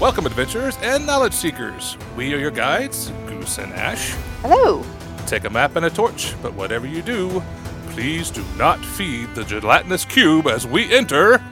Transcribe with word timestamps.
Welcome, 0.00 0.26
adventurers 0.26 0.76
and 0.80 1.04
knowledge 1.04 1.32
seekers. 1.32 1.98
We 2.16 2.32
are 2.32 2.38
your 2.38 2.52
guides, 2.52 3.10
Goose 3.26 3.58
and 3.58 3.72
Ash. 3.72 4.14
Hello. 4.42 4.84
Take 5.26 5.42
a 5.42 5.50
map 5.50 5.74
and 5.74 5.86
a 5.86 5.90
torch, 5.90 6.36
but 6.40 6.54
whatever 6.54 6.86
you 6.86 7.02
do, 7.02 7.42
please 7.88 8.30
do 8.30 8.44
not 8.56 8.78
feed 8.78 9.34
the 9.34 9.42
gelatinous 9.42 10.04
cube 10.04 10.46
as 10.46 10.64
we 10.64 10.94
enter 10.94 11.42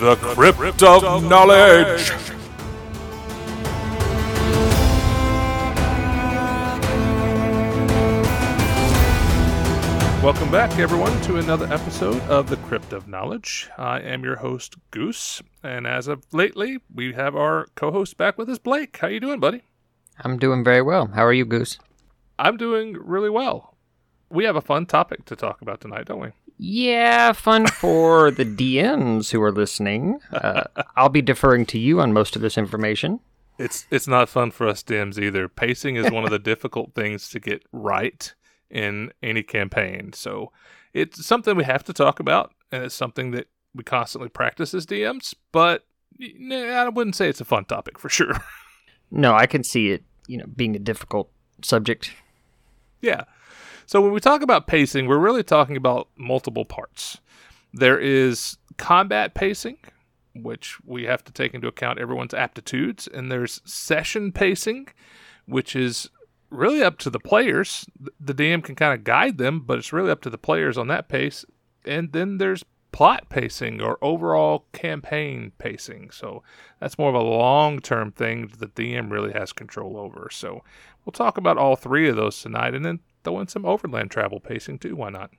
the 0.00 0.16
Crypt 0.16 0.82
of 0.82 1.22
Knowledge. 1.22 2.10
Welcome 10.26 10.50
back, 10.50 10.76
everyone, 10.80 11.20
to 11.20 11.36
another 11.36 11.72
episode 11.72 12.20
of 12.22 12.50
the 12.50 12.56
Crypt 12.56 12.92
of 12.92 13.06
Knowledge. 13.06 13.70
I 13.78 14.00
am 14.00 14.24
your 14.24 14.34
host, 14.34 14.74
Goose, 14.90 15.40
and 15.62 15.86
as 15.86 16.08
of 16.08 16.26
lately, 16.32 16.78
we 16.92 17.12
have 17.12 17.36
our 17.36 17.68
co-host 17.76 18.16
back 18.16 18.36
with 18.36 18.50
us, 18.50 18.58
Blake. 18.58 18.96
How 18.96 19.06
you 19.06 19.20
doing, 19.20 19.38
buddy? 19.38 19.62
I'm 20.18 20.36
doing 20.36 20.64
very 20.64 20.82
well. 20.82 21.06
How 21.14 21.24
are 21.24 21.32
you, 21.32 21.44
Goose? 21.44 21.78
I'm 22.40 22.56
doing 22.56 22.94
really 22.94 23.30
well. 23.30 23.76
We 24.28 24.44
have 24.46 24.56
a 24.56 24.60
fun 24.60 24.86
topic 24.86 25.26
to 25.26 25.36
talk 25.36 25.62
about 25.62 25.80
tonight, 25.80 26.06
don't 26.06 26.18
we? 26.18 26.30
Yeah, 26.58 27.30
fun 27.30 27.68
for 27.68 28.32
the 28.32 28.44
DMs 28.44 29.30
who 29.30 29.40
are 29.40 29.52
listening. 29.52 30.18
Uh, 30.32 30.64
I'll 30.96 31.08
be 31.08 31.22
deferring 31.22 31.66
to 31.66 31.78
you 31.78 32.00
on 32.00 32.12
most 32.12 32.34
of 32.34 32.42
this 32.42 32.58
information. 32.58 33.20
It's 33.60 33.86
it's 33.92 34.08
not 34.08 34.28
fun 34.28 34.50
for 34.50 34.66
us 34.66 34.82
DMs 34.82 35.22
either. 35.22 35.48
Pacing 35.48 35.94
is 35.94 36.10
one 36.10 36.24
of 36.24 36.30
the 36.30 36.40
difficult 36.40 36.94
things 36.94 37.28
to 37.28 37.38
get 37.38 37.62
right 37.70 38.34
in 38.70 39.12
any 39.22 39.42
campaign. 39.42 40.12
So 40.12 40.52
it's 40.92 41.24
something 41.24 41.56
we 41.56 41.64
have 41.64 41.84
to 41.84 41.92
talk 41.92 42.20
about, 42.20 42.52
and 42.72 42.84
it's 42.84 42.94
something 42.94 43.30
that 43.32 43.48
we 43.74 43.84
constantly 43.84 44.28
practice 44.28 44.74
as 44.74 44.86
DMs. 44.86 45.34
But 45.52 45.86
I 46.20 46.88
wouldn't 46.88 47.16
say 47.16 47.28
it's 47.28 47.40
a 47.40 47.44
fun 47.44 47.64
topic 47.66 47.98
for 47.98 48.08
sure. 48.08 48.32
No, 49.08 49.34
I 49.34 49.46
can 49.46 49.62
see 49.62 49.90
it, 49.90 50.02
you 50.26 50.36
know, 50.36 50.46
being 50.56 50.74
a 50.74 50.80
difficult 50.80 51.30
subject. 51.62 52.10
Yeah. 53.00 53.22
So 53.86 54.00
when 54.00 54.12
we 54.12 54.18
talk 54.18 54.42
about 54.42 54.66
pacing, 54.66 55.06
we're 55.06 55.18
really 55.18 55.44
talking 55.44 55.76
about 55.76 56.08
multiple 56.16 56.64
parts. 56.64 57.18
There 57.72 58.00
is 58.00 58.58
combat 58.78 59.34
pacing, 59.34 59.78
which 60.34 60.78
we 60.84 61.04
have 61.04 61.22
to 61.24 61.32
take 61.32 61.54
into 61.54 61.68
account 61.68 62.00
everyone's 62.00 62.34
aptitudes, 62.34 63.06
and 63.06 63.30
there's 63.30 63.60
session 63.64 64.32
pacing, 64.32 64.88
which 65.46 65.76
is 65.76 66.10
really 66.50 66.82
up 66.82 66.98
to 66.98 67.10
the 67.10 67.20
players. 67.20 67.86
The 68.20 68.34
DM 68.34 68.62
can 68.62 68.74
kind 68.74 68.94
of 68.94 69.04
guide 69.04 69.38
them, 69.38 69.60
but 69.60 69.78
it's 69.78 69.92
really 69.92 70.10
up 70.10 70.20
to 70.22 70.30
the 70.30 70.38
players 70.38 70.78
on 70.78 70.88
that 70.88 71.08
pace. 71.08 71.44
And 71.84 72.12
then 72.12 72.38
there's 72.38 72.64
plot 72.92 73.28
pacing 73.28 73.80
or 73.80 73.98
overall 74.00 74.64
campaign 74.72 75.52
pacing. 75.58 76.10
So 76.10 76.42
that's 76.80 76.98
more 76.98 77.10
of 77.10 77.14
a 77.14 77.20
long 77.20 77.80
term 77.80 78.10
thing 78.10 78.46
that 78.58 78.74
the 78.74 78.82
DM 78.82 79.10
really 79.10 79.32
has 79.32 79.52
control 79.52 79.98
over. 79.98 80.28
So 80.32 80.62
we'll 81.04 81.12
talk 81.12 81.36
about 81.36 81.58
all 81.58 81.76
three 81.76 82.08
of 82.08 82.16
those 82.16 82.40
tonight 82.40 82.74
and 82.74 82.84
then 82.84 83.00
throw 83.22 83.40
in 83.40 83.48
some 83.48 83.66
overland 83.66 84.10
travel 84.10 84.40
pacing 84.40 84.78
too. 84.78 84.96
Why 84.96 85.10
not? 85.10 85.30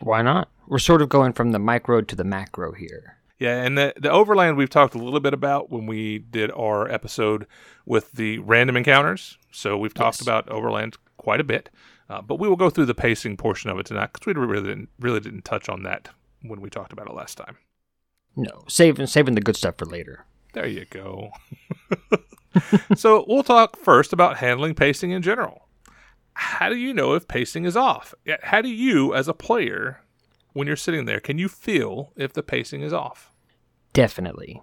Why 0.00 0.22
not? 0.22 0.48
We're 0.66 0.78
sort 0.78 1.02
of 1.02 1.08
going 1.08 1.32
from 1.32 1.52
the 1.52 1.58
micro 1.58 2.00
to 2.00 2.16
the 2.16 2.24
macro 2.24 2.72
here. 2.72 3.18
Yeah, 3.38 3.62
and 3.62 3.76
the, 3.76 3.92
the 3.98 4.10
overland 4.10 4.56
we've 4.56 4.70
talked 4.70 4.94
a 4.94 4.98
little 4.98 5.20
bit 5.20 5.34
about 5.34 5.70
when 5.70 5.86
we 5.86 6.18
did 6.18 6.50
our 6.52 6.90
episode 6.90 7.46
with 7.84 8.12
the 8.12 8.38
random 8.38 8.76
encounters. 8.78 9.36
So 9.50 9.76
we've 9.76 9.92
talked 9.94 10.16
Yes. 10.18 10.22
about 10.22 10.48
overland 10.48 10.96
quite 11.18 11.40
a 11.40 11.44
bit, 11.44 11.68
uh, 12.08 12.22
but 12.22 12.36
we 12.38 12.48
will 12.48 12.56
go 12.56 12.70
through 12.70 12.86
the 12.86 12.94
pacing 12.94 13.36
portion 13.36 13.68
of 13.68 13.78
it 13.78 13.86
tonight 13.86 14.10
because 14.14 14.26
we 14.26 14.32
really 14.34 14.68
didn't, 14.68 14.88
really 14.98 15.20
didn't 15.20 15.44
touch 15.44 15.68
on 15.68 15.82
that 15.82 16.08
when 16.42 16.60
we 16.62 16.70
talked 16.70 16.92
about 16.92 17.08
it 17.08 17.14
last 17.14 17.36
time. 17.36 17.58
No, 18.36 18.64
saving 18.68 19.06
saving 19.06 19.34
the 19.34 19.40
good 19.40 19.56
stuff 19.56 19.76
for 19.78 19.86
later. 19.86 20.24
There 20.52 20.66
you 20.66 20.84
go. 20.86 21.30
so 22.96 23.24
we'll 23.28 23.42
talk 23.42 23.76
first 23.76 24.12
about 24.12 24.38
handling 24.38 24.74
pacing 24.74 25.10
in 25.10 25.22
general. 25.22 25.68
How 26.34 26.68
do 26.68 26.76
you 26.76 26.92
know 26.92 27.14
if 27.14 27.26
pacing 27.28 27.64
is 27.64 27.76
off? 27.76 28.14
How 28.42 28.60
do 28.60 28.68
you, 28.68 29.14
as 29.14 29.26
a 29.28 29.34
player, 29.34 30.00
when 30.52 30.66
you're 30.66 30.76
sitting 30.76 31.06
there, 31.06 31.20
can 31.20 31.38
you 31.38 31.48
feel 31.48 32.12
if 32.16 32.32
the 32.34 32.42
pacing 32.42 32.82
is 32.82 32.92
off? 32.92 33.30
Definitely. 33.96 34.62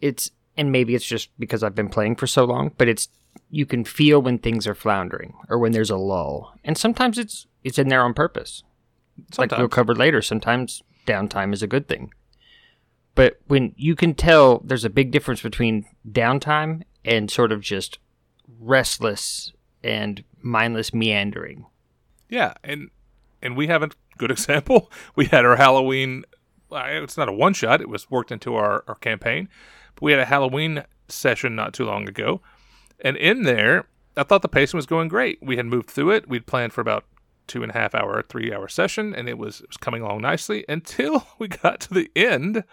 It's 0.00 0.30
and 0.56 0.72
maybe 0.72 0.94
it's 0.94 1.04
just 1.04 1.28
because 1.38 1.62
I've 1.62 1.74
been 1.74 1.90
playing 1.90 2.16
for 2.16 2.26
so 2.26 2.44
long, 2.44 2.72
but 2.78 2.88
it's 2.88 3.08
you 3.50 3.66
can 3.66 3.84
feel 3.84 4.22
when 4.22 4.38
things 4.38 4.66
are 4.66 4.74
floundering 4.74 5.34
or 5.50 5.58
when 5.58 5.72
there's 5.72 5.90
a 5.90 5.96
lull. 5.96 6.54
And 6.64 6.78
sometimes 6.78 7.18
it's 7.18 7.46
it's 7.62 7.78
in 7.78 7.88
there 7.88 8.00
on 8.00 8.14
purpose. 8.14 8.62
It's 9.28 9.38
like 9.38 9.50
we'll 9.50 9.68
cover 9.68 9.94
later, 9.94 10.22
sometimes 10.22 10.82
downtime 11.06 11.52
is 11.52 11.62
a 11.62 11.66
good 11.66 11.88
thing. 11.88 12.14
But 13.14 13.38
when 13.48 13.74
you 13.76 13.94
can 13.94 14.14
tell 14.14 14.60
there's 14.60 14.86
a 14.86 14.90
big 14.90 15.10
difference 15.10 15.42
between 15.42 15.84
downtime 16.10 16.84
and 17.04 17.30
sort 17.30 17.52
of 17.52 17.60
just 17.60 17.98
restless 18.58 19.52
and 19.84 20.24
mindless 20.40 20.94
meandering. 20.94 21.66
Yeah, 22.30 22.54
and 22.64 22.88
and 23.42 23.58
we 23.58 23.66
have 23.66 23.82
a 23.82 23.90
good 24.16 24.30
example. 24.38 24.90
We 25.16 25.26
had 25.26 25.44
our 25.44 25.56
Halloween. 25.56 26.24
It's 26.74 27.16
not 27.16 27.28
a 27.28 27.32
one 27.32 27.54
shot. 27.54 27.80
It 27.80 27.88
was 27.88 28.10
worked 28.10 28.32
into 28.32 28.54
our, 28.54 28.84
our 28.88 28.94
campaign. 28.96 29.48
But 29.94 30.02
we 30.02 30.12
had 30.12 30.20
a 30.20 30.26
Halloween 30.26 30.84
session 31.08 31.54
not 31.54 31.74
too 31.74 31.84
long 31.84 32.08
ago, 32.08 32.40
and 33.00 33.16
in 33.16 33.42
there, 33.42 33.86
I 34.16 34.22
thought 34.22 34.42
the 34.42 34.48
pacing 34.48 34.78
was 34.78 34.86
going 34.86 35.08
great. 35.08 35.38
We 35.42 35.56
had 35.56 35.66
moved 35.66 35.90
through 35.90 36.12
it. 36.12 36.28
We'd 36.28 36.46
planned 36.46 36.72
for 36.72 36.80
about 36.80 37.04
two 37.46 37.62
and 37.62 37.70
a 37.70 37.74
half 37.74 37.94
hour, 37.94 38.22
three 38.22 38.52
hour 38.52 38.68
session, 38.68 39.14
and 39.14 39.28
it 39.28 39.38
was 39.38 39.60
it 39.60 39.68
was 39.68 39.76
coming 39.76 40.02
along 40.02 40.22
nicely 40.22 40.64
until 40.68 41.26
we 41.38 41.48
got 41.48 41.80
to 41.82 41.94
the 41.94 42.10
end. 42.16 42.64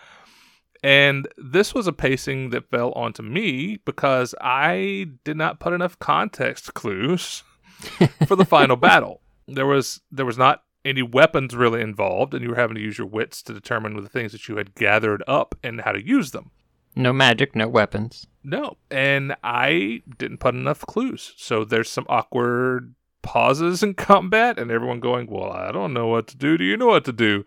And 0.81 1.27
this 1.37 1.73
was 1.73 1.87
a 1.87 1.93
pacing 1.93 2.51
that 2.51 2.69
fell 2.69 2.93
onto 2.93 3.21
me 3.21 3.79
because 3.83 4.33
I 4.39 5.07
did 5.25 5.35
not 5.35 5.59
put 5.59 5.73
enough 5.73 5.99
context 5.99 6.73
clues 6.73 7.43
for 8.27 8.37
the 8.37 8.45
final 8.45 8.75
battle. 8.77 9.21
There 9.47 9.65
was 9.65 10.01
there 10.11 10.25
was 10.25 10.37
not 10.37 10.63
any 10.85 11.01
weapons 11.01 11.55
really 11.55 11.81
involved, 11.81 12.33
and 12.33 12.43
you 12.43 12.49
were 12.49 12.55
having 12.55 12.75
to 12.75 12.81
use 12.81 12.97
your 12.97 13.07
wits 13.07 13.41
to 13.43 13.53
determine 13.53 14.01
the 14.01 14.09
things 14.09 14.31
that 14.31 14.47
you 14.47 14.57
had 14.57 14.75
gathered 14.75 15.23
up 15.27 15.55
and 15.63 15.81
how 15.81 15.91
to 15.91 16.05
use 16.05 16.31
them. 16.31 16.51
No 16.95 17.13
magic, 17.13 17.55
no 17.55 17.67
weapons. 17.67 18.27
No, 18.43 18.77
and 18.89 19.35
I 19.43 20.01
didn't 20.17 20.39
put 20.39 20.55
enough 20.55 20.81
clues, 20.81 21.33
so 21.37 21.63
there's 21.63 21.89
some 21.91 22.05
awkward 22.09 22.95
pauses 23.21 23.83
in 23.83 23.93
combat, 23.95 24.57
and 24.57 24.71
everyone 24.71 24.99
going, 24.99 25.27
"Well, 25.27 25.51
I 25.51 25.71
don't 25.71 25.93
know 25.93 26.07
what 26.07 26.27
to 26.27 26.37
do. 26.37 26.57
Do 26.57 26.63
you 26.63 26.77
know 26.77 26.87
what 26.87 27.05
to 27.05 27.13
do?" 27.13 27.45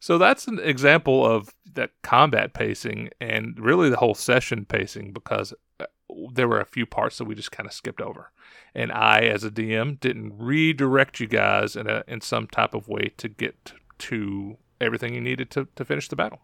So 0.00 0.18
that's 0.18 0.48
an 0.48 0.58
example 0.58 1.24
of 1.24 1.54
that 1.74 1.90
combat 2.02 2.54
pacing, 2.54 3.10
and 3.20 3.58
really 3.58 3.88
the 3.88 3.98
whole 3.98 4.14
session 4.14 4.64
pacing, 4.64 5.12
because 5.12 5.54
there 6.32 6.48
were 6.48 6.60
a 6.60 6.66
few 6.66 6.86
parts 6.86 7.18
that 7.18 7.24
we 7.24 7.34
just 7.34 7.52
kind 7.52 7.66
of 7.66 7.72
skipped 7.72 8.00
over, 8.00 8.30
and 8.74 8.92
I, 8.92 9.20
as 9.20 9.44
a 9.44 9.50
DM, 9.50 9.98
didn't 10.00 10.34
redirect 10.36 11.20
you 11.20 11.26
guys 11.26 11.76
in 11.76 11.88
a 11.88 12.04
in 12.06 12.20
some 12.20 12.46
type 12.46 12.74
of 12.74 12.88
way 12.88 13.12
to 13.16 13.28
get 13.28 13.72
to 13.98 14.56
everything 14.80 15.14
you 15.14 15.20
needed 15.20 15.50
to 15.52 15.68
to 15.76 15.84
finish 15.84 16.08
the 16.08 16.16
battle. 16.16 16.40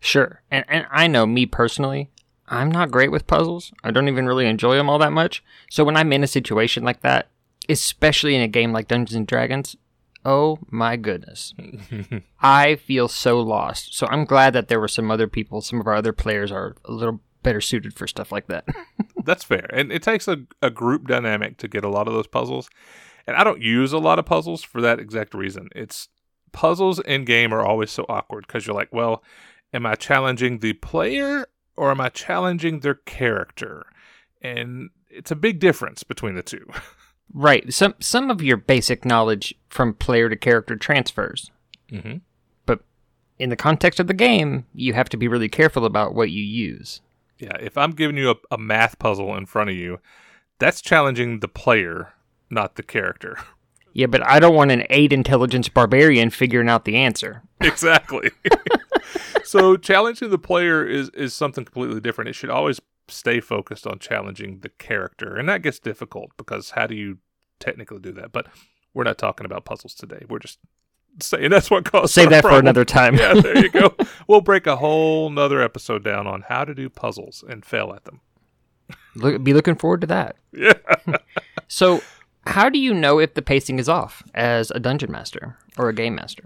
Sure. 0.00 0.42
And 0.50 0.64
and 0.68 0.86
I 0.90 1.06
know 1.06 1.26
me 1.26 1.46
personally, 1.46 2.10
I'm 2.48 2.70
not 2.70 2.90
great 2.90 3.10
with 3.10 3.26
puzzles. 3.26 3.72
I 3.84 3.90
don't 3.90 4.08
even 4.08 4.26
really 4.26 4.46
enjoy 4.46 4.76
them 4.76 4.90
all 4.90 4.98
that 4.98 5.12
much. 5.12 5.42
So 5.70 5.84
when 5.84 5.96
I'm 5.96 6.12
in 6.12 6.24
a 6.24 6.28
situation 6.28 6.84
like 6.84 7.00
that, 7.00 7.30
especially 7.68 8.34
in 8.34 8.42
a 8.42 8.48
game 8.48 8.72
like 8.72 8.88
Dungeons 8.88 9.16
and 9.16 9.26
Dragons, 9.26 9.76
oh 10.24 10.58
my 10.68 10.96
goodness. 10.96 11.54
I 12.42 12.76
feel 12.76 13.08
so 13.08 13.40
lost. 13.40 13.96
So 13.96 14.06
I'm 14.08 14.24
glad 14.24 14.52
that 14.52 14.68
there 14.68 14.80
were 14.80 14.88
some 14.88 15.10
other 15.10 15.28
people, 15.28 15.60
some 15.60 15.80
of 15.80 15.86
our 15.86 15.94
other 15.94 16.12
players 16.12 16.50
are 16.52 16.76
a 16.84 16.92
little 16.92 17.20
better 17.42 17.60
suited 17.60 17.94
for 17.94 18.06
stuff 18.06 18.32
like 18.32 18.46
that. 18.46 18.66
That's 19.24 19.44
fair. 19.44 19.68
And 19.72 19.92
it 19.92 20.02
takes 20.02 20.28
a, 20.28 20.38
a 20.60 20.70
group 20.70 21.08
dynamic 21.08 21.58
to 21.58 21.68
get 21.68 21.84
a 21.84 21.88
lot 21.88 22.08
of 22.08 22.14
those 22.14 22.26
puzzles. 22.26 22.68
And 23.26 23.36
I 23.36 23.44
don't 23.44 23.62
use 23.62 23.92
a 23.92 23.98
lot 23.98 24.18
of 24.18 24.26
puzzles 24.26 24.62
for 24.62 24.80
that 24.80 24.98
exact 24.98 25.34
reason. 25.34 25.68
It's 25.74 26.08
puzzles 26.52 26.98
in 27.00 27.24
game 27.24 27.52
are 27.52 27.64
always 27.64 27.90
so 27.90 28.04
awkward 28.08 28.46
because 28.46 28.66
you're 28.66 28.76
like, 28.76 28.92
well, 28.92 29.22
am 29.72 29.86
I 29.86 29.94
challenging 29.94 30.58
the 30.58 30.74
player 30.74 31.46
or 31.76 31.90
am 31.90 32.00
I 32.00 32.08
challenging 32.08 32.80
their 32.80 32.94
character? 32.94 33.86
And 34.40 34.90
it's 35.08 35.30
a 35.30 35.36
big 35.36 35.58
difference 35.58 36.02
between 36.02 36.34
the 36.34 36.42
two. 36.42 36.66
right. 37.34 37.72
Some 37.72 37.94
some 38.00 38.30
of 38.30 38.42
your 38.42 38.56
basic 38.56 39.04
knowledge 39.04 39.54
from 39.68 39.94
player 39.94 40.28
to 40.28 40.36
character 40.36 40.76
transfers. 40.76 41.50
mm-hmm. 41.90 42.18
But 42.66 42.80
in 43.38 43.50
the 43.50 43.56
context 43.56 44.00
of 44.00 44.06
the 44.06 44.14
game, 44.14 44.66
you 44.74 44.94
have 44.94 45.08
to 45.10 45.16
be 45.16 45.28
really 45.28 45.48
careful 45.48 45.84
about 45.84 46.14
what 46.14 46.30
you 46.30 46.42
use. 46.42 47.00
Yeah, 47.42 47.56
if 47.58 47.76
I'm 47.76 47.90
giving 47.90 48.16
you 48.16 48.30
a, 48.30 48.34
a 48.52 48.58
math 48.58 49.00
puzzle 49.00 49.34
in 49.36 49.46
front 49.46 49.68
of 49.68 49.74
you, 49.74 49.98
that's 50.60 50.80
challenging 50.80 51.40
the 51.40 51.48
player, 51.48 52.12
not 52.48 52.76
the 52.76 52.82
character. 52.82 53.36
Yeah, 53.94 54.06
but 54.06 54.26
I 54.26 54.40
don't 54.40 54.54
want 54.54 54.70
an 54.70 54.86
eight 54.88 55.12
intelligence 55.12 55.68
barbarian 55.68 56.30
figuring 56.30 56.70
out 56.70 56.86
the 56.86 56.96
answer. 56.96 57.42
exactly. 57.60 58.30
so 59.44 59.76
challenging 59.76 60.30
the 60.30 60.38
player 60.38 60.82
is 60.86 61.10
is 61.10 61.34
something 61.34 61.66
completely 61.66 62.00
different. 62.00 62.30
It 62.30 62.32
should 62.32 62.48
always 62.48 62.80
stay 63.08 63.38
focused 63.38 63.86
on 63.86 63.98
challenging 63.98 64.60
the 64.60 64.70
character, 64.70 65.36
and 65.36 65.46
that 65.50 65.60
gets 65.60 65.78
difficult 65.78 66.30
because 66.38 66.70
how 66.70 66.86
do 66.86 66.94
you 66.94 67.18
technically 67.60 67.98
do 67.98 68.12
that? 68.12 68.32
But 68.32 68.46
we're 68.94 69.04
not 69.04 69.18
talking 69.18 69.44
about 69.44 69.66
puzzles 69.66 69.92
today. 69.92 70.24
We're 70.26 70.38
just 70.38 70.58
saying 71.20 71.50
that's 71.50 71.70
what 71.70 71.84
caused 71.84 72.12
Save 72.14 72.30
that 72.30 72.42
for 72.42 72.58
another 72.58 72.84
time. 72.84 73.16
yeah, 73.16 73.34
there 73.34 73.58
you 73.58 73.70
go. 73.70 73.94
We'll 74.28 74.40
break 74.40 74.66
a 74.66 74.76
whole 74.76 75.28
nother 75.30 75.60
episode 75.60 76.02
down 76.04 76.26
on 76.26 76.42
how 76.48 76.64
to 76.64 76.74
do 76.74 76.88
puzzles 76.88 77.44
and 77.46 77.64
fail 77.64 77.92
at 77.92 78.04
them. 78.04 78.20
Look, 79.14 79.42
be 79.42 79.52
looking 79.52 79.74
forward 79.74 80.00
to 80.02 80.06
that. 80.08 80.36
Yeah. 80.52 80.74
So, 81.68 82.02
how 82.46 82.68
do 82.68 82.78
you 82.78 82.92
know 82.94 83.18
if 83.18 83.34
the 83.34 83.42
pacing 83.42 83.78
is 83.78 83.88
off 83.88 84.22
as 84.34 84.70
a 84.70 84.80
dungeon 84.80 85.10
master 85.10 85.56
or 85.78 85.88
a 85.88 85.94
game 85.94 86.14
master? 86.14 86.44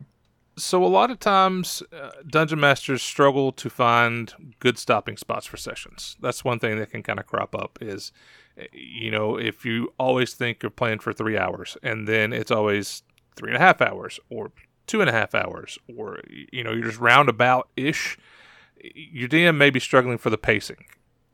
So 0.59 0.83
a 0.83 0.87
lot 0.87 1.11
of 1.11 1.19
times, 1.21 1.83
uh, 1.93 2.11
dungeon 2.27 2.59
masters 2.61 3.03
struggle 3.03 3.53
to 3.53 3.69
find 3.69 4.33
good 4.59 4.79
stopping 4.79 5.17
spots 5.19 5.45
for 5.47 5.59
sessions. 5.59 6.17
That's 6.21 6.45
one 6.45 6.59
thing 6.59 6.79
that 6.79 6.91
can 6.91 7.03
kind 7.03 7.19
of 7.21 7.27
crop 7.27 7.55
up. 7.55 7.79
Is 7.81 8.11
uh, 8.59 8.65
you 8.73 9.11
know 9.11 9.37
if 9.39 9.65
you 9.67 9.93
always 9.99 10.33
think 10.33 10.63
you're 10.63 10.71
playing 10.71 11.01
for 11.01 11.13
three 11.13 11.37
hours 11.37 11.77
and 11.83 12.09
then 12.09 12.33
it's 12.33 12.51
always 12.51 13.03
three 13.37 13.51
and 13.51 13.57
a 13.57 13.65
half 13.65 13.81
hours 13.81 14.19
or 14.31 14.53
two 14.87 15.01
and 15.01 15.11
a 15.11 15.13
half 15.13 15.35
hours 15.35 15.79
or 15.97 16.21
you 16.29 16.65
know 16.65 16.73
you're 16.73 16.87
just 16.87 17.01
roundabout 17.01 17.69
ish. 17.77 18.19
Your 18.95 19.29
DM 19.29 19.57
may 19.57 19.71
be 19.71 19.81
struggling 19.81 20.19
for 20.19 20.31
the 20.31 20.39
pacing. 20.39 20.85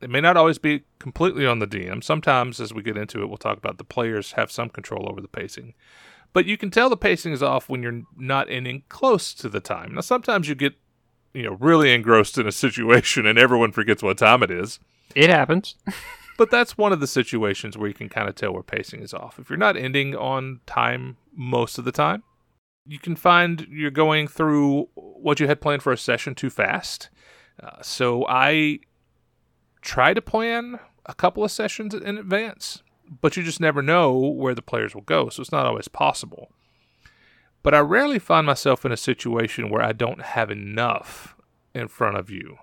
It 0.01 0.09
may 0.09 0.21
not 0.21 0.37
always 0.37 0.57
be 0.57 0.83
completely 0.99 1.45
on 1.45 1.59
the 1.59 1.67
DM. 1.67 2.03
Sometimes, 2.03 2.59
as 2.59 2.73
we 2.73 2.81
get 2.81 2.97
into 2.97 3.21
it, 3.21 3.27
we'll 3.27 3.37
talk 3.37 3.57
about 3.57 3.77
the 3.77 3.83
players 3.83 4.33
have 4.33 4.51
some 4.51 4.69
control 4.69 5.07
over 5.09 5.21
the 5.21 5.27
pacing. 5.27 5.73
But 6.33 6.45
you 6.45 6.57
can 6.57 6.71
tell 6.71 6.89
the 6.89 6.97
pacing 6.97 7.31
is 7.31 7.43
off 7.43 7.69
when 7.69 7.83
you're 7.83 8.01
not 8.17 8.49
ending 8.49 8.83
close 8.89 9.33
to 9.35 9.47
the 9.47 9.59
time. 9.59 9.93
Now, 9.93 10.01
sometimes 10.01 10.49
you 10.49 10.55
get, 10.55 10.73
you 11.33 11.43
know, 11.43 11.57
really 11.59 11.93
engrossed 11.93 12.37
in 12.37 12.47
a 12.47 12.51
situation 12.51 13.25
and 13.25 13.37
everyone 13.37 13.71
forgets 13.71 14.03
what 14.03 14.17
time 14.17 14.43
it 14.43 14.51
is. 14.51 14.79
It 15.15 15.29
happens. 15.29 15.75
But 16.37 16.49
that's 16.49 16.77
one 16.77 16.91
of 16.91 16.99
the 16.99 17.07
situations 17.07 17.77
where 17.77 17.87
you 17.87 17.93
can 17.93 18.09
kind 18.09 18.27
of 18.27 18.33
tell 18.33 18.51
where 18.51 18.63
pacing 18.63 19.01
is 19.01 19.13
off. 19.13 19.37
If 19.37 19.49
you're 19.49 19.57
not 19.57 19.77
ending 19.77 20.15
on 20.15 20.61
time 20.65 21.17
most 21.35 21.77
of 21.77 21.85
the 21.85 21.91
time, 21.91 22.23
you 22.85 22.99
can 22.99 23.15
find 23.15 23.65
you're 23.69 23.91
going 23.91 24.27
through 24.27 24.89
what 24.95 25.39
you 25.39 25.47
had 25.47 25.61
planned 25.61 25.83
for 25.83 25.93
a 25.93 25.97
session 25.97 26.35
too 26.35 26.49
fast. 26.49 27.09
Uh, 27.61 27.81
so 27.81 28.25
I 28.27 28.79
try 29.81 30.13
to 30.13 30.21
plan 30.21 30.79
a 31.05 31.13
couple 31.13 31.43
of 31.43 31.51
sessions 31.51 31.93
in 31.93 32.17
advance, 32.17 32.83
but 33.21 33.37
you 33.37 33.43
just 33.43 33.59
never 33.59 33.81
know 33.81 34.17
where 34.17 34.55
the 34.55 34.61
players 34.61 34.95
will 34.95 35.01
go, 35.01 35.29
so 35.29 35.41
it's 35.41 35.51
not 35.51 35.65
always 35.65 35.87
possible. 35.87 36.51
But 37.61 37.73
I 37.73 37.79
rarely 37.79 38.19
find 38.19 38.45
myself 38.45 38.85
in 38.85 38.91
a 38.91 38.97
situation 38.97 39.69
where 39.69 39.81
I 39.81 39.93
don't 39.93 40.21
have 40.21 40.51
enough 40.51 41.35
in 41.73 41.87
front 41.87 42.17
of 42.17 42.29
you. 42.29 42.57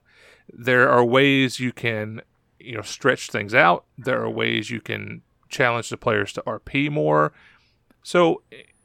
There 0.53 0.91
are 0.91 1.05
ways 1.05 1.61
you 1.61 1.73
can, 1.73 2.21
you 2.59 2.75
know, 2.75 2.83
stretch 2.83 3.31
things 3.31 3.55
out. 3.55 3.85
There 3.97 4.21
are 4.23 4.31
ways 4.31 4.71
you 4.71 4.81
can 4.81 5.23
challenge 5.49 5.89
the 5.89 5.97
players 5.97 6.33
to 6.35 6.43
RP 6.43 6.91
more. 6.91 7.33
So 8.03 8.43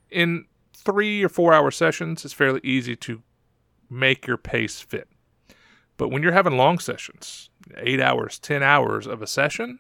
in 0.10 0.46
3 0.74 1.24
or 1.24 1.30
4 1.30 1.54
hour 1.54 1.72
sessions, 1.72 2.26
it's 2.26 2.34
fairly 2.34 2.62
easy 2.64 2.96
to 2.98 3.22
make 3.90 4.28
your 4.28 4.38
pace 4.38 4.82
fit. 4.82 5.08
But 5.98 6.10
when 6.10 6.22
you're 6.22 6.34
having 6.34 6.58
long 6.58 6.80
sessions, 6.80 7.50
8 7.78 8.02
hours, 8.02 8.40
10 8.40 8.62
hours 8.62 9.08
of 9.08 9.22
a 9.22 9.28
session, 9.28 9.80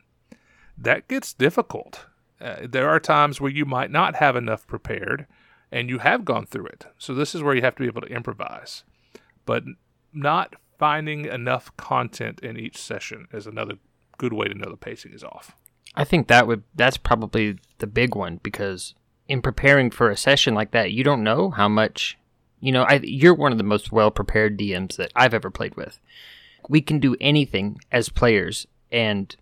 that 0.77 1.07
gets 1.07 1.33
difficult. 1.33 2.05
Uh, 2.39 2.67
there 2.67 2.89
are 2.89 2.99
times 2.99 3.39
where 3.39 3.51
you 3.51 3.65
might 3.65 3.91
not 3.91 4.15
have 4.15 4.35
enough 4.35 4.67
prepared 4.67 5.25
and 5.71 5.89
you 5.89 5.99
have 5.99 6.25
gone 6.25 6.45
through 6.45 6.67
it. 6.67 6.85
So 6.97 7.13
this 7.13 7.35
is 7.35 7.43
where 7.43 7.55
you 7.55 7.61
have 7.61 7.75
to 7.75 7.81
be 7.81 7.87
able 7.87 8.01
to 8.01 8.07
improvise. 8.07 8.83
But 9.45 9.63
not 10.13 10.55
finding 10.77 11.25
enough 11.25 11.75
content 11.77 12.39
in 12.41 12.57
each 12.57 12.77
session 12.77 13.27
is 13.33 13.47
another 13.47 13.75
good 14.17 14.33
way 14.33 14.47
to 14.47 14.53
know 14.53 14.69
the 14.69 14.77
pacing 14.77 15.13
is 15.13 15.23
off. 15.23 15.55
I 15.95 16.03
think 16.03 16.27
that 16.27 16.47
would 16.47 16.63
that's 16.73 16.97
probably 16.97 17.57
the 17.77 17.87
big 17.87 18.15
one 18.15 18.39
because 18.43 18.95
in 19.27 19.41
preparing 19.41 19.91
for 19.91 20.09
a 20.09 20.17
session 20.17 20.53
like 20.53 20.71
that, 20.71 20.91
you 20.91 21.03
don't 21.03 21.23
know 21.23 21.49
how 21.49 21.67
much 21.67 22.17
you 22.65 22.71
know, 22.71 22.81
I, 22.81 22.99
you're 23.03 23.35
one 23.35 23.51
of 23.51 23.59
the 23.59 23.63
most 23.63 23.91
well 23.91 24.09
prepared 24.09 24.57
DMs 24.57 24.95
that 24.95 25.11
I've 25.15 25.35
ever 25.35 25.51
played 25.51 25.75
with. 25.75 25.99
We 26.67 26.81
can 26.81 26.97
do 26.97 27.15
anything 27.21 27.79
as 27.91 28.09
players, 28.09 28.65
and 28.91 29.35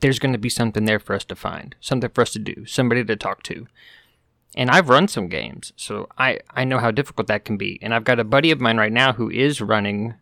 there's 0.00 0.18
going 0.18 0.32
to 0.32 0.38
be 0.38 0.48
something 0.48 0.84
there 0.84 0.98
for 0.98 1.14
us 1.14 1.24
to 1.26 1.36
find, 1.36 1.76
something 1.80 2.10
for 2.10 2.22
us 2.22 2.32
to 2.32 2.40
do, 2.40 2.66
somebody 2.66 3.04
to 3.04 3.14
talk 3.14 3.44
to. 3.44 3.68
And 4.56 4.68
I've 4.68 4.88
run 4.88 5.06
some 5.06 5.28
games, 5.28 5.72
so 5.76 6.08
I, 6.18 6.40
I 6.50 6.64
know 6.64 6.78
how 6.78 6.90
difficult 6.90 7.28
that 7.28 7.44
can 7.44 7.56
be. 7.56 7.78
And 7.82 7.94
I've 7.94 8.02
got 8.02 8.18
a 8.18 8.24
buddy 8.24 8.50
of 8.50 8.60
mine 8.60 8.78
right 8.78 8.92
now 8.92 9.12
who 9.12 9.30
is 9.30 9.60
running 9.60 10.14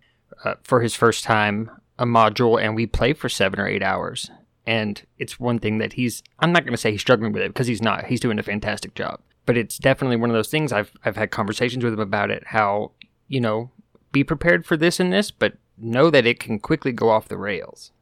uh, 0.44 0.56
for 0.62 0.82
his 0.82 0.94
first 0.94 1.25
time 1.25 1.70
a 1.99 2.05
module, 2.05 2.62
and 2.62 2.76
we 2.76 2.87
play 2.87 3.14
for 3.14 3.31
seven 3.31 3.58
or 3.58 3.67
eight 3.67 3.82
hours. 3.82 4.31
And 4.69 5.03
it's 5.17 5.41
one 5.41 5.59
thing 5.59 5.79
that 5.79 5.94
he's, 5.94 6.23
I'm 6.41 6.53
not 6.53 6.65
going 6.65 6.75
to 6.75 6.79
say 6.79 6.93
he's 6.93 7.00
struggling 7.00 7.32
with 7.32 7.41
it 7.41 7.49
because 7.49 7.67
he's 7.67 7.81
not. 7.81 8.05
He's 8.05 8.20
doing 8.20 8.38
a 8.38 8.43
fantastic 8.43 8.94
job. 8.94 9.19
But 9.47 9.56
it's 9.56 9.79
definitely 9.79 10.17
one 10.17 10.29
of 10.29 10.35
those 10.35 10.50
things 10.50 10.73
I've, 10.73 10.93
I've 11.06 11.17
had 11.17 11.31
conversations 11.31 11.82
with 11.82 11.94
him 11.94 12.00
about 12.00 12.31
it. 12.31 12.49
How, 12.49 12.91
you 13.29 13.41
know, 13.41 13.70
be 14.12 14.23
prepared 14.23 14.67
for 14.67 14.76
this 14.76 15.00
and 15.00 15.11
this, 15.11 15.31
but 15.31 15.55
know 15.79 16.11
that 16.11 16.26
it 16.26 16.38
can 16.38 16.59
quickly 16.59 16.93
go 16.93 17.09
off 17.09 17.29
the 17.29 17.38
rails. 17.38 17.93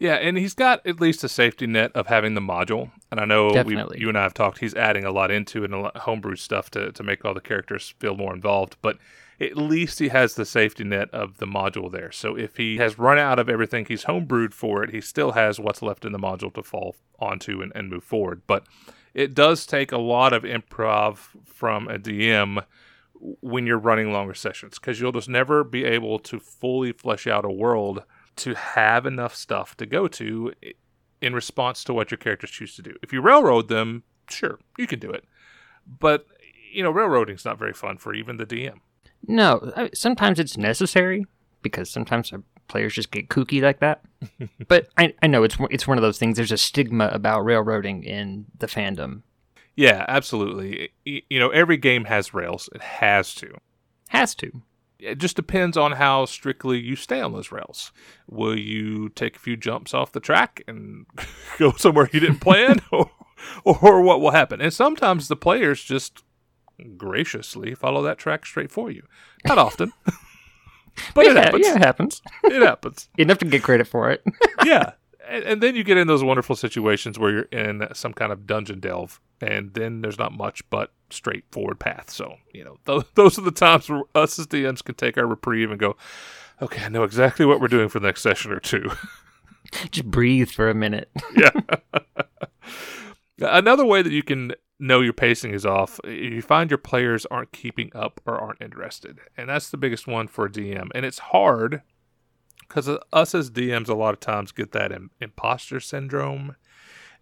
Yeah, 0.00 0.14
and 0.14 0.36
he's 0.36 0.52
got 0.54 0.84
at 0.84 1.00
least 1.00 1.22
a 1.22 1.28
safety 1.28 1.68
net 1.68 1.92
of 1.94 2.08
having 2.08 2.34
the 2.34 2.40
module. 2.40 2.90
And 3.12 3.20
I 3.20 3.24
know 3.24 3.52
we, 3.64 3.80
you 3.94 4.08
and 4.08 4.18
I 4.18 4.24
have 4.24 4.34
talked. 4.34 4.58
He's 4.58 4.74
adding 4.74 5.04
a 5.04 5.12
lot 5.12 5.30
into 5.30 5.62
it 5.62 5.66
and 5.66 5.74
a 5.74 5.78
lot 5.78 5.96
homebrew 5.98 6.34
stuff 6.34 6.70
to 6.70 6.90
to 6.90 7.02
make 7.04 7.24
all 7.24 7.34
the 7.34 7.40
characters 7.40 7.94
feel 8.00 8.16
more 8.16 8.34
involved. 8.34 8.76
But 8.82 8.98
at 9.40 9.56
least 9.56 9.98
he 9.98 10.08
has 10.08 10.34
the 10.34 10.44
safety 10.44 10.84
net 10.84 11.10
of 11.10 11.38
the 11.38 11.46
module 11.46 11.90
there. 11.90 12.12
So 12.12 12.36
if 12.36 12.56
he 12.56 12.76
has 12.76 12.98
run 12.98 13.18
out 13.18 13.38
of 13.38 13.48
everything 13.48 13.84
he's 13.84 14.04
homebrewed 14.04 14.54
for 14.54 14.84
it, 14.84 14.90
he 14.90 15.00
still 15.00 15.32
has 15.32 15.58
what's 15.58 15.82
left 15.82 16.04
in 16.04 16.12
the 16.12 16.18
module 16.18 16.52
to 16.54 16.62
fall 16.62 16.96
onto 17.18 17.60
and, 17.60 17.72
and 17.74 17.90
move 17.90 18.04
forward. 18.04 18.42
But 18.46 18.66
it 19.12 19.34
does 19.34 19.66
take 19.66 19.92
a 19.92 19.98
lot 19.98 20.32
of 20.32 20.42
improv 20.42 21.18
from 21.44 21.88
a 21.88 21.98
DM 21.98 22.64
when 23.40 23.66
you're 23.66 23.78
running 23.78 24.12
longer 24.12 24.34
sessions 24.34 24.78
because 24.78 25.00
you'll 25.00 25.12
just 25.12 25.28
never 25.28 25.64
be 25.64 25.84
able 25.84 26.18
to 26.18 26.38
fully 26.38 26.92
flesh 26.92 27.26
out 27.26 27.44
a 27.44 27.50
world 27.50 28.04
to 28.36 28.54
have 28.54 29.06
enough 29.06 29.34
stuff 29.34 29.76
to 29.76 29.86
go 29.86 30.08
to 30.08 30.52
in 31.22 31.32
response 31.32 31.84
to 31.84 31.94
what 31.94 32.10
your 32.10 32.18
characters 32.18 32.50
choose 32.50 32.76
to 32.76 32.82
do. 32.82 32.94
If 33.02 33.12
you 33.12 33.22
railroad 33.22 33.68
them, 33.68 34.02
sure, 34.28 34.58
you 34.76 34.86
can 34.86 34.98
do 34.98 35.10
it. 35.10 35.24
But, 35.86 36.26
you 36.72 36.82
know, 36.82 36.90
railroading's 36.90 37.44
not 37.44 37.58
very 37.58 37.72
fun 37.72 37.98
for 37.98 38.14
even 38.14 38.36
the 38.36 38.46
DM. 38.46 38.80
No, 39.26 39.72
sometimes 39.94 40.38
it's 40.38 40.56
necessary 40.56 41.26
because 41.62 41.90
sometimes 41.90 42.32
our 42.32 42.42
players 42.68 42.94
just 42.94 43.10
get 43.10 43.28
kooky 43.28 43.62
like 43.62 43.80
that. 43.80 44.02
but 44.68 44.88
I, 44.96 45.14
I 45.22 45.26
know 45.26 45.42
it's 45.44 45.58
one- 45.58 45.68
it's 45.70 45.86
one 45.86 45.98
of 45.98 46.02
those 46.02 46.18
things. 46.18 46.36
There's 46.36 46.52
a 46.52 46.56
stigma 46.58 47.08
about 47.12 47.44
railroading 47.44 48.04
in 48.04 48.46
the 48.58 48.66
fandom. 48.66 49.22
Yeah, 49.76 50.04
absolutely. 50.06 50.90
You 51.04 51.38
know, 51.40 51.48
every 51.50 51.76
game 51.76 52.04
has 52.04 52.32
rails. 52.32 52.68
It 52.74 52.80
has 52.82 53.34
to. 53.36 53.56
Has 54.10 54.34
to. 54.36 54.62
It 55.00 55.18
just 55.18 55.36
depends 55.36 55.76
on 55.76 55.92
how 55.92 56.24
strictly 56.26 56.78
you 56.78 56.94
stay 56.96 57.20
on 57.20 57.32
those 57.32 57.50
rails. 57.50 57.92
Will 58.28 58.56
you 58.58 59.08
take 59.10 59.36
a 59.36 59.40
few 59.40 59.56
jumps 59.56 59.92
off 59.92 60.12
the 60.12 60.20
track 60.20 60.62
and 60.68 61.06
go 61.58 61.72
somewhere 61.72 62.08
you 62.12 62.20
didn't 62.20 62.38
plan, 62.38 62.80
or, 62.92 63.10
or 63.64 64.00
what 64.00 64.20
will 64.20 64.30
happen? 64.30 64.60
And 64.60 64.72
sometimes 64.72 65.26
the 65.28 65.36
players 65.36 65.82
just 65.82 66.22
graciously 66.96 67.74
follow 67.74 68.02
that 68.02 68.18
track 68.18 68.46
straight 68.46 68.70
for 68.70 68.90
you. 68.90 69.02
Not 69.44 69.58
often, 69.58 69.92
but 71.14 71.26
it 71.26 71.36
happens. 71.36 71.66
yeah, 71.66 71.76
it 71.76 71.82
happens. 71.82 72.22
It 72.44 72.62
happens. 72.62 73.08
Enough 73.18 73.38
to 73.38 73.44
get 73.46 73.62
credit 73.62 73.86
for 73.86 74.10
it. 74.10 74.22
yeah. 74.64 74.92
And, 75.26 75.44
and 75.44 75.62
then 75.62 75.74
you 75.74 75.84
get 75.84 75.96
in 75.96 76.06
those 76.06 76.22
wonderful 76.22 76.54
situations 76.54 77.18
where 77.18 77.30
you're 77.30 77.42
in 77.44 77.86
some 77.94 78.12
kind 78.12 78.30
of 78.30 78.46
dungeon 78.46 78.78
delve, 78.80 79.20
and 79.40 79.72
then 79.72 80.02
there's 80.02 80.18
not 80.18 80.32
much 80.32 80.68
but 80.68 80.92
straightforward 81.08 81.80
path. 81.80 82.10
So, 82.10 82.36
you 82.52 82.62
know, 82.62 82.76
th- 82.86 83.06
those 83.14 83.38
are 83.38 83.42
the 83.42 83.50
times 83.50 83.88
where 83.88 84.02
us 84.14 84.38
as 84.38 84.46
DMs 84.46 84.84
can 84.84 84.94
take 84.96 85.16
our 85.16 85.26
reprieve 85.26 85.70
and 85.70 85.80
go, 85.80 85.96
okay, 86.60 86.84
I 86.84 86.88
know 86.90 87.04
exactly 87.04 87.46
what 87.46 87.58
we're 87.60 87.68
doing 87.68 87.88
for 87.88 88.00
the 88.00 88.06
next 88.06 88.20
session 88.22 88.52
or 88.52 88.60
two. 88.60 88.90
just 89.90 90.10
breathe 90.10 90.50
for 90.50 90.68
a 90.68 90.74
minute. 90.74 91.10
yeah. 91.36 91.50
Another 93.38 93.84
way 93.84 94.02
that 94.02 94.12
you 94.12 94.22
can 94.22 94.52
know 94.78 95.00
your 95.00 95.12
pacing 95.12 95.52
is 95.52 95.64
off, 95.64 96.00
you 96.04 96.42
find 96.42 96.70
your 96.70 96.78
players 96.78 97.26
aren't 97.26 97.52
keeping 97.52 97.90
up 97.94 98.20
or 98.26 98.38
aren't 98.38 98.60
interested. 98.60 99.18
And 99.36 99.48
that's 99.48 99.70
the 99.70 99.76
biggest 99.76 100.06
one 100.06 100.28
for 100.28 100.46
a 100.46 100.50
DM. 100.50 100.88
And 100.94 101.04
it's 101.04 101.18
hard 101.18 101.82
because 102.68 102.88
us 103.12 103.34
as 103.34 103.50
DMs, 103.50 103.88
a 103.88 103.94
lot 103.94 104.14
of 104.14 104.20
times 104.20 104.52
get 104.52 104.72
that 104.72 104.92
Im- 104.92 105.10
imposter 105.20 105.80
syndrome. 105.80 106.56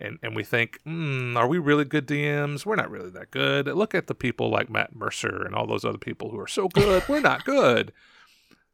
And, 0.01 0.19
and 0.23 0.35
we 0.35 0.43
think, 0.43 0.81
mm, 0.85 1.37
are 1.37 1.47
we 1.47 1.59
really 1.59 1.85
good 1.85 2.09
DMs? 2.09 2.67
We're 2.67 2.77
not 2.77 2.91
really 2.91 3.11
that 3.11 3.31
good. 3.31 3.67
Look 3.67 3.95
at 3.95 4.09
the 4.09 4.15
people 4.15 4.51
like 4.51 4.69
Matt 4.69 4.97
Mercer 4.97 5.45
and 5.45 5.55
all 5.55 5.67
those 5.67 5.85
other 5.85 5.99
people 5.99 6.31
who 6.31 6.41
are 6.41 6.49
so 6.49 6.69
good. 6.69 7.05
We're 7.09 7.21
not 7.21 7.45
good. 7.45 7.93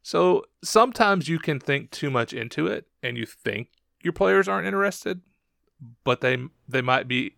So 0.01 0.45
sometimes 0.63 1.27
you 1.27 1.37
can 1.37 1.59
think 1.59 1.91
too 1.91 2.09
much 2.09 2.33
into 2.33 2.65
it 2.67 2.87
and 3.03 3.17
you 3.17 3.25
think 3.25 3.67
your 4.01 4.13
players 4.13 4.47
aren't 4.47 4.65
interested, 4.65 5.21
but 6.03 6.21
they 6.21 6.37
they 6.67 6.81
might 6.81 7.07
be 7.07 7.35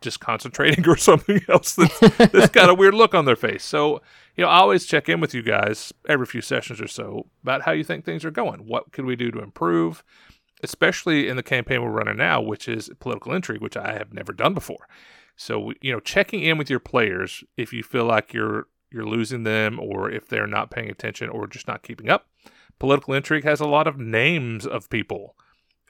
just 0.00 0.20
concentrating 0.20 0.88
or 0.88 0.96
something 0.96 1.40
else 1.48 1.74
that's, 1.74 1.98
that's 2.16 2.48
got 2.48 2.70
a 2.70 2.74
weird 2.74 2.94
look 2.94 3.14
on 3.14 3.24
their 3.24 3.36
face. 3.36 3.64
So, 3.64 4.00
you 4.36 4.44
know, 4.44 4.48
I 4.48 4.58
always 4.58 4.86
check 4.86 5.08
in 5.08 5.20
with 5.20 5.34
you 5.34 5.42
guys 5.42 5.92
every 6.08 6.26
few 6.26 6.40
sessions 6.40 6.80
or 6.80 6.88
so 6.88 7.26
about 7.42 7.62
how 7.62 7.72
you 7.72 7.84
think 7.84 8.04
things 8.04 8.24
are 8.24 8.30
going. 8.30 8.66
What 8.66 8.92
could 8.92 9.04
we 9.04 9.16
do 9.16 9.30
to 9.30 9.40
improve? 9.40 10.02
Especially 10.62 11.28
in 11.28 11.36
the 11.36 11.42
campaign 11.42 11.82
we're 11.82 11.90
running 11.90 12.16
now, 12.16 12.40
which 12.40 12.68
is 12.68 12.90
political 13.00 13.32
intrigue, 13.32 13.60
which 13.60 13.76
I 13.76 13.92
have 13.94 14.12
never 14.12 14.32
done 14.32 14.54
before. 14.54 14.88
So, 15.36 15.72
you 15.80 15.92
know, 15.92 16.00
checking 16.00 16.42
in 16.42 16.56
with 16.56 16.70
your 16.70 16.78
players 16.78 17.42
if 17.56 17.72
you 17.72 17.82
feel 17.82 18.04
like 18.04 18.32
you're 18.32 18.68
you're 18.90 19.06
losing 19.06 19.42
them 19.42 19.80
or 19.80 20.10
if 20.10 20.28
they're 20.28 20.46
not 20.46 20.70
paying 20.70 20.90
attention 20.90 21.30
or 21.30 21.46
just 21.46 21.66
not 21.66 21.82
keeping 21.82 22.10
up. 22.10 22.26
Political 22.78 23.14
intrigue 23.14 23.44
has 23.44 23.58
a 23.58 23.66
lot 23.66 23.86
of 23.86 23.98
names 23.98 24.66
of 24.66 24.90
people. 24.90 25.34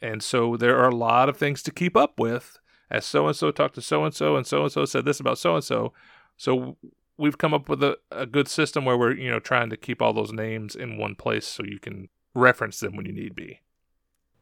And 0.02 0.23
so 0.23 0.56
there 0.56 0.76
are 0.78 0.88
a 0.88 0.94
lot 0.94 1.28
of 1.28 1.37
things 1.37 1.62
to 1.62 1.71
keep 1.71 1.97
up 1.97 2.18
with. 2.18 2.59
As 2.90 3.06
so 3.06 3.26
and 3.26 3.37
so 3.37 3.50
talked 3.50 3.76
to 3.76 3.80
so 3.80 4.04
and 4.04 4.14
so, 4.14 4.37
and 4.37 4.47
so 4.47 4.64
and 4.64 4.73
so 4.73 4.85
said 4.85 5.06
this 5.06 5.21
about 5.21 5.38
so 5.38 5.54
and 5.54 5.64
so. 5.64 5.94
So 6.37 6.76
we've 7.16 7.38
come 7.38 7.54
up 7.54 7.68
with 7.68 7.82
a, 7.82 7.97
a 8.11 8.26
good 8.26 8.49
system 8.49 8.85
where 8.85 8.99
we're, 8.99 9.14
you 9.14 9.30
know, 9.30 9.38
trying 9.38 9.71
to 9.71 9.76
keep 9.76 10.02
all 10.02 10.12
those 10.12 10.32
names 10.32 10.75
in 10.75 10.99
one 10.99 11.14
place 11.14 11.47
so 11.47 11.62
you 11.62 11.78
can 11.78 12.09
reference 12.35 12.80
them 12.80 12.97
when 12.97 13.06
you 13.06 13.12
need 13.12 13.35
be. 13.35 13.61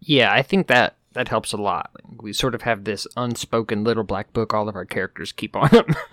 Yeah, 0.01 0.33
I 0.33 0.43
think 0.43 0.67
that 0.69 0.97
that 1.13 1.29
helps 1.29 1.53
a 1.53 1.57
lot. 1.57 1.91
We 2.21 2.33
sort 2.33 2.55
of 2.55 2.63
have 2.63 2.85
this 2.85 3.07
unspoken 3.17 3.85
little 3.85 4.05
black 4.05 4.33
book 4.33 4.55
all 4.55 4.69
of 4.69 4.77
our 4.77 4.85
characters 4.85 5.33
keep 5.33 5.55
on 5.55 5.69
them. 5.69 5.87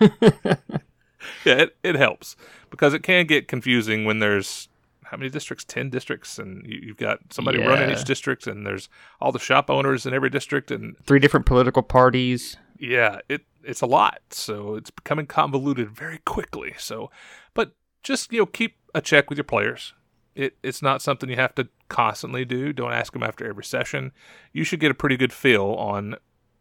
yeah, 1.44 1.54
it, 1.54 1.76
it 1.82 1.94
helps 1.94 2.36
because 2.70 2.94
it 2.94 3.02
can 3.02 3.26
get 3.26 3.48
confusing 3.48 4.04
when 4.04 4.18
there's 4.18 4.68
how 5.10 5.16
many 5.16 5.30
districts? 5.30 5.64
Ten 5.64 5.90
districts, 5.90 6.38
and 6.38 6.64
you, 6.66 6.88
have 6.88 6.96
got 6.96 7.18
somebody 7.30 7.58
Yeah. 7.58 7.66
running 7.66 7.90
each 7.90 8.04
district, 8.04 8.46
and 8.46 8.66
there's 8.66 8.88
all 9.20 9.32
the 9.32 9.38
shop 9.38 9.70
owners 9.70 10.06
in 10.06 10.14
every 10.14 10.30
district, 10.30 10.70
and 10.70 10.96
Three 11.04 11.18
different 11.18 11.46
political 11.46 11.82
parties. 11.82 12.56
yeah, 12.78 13.20
it 13.28 13.42
it's 13.64 13.80
a 13.82 13.86
lot. 13.86 14.20
So 14.30 14.74
it's 14.76 14.90
becoming 14.90 15.26
convoluted 15.26 15.90
very 15.90 16.18
quickly. 16.18 16.74
So, 16.78 17.10
but 17.54 17.74
just 18.02 18.32
you 18.32 18.38
know, 18.40 18.46
keep 18.46 18.76
a 18.94 19.00
check 19.00 19.28
with 19.28 19.36
your 19.38 19.44
players. 19.44 19.94
It 20.34 20.56
it's 20.62 20.82
not 20.82 21.02
something 21.02 21.28
you 21.28 21.36
have 21.36 21.54
to 21.56 21.68
constantly 21.88 22.44
do. 22.44 22.72
Don't 22.72 22.92
ask 22.92 23.12
them 23.12 23.22
after 23.22 23.48
every 23.48 23.64
session. 23.64 24.12
You 24.52 24.62
should 24.64 24.80
get 24.80 24.90
a 24.90 24.94
pretty 24.94 25.16
good 25.16 25.32
feel 25.32 25.64
on 25.74 26.14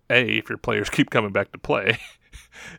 a 0.10 0.38
if 0.40 0.50
your 0.50 0.58
players 0.58 0.90
keep 0.98 1.10
coming 1.10 1.32
back 1.32 1.52
to 1.52 1.58
play, 1.58 2.00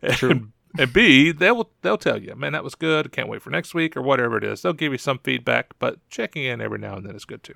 and, 0.03 0.53
and 0.77 0.93
b 0.93 1.33
they'll 1.33 1.71
they'll 1.83 1.99
tell 1.99 2.21
you, 2.21 2.35
man, 2.35 2.53
that 2.53 2.65
was 2.65 2.75
good. 2.75 3.13
Can't 3.13 3.29
wait 3.29 3.43
for 3.43 3.51
next 3.51 3.75
week 3.75 3.97
or 3.97 4.03
whatever 4.03 4.37
it 4.37 4.45
is. 4.45 4.63
They'll 4.63 4.73
give 4.73 4.93
you 4.93 4.99
some 4.99 5.19
feedback, 5.19 5.79
but 5.79 5.99
checking 6.11 6.45
in 6.45 6.61
every 6.61 6.79
now 6.79 6.97
and 6.97 7.07
then 7.07 7.17
is 7.17 7.25
good 7.25 7.43
too. 7.43 7.55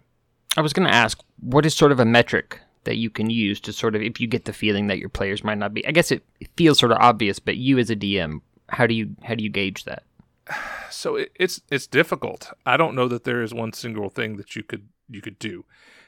I 0.57 0.61
was 0.61 0.73
going 0.73 0.87
to 0.87 0.95
ask, 0.95 1.19
what 1.41 1.65
is 1.65 1.75
sort 1.75 1.93
of 1.93 2.01
a 2.01 2.05
metric 2.05 2.61
that 2.85 2.97
you 2.97 3.11
can 3.11 3.31
use 3.31 3.61
to 3.61 3.73
sort 3.73 3.95
of, 3.95 4.03
if 4.03 4.21
you 4.21 4.27
get 4.27 4.45
the 4.45 4.53
feeling 4.53 4.87
that 4.89 4.99
your 4.99 5.09
players 5.09 5.43
might 5.43 5.59
not 5.59 5.73
be? 5.73 5.87
I 5.87 5.93
guess 5.93 6.11
it, 6.11 6.25
it 6.41 6.49
feels 6.57 6.79
sort 6.79 6.93
of 6.93 6.99
obvious, 7.01 7.39
but 7.39 7.57
you 7.57 7.79
as 7.79 7.91
a 7.91 7.97
DM, 7.97 8.41
how 8.69 8.87
do 8.87 8.95
you 8.95 9.17
how 9.23 9.35
do 9.35 9.45
you 9.45 9.51
gauge 9.51 9.85
that? 9.85 10.03
so 10.91 11.17
it, 11.17 11.33
it's 11.39 11.61
it's 11.71 11.87
difficult. 11.87 12.51
I 12.67 12.77
don't 12.77 12.95
know 12.95 13.09
that 13.09 13.25
there 13.25 13.43
is 13.43 13.55
one 13.55 13.73
single 13.73 14.11
thing 14.11 14.37
that 14.37 14.57
you 14.57 14.63
could 14.63 14.89
you 15.09 15.21
could 15.21 15.39
do. 15.39 15.65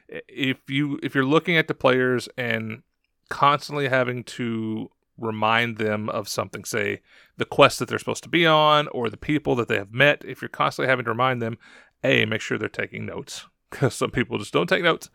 If 0.08 0.58
you 0.68 0.98
if 1.02 1.14
you're 1.14 1.24
looking 1.24 1.56
at 1.56 1.68
the 1.68 1.74
players 1.74 2.28
and 2.36 2.82
constantly 3.30 3.88
having 3.88 4.24
to 4.24 4.90
remind 5.18 5.78
them 5.78 6.08
of 6.08 6.28
something, 6.28 6.64
say 6.64 7.00
the 7.36 7.44
quest 7.44 7.78
that 7.78 7.88
they're 7.88 7.98
supposed 7.98 8.22
to 8.24 8.28
be 8.28 8.46
on 8.46 8.88
or 8.88 9.08
the 9.08 9.16
people 9.16 9.54
that 9.56 9.68
they 9.68 9.76
have 9.76 9.92
met, 9.92 10.24
if 10.24 10.42
you're 10.42 10.48
constantly 10.48 10.88
having 10.88 11.04
to 11.04 11.10
remind 11.10 11.40
them, 11.40 11.58
a 12.02 12.24
make 12.26 12.40
sure 12.40 12.58
they're 12.58 12.68
taking 12.68 13.06
notes 13.06 13.46
because 13.70 13.94
some 13.94 14.10
people 14.10 14.38
just 14.38 14.52
don't 14.52 14.68
take 14.68 14.82
notes. 14.82 15.10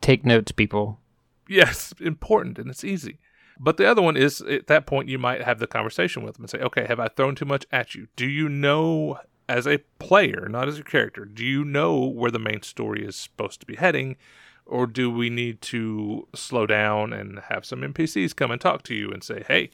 Take 0.00 0.24
notes, 0.24 0.52
people. 0.52 1.00
Yes, 1.48 1.94
important 2.00 2.58
and 2.58 2.68
it's 2.70 2.84
easy. 2.84 3.18
But 3.58 3.78
the 3.78 3.86
other 3.86 4.02
one 4.02 4.16
is 4.16 4.42
at 4.42 4.66
that 4.66 4.86
point 4.86 5.08
you 5.08 5.18
might 5.18 5.42
have 5.42 5.58
the 5.58 5.66
conversation 5.66 6.22
with 6.22 6.34
them 6.34 6.44
and 6.44 6.50
say, 6.50 6.58
"Okay, 6.58 6.84
have 6.86 7.00
I 7.00 7.08
thrown 7.08 7.34
too 7.34 7.46
much 7.46 7.64
at 7.72 7.94
you? 7.94 8.08
Do 8.14 8.26
you 8.26 8.48
know 8.48 9.18
as 9.48 9.66
a 9.66 9.78
player, 9.98 10.48
not 10.50 10.68
as 10.68 10.78
a 10.78 10.84
character, 10.84 11.24
do 11.24 11.44
you 11.44 11.64
know 11.64 12.04
where 12.04 12.30
the 12.30 12.38
main 12.38 12.62
story 12.62 13.06
is 13.06 13.16
supposed 13.16 13.60
to 13.60 13.66
be 13.66 13.76
heading?" 13.76 14.16
Or 14.66 14.86
do 14.86 15.10
we 15.10 15.30
need 15.30 15.60
to 15.62 16.26
slow 16.34 16.66
down 16.66 17.12
and 17.12 17.38
have 17.48 17.64
some 17.64 17.82
NPCs 17.82 18.34
come 18.34 18.50
and 18.50 18.60
talk 18.60 18.82
to 18.84 18.94
you 18.94 19.10
and 19.10 19.22
say, 19.22 19.44
"Hey, 19.46 19.70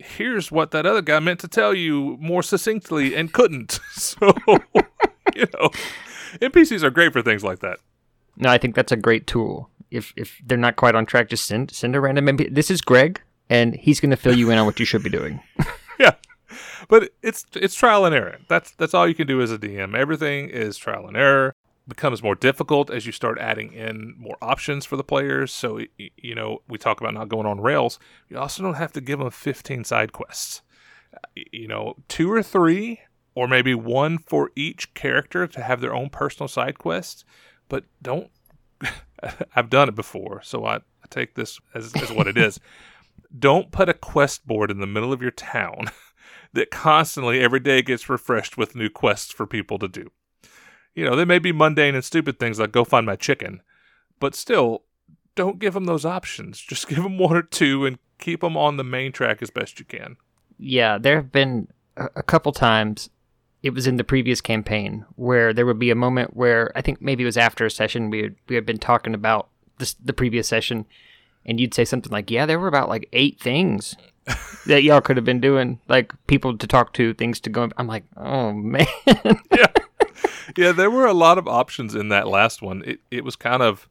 here's 0.00 0.50
what 0.50 0.70
that 0.70 0.86
other 0.86 1.02
guy 1.02 1.18
meant 1.20 1.40
to 1.40 1.48
tell 1.48 1.74
you 1.74 2.16
more 2.20 2.42
succinctly 2.42 3.14
and 3.14 3.32
couldn't." 3.32 3.80
so, 3.92 4.32
you 5.34 5.46
know, 5.54 5.70
NPCs 6.40 6.82
are 6.82 6.90
great 6.90 7.12
for 7.12 7.22
things 7.22 7.44
like 7.44 7.58
that. 7.60 7.80
No, 8.36 8.48
I 8.48 8.58
think 8.58 8.74
that's 8.74 8.92
a 8.92 8.96
great 8.96 9.26
tool. 9.26 9.68
If 9.90 10.12
if 10.16 10.40
they're 10.44 10.56
not 10.56 10.76
quite 10.76 10.94
on 10.94 11.04
track, 11.04 11.28
just 11.28 11.46
send 11.46 11.70
send 11.70 11.94
a 11.94 12.00
random 12.00 12.26
NPC. 12.26 12.54
This 12.54 12.70
is 12.70 12.80
Greg, 12.80 13.20
and 13.50 13.74
he's 13.74 14.00
going 14.00 14.10
to 14.10 14.16
fill 14.16 14.36
you 14.36 14.50
in 14.50 14.58
on 14.58 14.64
what 14.64 14.80
you 14.80 14.86
should 14.86 15.02
be 15.02 15.10
doing. 15.10 15.40
yeah 16.00 16.12
but 16.88 17.10
it's 17.22 17.44
it's 17.54 17.74
trial 17.74 18.04
and 18.04 18.14
error 18.14 18.38
that's 18.48 18.72
that's 18.72 18.94
all 18.94 19.06
you 19.06 19.14
can 19.14 19.26
do 19.26 19.40
as 19.40 19.50
a 19.50 19.58
dm 19.58 19.96
everything 19.96 20.48
is 20.48 20.76
trial 20.76 21.06
and 21.06 21.16
error 21.16 21.54
becomes 21.88 22.22
more 22.22 22.34
difficult 22.34 22.90
as 22.90 23.06
you 23.06 23.12
start 23.12 23.38
adding 23.38 23.72
in 23.72 24.14
more 24.18 24.36
options 24.42 24.84
for 24.84 24.96
the 24.96 25.04
players. 25.04 25.52
So 25.52 25.80
you 26.16 26.34
know 26.34 26.62
we 26.68 26.78
talk 26.78 27.00
about 27.00 27.14
not 27.14 27.28
going 27.28 27.46
on 27.46 27.60
rails. 27.60 27.98
You 28.28 28.38
also 28.38 28.62
don't 28.62 28.74
have 28.74 28.92
to 28.92 29.00
give 29.00 29.18
them 29.18 29.30
15 29.30 29.84
side 29.84 30.12
quests. 30.12 30.62
You 31.34 31.68
know 31.68 31.96
two 32.08 32.30
or 32.30 32.42
three 32.42 33.00
or 33.34 33.48
maybe 33.48 33.74
one 33.74 34.18
for 34.18 34.50
each 34.54 34.94
character 34.94 35.46
to 35.46 35.62
have 35.62 35.80
their 35.80 35.94
own 35.94 36.10
personal 36.10 36.48
side 36.48 36.78
quests 36.78 37.24
but 37.68 37.84
don't 38.02 38.30
i've 39.56 39.70
done 39.70 39.88
it 39.88 39.94
before 39.94 40.42
so 40.42 40.66
i, 40.66 40.76
I 40.76 40.80
take 41.10 41.34
this 41.34 41.60
as, 41.74 41.92
as 41.94 42.12
what 42.12 42.26
it 42.26 42.36
is. 42.36 42.60
Don't 43.38 43.70
put 43.70 43.88
a 43.88 43.94
quest 43.94 44.46
board 44.46 44.70
in 44.70 44.80
the 44.80 44.86
middle 44.86 45.12
of 45.12 45.20
your 45.20 45.30
town 45.30 45.90
that 46.52 46.70
constantly 46.70 47.40
every 47.40 47.60
day 47.60 47.82
gets 47.82 48.08
refreshed 48.08 48.56
with 48.56 48.74
new 48.74 48.88
quests 48.88 49.32
for 49.32 49.46
people 49.46 49.78
to 49.78 49.88
do. 49.88 50.10
You 50.94 51.04
know, 51.04 51.16
they 51.16 51.24
may 51.24 51.38
be 51.38 51.52
mundane 51.52 51.94
and 51.94 52.04
stupid 52.04 52.38
things 52.38 52.58
like 52.58 52.72
go 52.72 52.84
find 52.84 53.06
my 53.06 53.16
chicken, 53.16 53.62
but 54.18 54.34
still, 54.34 54.82
don't 55.34 55.58
give 55.58 55.74
them 55.74 55.84
those 55.84 56.04
options. 56.04 56.60
Just 56.68 56.88
give 56.88 57.02
them 57.02 57.18
one 57.18 57.36
or 57.36 57.42
two 57.42 57.86
and 57.86 57.98
keep 58.18 58.40
them 58.40 58.56
on 58.56 58.76
the 58.76 58.84
main 58.84 59.12
track 59.12 59.40
as 59.40 59.50
best 59.50 59.78
you 59.78 59.84
can. 59.84 60.16
Yeah, 60.58 60.98
there 60.98 61.16
have 61.16 61.32
been 61.32 61.68
a, 61.96 62.08
a 62.16 62.22
couple 62.22 62.52
times. 62.52 63.10
It 63.62 63.70
was 63.70 63.86
in 63.86 63.96
the 63.96 64.04
previous 64.04 64.40
campaign 64.40 65.04
where 65.16 65.52
there 65.52 65.66
would 65.66 65.78
be 65.78 65.90
a 65.90 65.96
moment 65.96 66.36
where 66.36 66.70
I 66.76 66.82
think 66.82 67.00
maybe 67.00 67.22
it 67.22 67.26
was 67.26 67.36
after 67.36 67.64
a 67.66 67.70
session 67.70 68.10
we 68.10 68.22
had, 68.22 68.36
we 68.48 68.54
had 68.54 68.66
been 68.66 68.78
talking 68.78 69.14
about 69.14 69.48
this, 69.78 69.94
the 69.94 70.12
previous 70.12 70.48
session, 70.48 70.86
and 71.44 71.58
you'd 71.58 71.74
say 71.74 71.84
something 71.84 72.12
like, 72.12 72.30
"Yeah, 72.30 72.46
there 72.46 72.58
were 72.58 72.68
about 72.68 72.88
like 72.88 73.08
eight 73.12 73.40
things 73.40 73.96
that 74.66 74.82
y'all 74.82 75.00
could 75.00 75.16
have 75.16 75.24
been 75.24 75.40
doing, 75.40 75.80
like 75.88 76.12
people 76.26 76.56
to 76.56 76.66
talk 76.66 76.92
to, 76.94 77.14
things 77.14 77.40
to 77.40 77.50
go." 77.50 77.68
I'm 77.76 77.88
like, 77.88 78.04
"Oh 78.16 78.52
man." 78.52 78.86
yeah, 79.06 79.72
there 80.56 80.90
were 80.90 81.06
a 81.06 81.14
lot 81.14 81.38
of 81.38 81.46
options 81.48 81.94
in 81.94 82.08
that 82.08 82.28
last 82.28 82.62
one. 82.62 82.82
It 82.86 83.00
it 83.10 83.24
was 83.24 83.36
kind 83.36 83.62
of, 83.62 83.88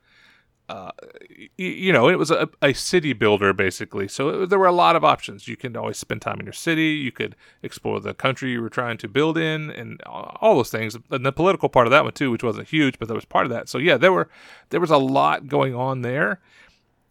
uh, 0.70 0.92
y- 1.30 1.50
you 1.58 1.94
know, 1.94 2.10
it 2.10 2.18
was 2.18 2.32
a, 2.32 2.50
a 2.62 2.74
city 2.74 3.14
builder 3.14 3.54
basically. 3.54 4.08
So 4.08 4.44
it, 4.44 4.50
there 4.50 4.60
were 4.60 4.66
a 4.68 4.72
lot 4.72 4.96
of 4.96 5.04
options. 5.04 5.48
You 5.48 5.56
can 5.58 5.76
always 5.78 5.98
spend 5.98 6.22
time 6.22 6.40
in 6.40 6.46
your 6.46 6.54
city. 6.54 6.90
You 6.94 7.12
could 7.12 7.36
explore 7.64 8.00
the 8.00 8.14
country 8.14 8.52
you 8.52 8.62
were 8.62 8.70
trying 8.70 8.98
to 9.00 9.08
build 9.08 9.38
in, 9.38 9.70
and 9.72 10.02
all 10.06 10.56
those 10.56 10.72
things. 10.72 10.98
And 11.12 11.26
the 11.26 11.32
political 11.32 11.70
part 11.70 11.88
of 11.88 11.92
that 11.92 12.04
one 12.04 12.14
too, 12.14 12.32
which 12.32 12.44
wasn't 12.44 12.68
huge, 12.70 13.00
but 13.00 13.08
that 13.08 13.16
was 13.16 13.26
part 13.26 13.46
of 13.46 13.52
that. 13.52 13.70
So 13.70 13.78
yeah, 13.78 13.98
there 13.98 14.14
were 14.14 14.30
there 14.70 14.82
was 14.82 14.92
a 14.92 14.98
lot 14.98 15.48
going 15.48 15.76
on 15.76 16.02
there, 16.02 16.40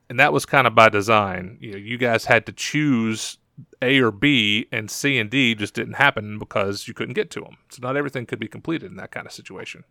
and 0.08 0.18
that 0.20 0.32
was 0.32 0.46
kind 0.46 0.66
of 0.66 0.74
by 0.74 0.88
design. 0.88 1.58
You 1.60 1.72
know, 1.72 1.78
you 1.78 1.98
guys 1.98 2.24
had 2.26 2.46
to 2.46 2.52
choose. 2.52 3.38
A 3.82 3.98
or 4.00 4.10
B 4.10 4.66
and 4.72 4.90
C 4.90 5.18
and 5.18 5.30
D 5.30 5.54
just 5.54 5.75
didn't 5.75 5.94
happen 5.94 6.38
because 6.38 6.88
you 6.88 6.94
couldn't 6.94 7.14
get 7.14 7.30
to 7.32 7.40
them. 7.40 7.56
So 7.70 7.78
not 7.82 7.96
everything 7.96 8.26
could 8.26 8.38
be 8.38 8.48
completed 8.48 8.90
in 8.90 8.96
that 8.96 9.10
kind 9.10 9.26
of 9.26 9.32
situation. 9.32 9.84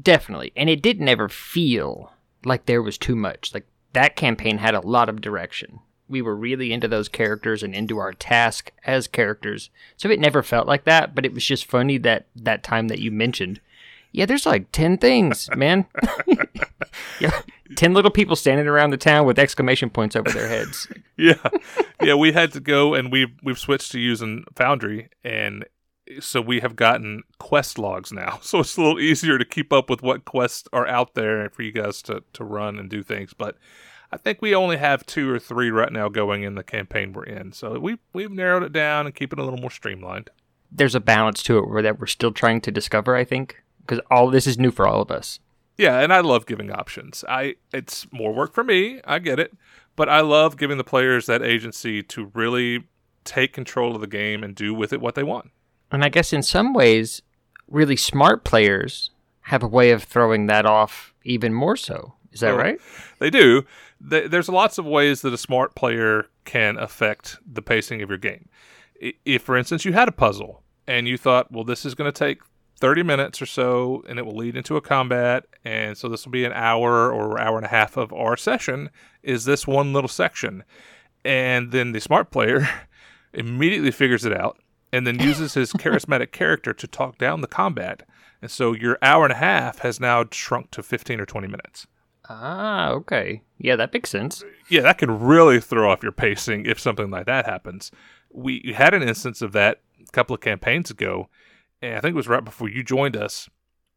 Definitely. 0.00 0.52
And 0.56 0.68
it 0.68 0.82
didn't 0.82 1.08
ever 1.08 1.28
feel 1.28 2.12
like 2.44 2.66
there 2.66 2.82
was 2.82 2.98
too 2.98 3.16
much. 3.16 3.54
Like 3.54 3.66
that 3.92 4.16
campaign 4.16 4.58
had 4.58 4.74
a 4.74 4.80
lot 4.80 5.08
of 5.08 5.20
direction. 5.20 5.80
We 6.08 6.20
were 6.20 6.36
really 6.36 6.72
into 6.72 6.88
those 6.88 7.08
characters 7.08 7.62
and 7.62 7.74
into 7.74 7.98
our 7.98 8.12
task 8.12 8.72
as 8.84 9.08
characters. 9.08 9.70
So 9.96 10.10
it 10.10 10.20
never 10.20 10.42
felt 10.42 10.66
like 10.66 10.84
that, 10.84 11.14
but 11.14 11.24
it 11.24 11.32
was 11.32 11.44
just 11.44 11.64
funny 11.64 11.98
that 11.98 12.26
that 12.36 12.62
time 12.62 12.88
that 12.88 12.98
you 12.98 13.10
mentioned. 13.10 13.60
Yeah, 14.12 14.26
there's 14.26 14.46
like 14.46 14.70
10 14.70 14.98
things, 14.98 15.48
man. 15.56 15.86
yeah, 17.20 17.42
10 17.76 17.94
little 17.94 18.10
people 18.10 18.36
standing 18.36 18.66
around 18.66 18.90
the 18.90 18.96
town 18.96 19.26
with 19.26 19.38
exclamation 19.38 19.90
points 19.90 20.16
over 20.16 20.30
their 20.30 20.48
heads. 20.48 20.86
yeah, 21.16 21.34
yeah. 22.02 22.14
We 22.14 22.32
had 22.32 22.52
to 22.52 22.60
go, 22.60 22.94
and 22.94 23.10
we've 23.10 23.34
we've 23.42 23.58
switched 23.58 23.92
to 23.92 24.00
using 24.00 24.44
Foundry, 24.56 25.08
and 25.22 25.64
so 26.20 26.40
we 26.40 26.60
have 26.60 26.76
gotten 26.76 27.22
quest 27.38 27.78
logs 27.78 28.12
now. 28.12 28.40
So 28.42 28.60
it's 28.60 28.76
a 28.76 28.80
little 28.80 29.00
easier 29.00 29.38
to 29.38 29.44
keep 29.44 29.72
up 29.72 29.88
with 29.88 30.02
what 30.02 30.24
quests 30.24 30.68
are 30.72 30.86
out 30.86 31.14
there 31.14 31.48
for 31.50 31.62
you 31.62 31.72
guys 31.72 32.02
to 32.02 32.22
to 32.34 32.44
run 32.44 32.78
and 32.78 32.90
do 32.90 33.02
things. 33.02 33.32
But 33.34 33.56
I 34.12 34.16
think 34.16 34.40
we 34.40 34.54
only 34.54 34.76
have 34.76 35.06
two 35.06 35.30
or 35.30 35.38
three 35.38 35.70
right 35.70 35.92
now 35.92 36.08
going 36.08 36.42
in 36.42 36.54
the 36.54 36.62
campaign 36.62 37.12
we're 37.12 37.24
in. 37.24 37.52
So 37.52 37.78
we 37.78 37.98
we've 38.12 38.30
narrowed 38.30 38.62
it 38.62 38.72
down 38.72 39.06
and 39.06 39.14
keep 39.14 39.32
it 39.32 39.38
a 39.38 39.42
little 39.42 39.60
more 39.60 39.70
streamlined. 39.70 40.30
There's 40.70 40.94
a 40.94 41.00
balance 41.00 41.42
to 41.44 41.58
it 41.58 41.68
where 41.68 41.82
that 41.82 42.00
we're 42.00 42.06
still 42.06 42.32
trying 42.32 42.60
to 42.62 42.70
discover, 42.70 43.14
I 43.14 43.24
think, 43.24 43.62
because 43.80 44.00
all 44.10 44.30
this 44.30 44.46
is 44.46 44.58
new 44.58 44.70
for 44.70 44.86
all 44.86 45.00
of 45.00 45.10
us. 45.10 45.38
Yeah, 45.76 46.00
and 46.00 46.12
I 46.12 46.20
love 46.20 46.46
giving 46.46 46.70
options. 46.70 47.24
I 47.28 47.56
it's 47.72 48.06
more 48.12 48.32
work 48.32 48.54
for 48.54 48.64
me. 48.64 49.00
I 49.04 49.18
get 49.18 49.40
it, 49.40 49.52
but 49.96 50.08
I 50.08 50.20
love 50.20 50.56
giving 50.56 50.78
the 50.78 50.84
players 50.84 51.26
that 51.26 51.42
agency 51.42 52.02
to 52.02 52.30
really 52.34 52.84
take 53.24 53.52
control 53.52 53.94
of 53.94 54.00
the 54.00 54.06
game 54.06 54.44
and 54.44 54.54
do 54.54 54.72
with 54.74 54.92
it 54.92 55.00
what 55.00 55.14
they 55.14 55.22
want. 55.22 55.50
And 55.90 56.04
I 56.04 56.08
guess 56.08 56.32
in 56.32 56.42
some 56.42 56.74
ways, 56.74 57.22
really 57.68 57.96
smart 57.96 58.44
players 58.44 59.10
have 59.42 59.62
a 59.62 59.68
way 59.68 59.90
of 59.90 60.02
throwing 60.02 60.46
that 60.46 60.66
off 60.66 61.14
even 61.24 61.52
more 61.52 61.76
so. 61.76 62.14
Is 62.32 62.40
that 62.40 62.56
right? 62.56 62.80
They 63.20 63.30
do. 63.30 63.64
There's 64.00 64.48
lots 64.48 64.76
of 64.78 64.84
ways 64.84 65.22
that 65.22 65.32
a 65.32 65.38
smart 65.38 65.74
player 65.74 66.26
can 66.44 66.78
affect 66.78 67.38
the 67.46 67.62
pacing 67.62 68.02
of 68.02 68.08
your 68.08 68.18
game. 68.18 68.48
If, 69.24 69.42
for 69.42 69.56
instance, 69.56 69.84
you 69.84 69.92
had 69.92 70.08
a 70.08 70.12
puzzle 70.12 70.62
and 70.86 71.06
you 71.06 71.16
thought, 71.16 71.52
well, 71.52 71.64
this 71.64 71.84
is 71.84 71.94
going 71.94 72.12
to 72.12 72.18
take 72.18 72.40
30 72.84 73.02
minutes 73.02 73.40
or 73.40 73.46
so, 73.46 74.04
and 74.06 74.18
it 74.18 74.26
will 74.26 74.36
lead 74.36 74.54
into 74.54 74.76
a 74.76 74.80
combat, 74.82 75.46
and 75.64 75.96
so 75.96 76.06
this 76.06 76.26
will 76.26 76.32
be 76.32 76.44
an 76.44 76.52
hour 76.52 77.10
or 77.10 77.40
hour 77.40 77.56
and 77.56 77.64
a 77.64 77.70
half 77.70 77.96
of 77.96 78.12
our 78.12 78.36
session. 78.36 78.90
Is 79.22 79.46
this 79.46 79.66
one 79.66 79.94
little 79.94 80.06
section? 80.06 80.64
And 81.24 81.72
then 81.72 81.92
the 81.92 82.00
smart 82.02 82.30
player 82.30 82.68
immediately 83.32 83.90
figures 83.90 84.26
it 84.26 84.38
out 84.38 84.58
and 84.92 85.06
then 85.06 85.18
uses 85.18 85.54
his 85.54 85.72
charismatic 85.78 86.30
character 86.30 86.74
to 86.74 86.86
talk 86.86 87.16
down 87.16 87.40
the 87.40 87.46
combat. 87.46 88.02
And 88.42 88.50
so 88.50 88.74
your 88.74 88.98
hour 89.00 89.24
and 89.24 89.32
a 89.32 89.36
half 89.36 89.78
has 89.78 89.98
now 89.98 90.26
shrunk 90.30 90.70
to 90.72 90.82
15 90.82 91.18
or 91.18 91.24
20 91.24 91.46
minutes. 91.46 91.86
Ah, 92.28 92.90
okay. 92.90 93.40
Yeah, 93.56 93.76
that 93.76 93.94
makes 93.94 94.10
sense. 94.10 94.44
Yeah, 94.68 94.82
that 94.82 94.98
can 94.98 95.20
really 95.20 95.58
throw 95.58 95.90
off 95.90 96.02
your 96.02 96.12
pacing 96.12 96.66
if 96.66 96.78
something 96.78 97.08
like 97.08 97.24
that 97.24 97.46
happens. 97.46 97.90
We 98.30 98.74
had 98.76 98.92
an 98.92 99.02
instance 99.02 99.40
of 99.40 99.52
that 99.52 99.80
a 100.06 100.12
couple 100.12 100.34
of 100.34 100.42
campaigns 100.42 100.90
ago, 100.90 101.30
and 101.84 101.98
I 101.98 102.00
think 102.00 102.14
it 102.14 102.16
was 102.16 102.28
right 102.28 102.44
before 102.44 102.68
you 102.68 102.82
joined 102.82 103.16
us, 103.16 103.48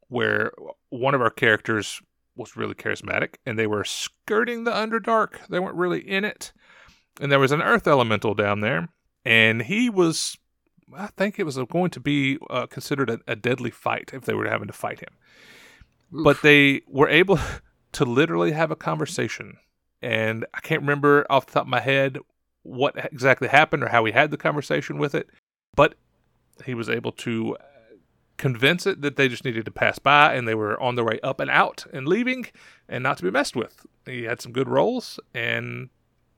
where 0.09 0.51
one 0.89 1.15
of 1.15 1.21
our 1.21 1.29
characters 1.29 2.01
was 2.35 2.57
really 2.57 2.75
charismatic 2.75 3.35
and 3.45 3.57
they 3.57 3.65
were 3.65 3.83
skirting 3.83 4.63
the 4.63 4.71
Underdark. 4.71 5.47
They 5.49 5.59
weren't 5.59 5.75
really 5.75 6.07
in 6.07 6.23
it. 6.23 6.51
And 7.19 7.31
there 7.31 7.39
was 7.39 7.51
an 7.51 7.61
earth 7.61 7.87
elemental 7.87 8.35
down 8.35 8.61
there, 8.61 8.89
and 9.25 9.63
he 9.63 9.89
was, 9.89 10.37
I 10.95 11.07
think 11.07 11.39
it 11.39 11.45
was 11.45 11.57
going 11.57 11.89
to 11.91 11.99
be 11.99 12.37
uh, 12.49 12.67
considered 12.67 13.09
a, 13.09 13.19
a, 13.25 13.35
deadly 13.35 13.71
fight 13.71 14.11
if 14.13 14.25
they 14.25 14.35
were 14.35 14.47
having 14.47 14.67
to 14.67 14.73
fight 14.73 14.99
him. 14.99 15.15
Oof. 16.13 16.23
But 16.23 16.41
they 16.43 16.81
were 16.87 17.09
able 17.09 17.39
to 17.93 18.05
literally 18.05 18.51
have 18.51 18.69
a 18.69 18.75
conversation. 18.75 19.57
And 19.99 20.45
I 20.53 20.59
can't 20.59 20.81
remember 20.81 21.25
off 21.27 21.47
the 21.47 21.53
top 21.53 21.63
of 21.63 21.69
my 21.69 21.79
head 21.79 22.19
what 22.61 22.95
exactly 23.11 23.47
happened 23.47 23.83
or 23.83 23.87
how 23.87 24.05
he 24.05 24.11
had 24.11 24.29
the 24.29 24.37
conversation 24.37 24.99
with 24.99 25.15
it, 25.15 25.27
but 25.75 25.95
he 26.65 26.75
was 26.75 26.87
able 26.87 27.13
to 27.13 27.57
convince 28.37 28.85
it 28.85 29.01
that 29.01 29.15
they 29.15 29.27
just 29.27 29.43
needed 29.43 29.65
to 29.65 29.71
pass 29.71 29.99
by 29.99 30.33
and 30.33 30.47
they 30.47 30.55
were 30.55 30.79
on 30.81 30.95
their 30.95 31.05
way 31.05 31.19
up 31.23 31.39
and 31.39 31.49
out 31.49 31.85
and 31.91 32.07
leaving 32.07 32.45
and 32.87 33.03
not 33.03 33.17
to 33.17 33.23
be 33.23 33.31
messed 33.31 33.55
with. 33.55 33.85
He 34.05 34.23
had 34.23 34.41
some 34.41 34.51
good 34.51 34.69
rolls 34.69 35.19
and 35.33 35.89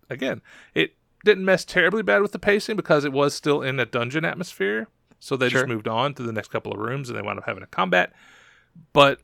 again, 0.09 0.41
it 0.73 0.95
didn't 1.25 1.45
mess 1.45 1.65
terribly 1.65 2.01
bad 2.01 2.21
with 2.21 2.31
the 2.31 2.39
pacing 2.39 2.77
because 2.77 3.03
it 3.03 3.11
was 3.11 3.35
still 3.35 3.61
in 3.61 3.79
a 3.79 3.85
dungeon 3.85 4.23
atmosphere. 4.23 4.87
So 5.19 5.35
they 5.35 5.49
sure. 5.49 5.61
just 5.61 5.69
moved 5.69 5.87
on 5.87 6.13
to 6.15 6.23
the 6.23 6.31
next 6.31 6.47
couple 6.47 6.71
of 6.71 6.79
rooms 6.79 7.09
and 7.09 7.17
they 7.17 7.21
wound 7.21 7.39
up 7.39 7.45
having 7.45 7.63
a 7.63 7.67
combat. 7.67 8.13
But 8.93 9.19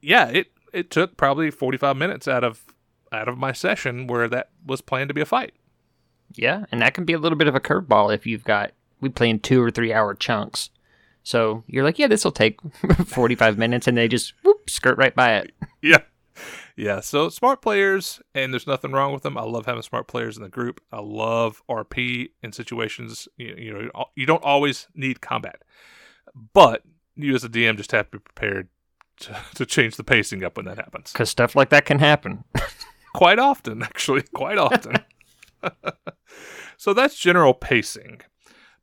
yeah, 0.00 0.28
it 0.28 0.48
it 0.72 0.90
took 0.90 1.16
probably 1.16 1.50
45 1.50 1.96
minutes 1.96 2.28
out 2.28 2.44
of 2.44 2.62
out 3.10 3.28
of 3.28 3.36
my 3.36 3.52
session 3.52 4.06
where 4.06 4.28
that 4.28 4.50
was 4.64 4.80
planned 4.80 5.08
to 5.08 5.14
be 5.14 5.20
a 5.20 5.26
fight. 5.26 5.52
Yeah, 6.34 6.64
and 6.70 6.80
that 6.80 6.94
can 6.94 7.04
be 7.04 7.12
a 7.12 7.18
little 7.18 7.36
bit 7.36 7.48
of 7.48 7.54
a 7.54 7.60
curveball 7.60 8.14
if 8.14 8.26
you've 8.26 8.44
got 8.44 8.72
we 9.00 9.08
play 9.08 9.28
in 9.28 9.40
2 9.40 9.60
or 9.60 9.70
3 9.70 9.92
hour 9.92 10.14
chunks. 10.14 10.70
So 11.22 11.62
you're 11.66 11.84
like, 11.84 11.98
yeah, 11.98 12.08
this 12.08 12.24
will 12.24 12.32
take 12.32 12.60
45 13.06 13.58
minutes, 13.58 13.86
and 13.86 13.96
they 13.96 14.08
just 14.08 14.34
whoop, 14.42 14.68
skirt 14.68 14.98
right 14.98 15.14
by 15.14 15.34
it. 15.36 15.52
Yeah. 15.84 16.02
Yeah. 16.76 17.00
So 17.00 17.28
smart 17.28 17.60
players, 17.60 18.22
and 18.36 18.52
there's 18.52 18.68
nothing 18.68 18.92
wrong 18.92 19.12
with 19.12 19.24
them. 19.24 19.36
I 19.36 19.42
love 19.42 19.66
having 19.66 19.82
smart 19.82 20.06
players 20.06 20.36
in 20.36 20.44
the 20.44 20.48
group. 20.48 20.80
I 20.92 21.00
love 21.00 21.60
RP 21.68 22.30
in 22.40 22.52
situations. 22.52 23.26
You, 23.36 23.54
you 23.58 23.72
know, 23.72 24.04
you 24.14 24.24
don't 24.26 24.44
always 24.44 24.86
need 24.94 25.20
combat, 25.20 25.62
but 26.54 26.84
you 27.16 27.34
as 27.34 27.42
a 27.42 27.48
DM 27.48 27.76
just 27.76 27.90
have 27.90 28.12
to 28.12 28.18
be 28.18 28.22
prepared 28.22 28.68
to, 29.20 29.36
to 29.56 29.66
change 29.66 29.96
the 29.96 30.04
pacing 30.04 30.44
up 30.44 30.56
when 30.56 30.66
that 30.66 30.78
happens. 30.78 31.12
Because 31.12 31.30
stuff 31.30 31.56
like 31.56 31.70
that 31.70 31.84
can 31.84 31.98
happen. 31.98 32.44
quite 33.14 33.40
often, 33.40 33.82
actually, 33.82 34.22
quite 34.34 34.58
often. 34.58 34.96
so 36.76 36.94
that's 36.94 37.18
general 37.18 37.54
pacing. 37.54 38.20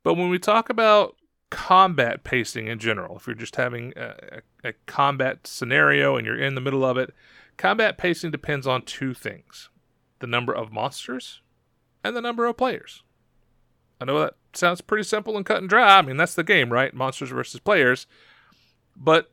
But 0.02 0.14
when 0.14 0.28
we 0.28 0.38
talk 0.38 0.70
about 0.70 1.16
combat 1.50 2.24
pacing 2.24 2.66
in 2.68 2.78
general, 2.78 3.16
if 3.16 3.26
you're 3.26 3.34
just 3.34 3.56
having 3.56 3.92
a, 3.96 4.40
a, 4.64 4.72
combat 4.86 5.46
scenario 5.46 6.16
and 6.16 6.26
you're 6.26 6.40
in 6.40 6.54
the 6.54 6.60
middle 6.60 6.84
of 6.84 6.96
it, 6.96 7.12
combat 7.56 7.98
pacing 7.98 8.30
depends 8.30 8.66
on 8.66 8.82
two 8.82 9.14
things 9.14 9.68
the 10.20 10.26
number 10.26 10.52
of 10.52 10.72
monsters 10.72 11.40
and 12.04 12.14
the 12.14 12.20
number 12.20 12.46
of 12.46 12.56
players. 12.56 13.02
I 14.00 14.04
know 14.04 14.20
that 14.20 14.34
sounds 14.52 14.80
pretty 14.80 15.04
simple 15.04 15.36
and 15.36 15.46
cut 15.46 15.58
and 15.58 15.68
dry. 15.68 15.98
I 15.98 16.02
mean, 16.02 16.16
that's 16.16 16.34
the 16.34 16.44
game, 16.44 16.72
right? 16.72 16.92
Monsters 16.94 17.30
versus 17.30 17.60
players. 17.60 18.06
But 18.96 19.30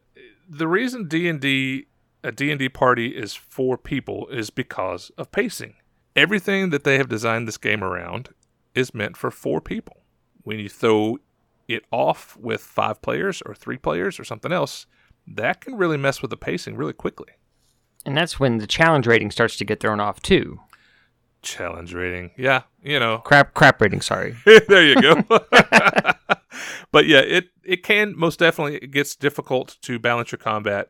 the 0.50 0.68
reason 0.68 1.08
D&D 1.08 1.88
a 2.24 2.32
D&D 2.32 2.70
party 2.70 3.16
is 3.16 3.36
four 3.36 3.78
people 3.78 4.28
is 4.28 4.50
because 4.50 5.12
of 5.18 5.32
pacing. 5.32 5.76
Everything 6.16 6.72
that 6.72 6.84
they 6.84 6.98
have 6.98 7.08
designed 7.08 7.48
this 7.48 7.58
game 7.58 7.84
around 7.84 8.30
is 8.74 8.94
meant 8.94 9.16
for 9.16 9.32
four 9.32 9.62
people. 9.62 10.04
When 10.44 10.60
you 10.60 10.68
throw 10.68 11.20
it 11.68 11.84
off 11.92 12.38
with 12.38 12.62
five 12.62 13.02
players 13.02 13.42
or 13.42 13.54
three 13.54 13.78
players 13.78 14.20
or 14.20 14.24
something 14.24 14.52
else, 14.52 14.86
that 15.28 15.62
can 15.62 15.76
really 15.76 15.98
mess 15.98 16.22
with 16.22 16.32
the 16.32 16.38
pacing 16.38 16.78
really 16.78 16.94
quickly. 16.94 17.34
And 18.06 18.16
that's 18.16 18.40
when 18.40 18.58
the 18.58 18.68
challenge 18.68 19.06
rating 19.06 19.32
starts 19.32 19.58
to 19.58 19.66
get 19.66 19.82
thrown 19.82 20.00
off 20.00 20.22
too. 20.22 20.62
Challenge 21.42 21.94
rating, 21.94 22.32
yeah, 22.38 22.64
you 22.82 23.00
know, 23.00 23.20
crap, 23.20 23.54
crap 23.54 23.82
rating. 23.82 24.02
Sorry. 24.02 24.36
there 24.46 24.86
you 24.86 25.02
go. 25.02 25.24
but 26.92 27.06
yeah, 27.06 27.20
it 27.20 27.50
it 27.64 27.84
can 27.84 28.14
most 28.18 28.40
definitely 28.40 28.78
it 28.78 28.92
gets 28.92 29.16
difficult 29.16 29.78
to 29.82 30.00
balance 30.00 30.32
your 30.32 30.40
combat. 30.40 30.90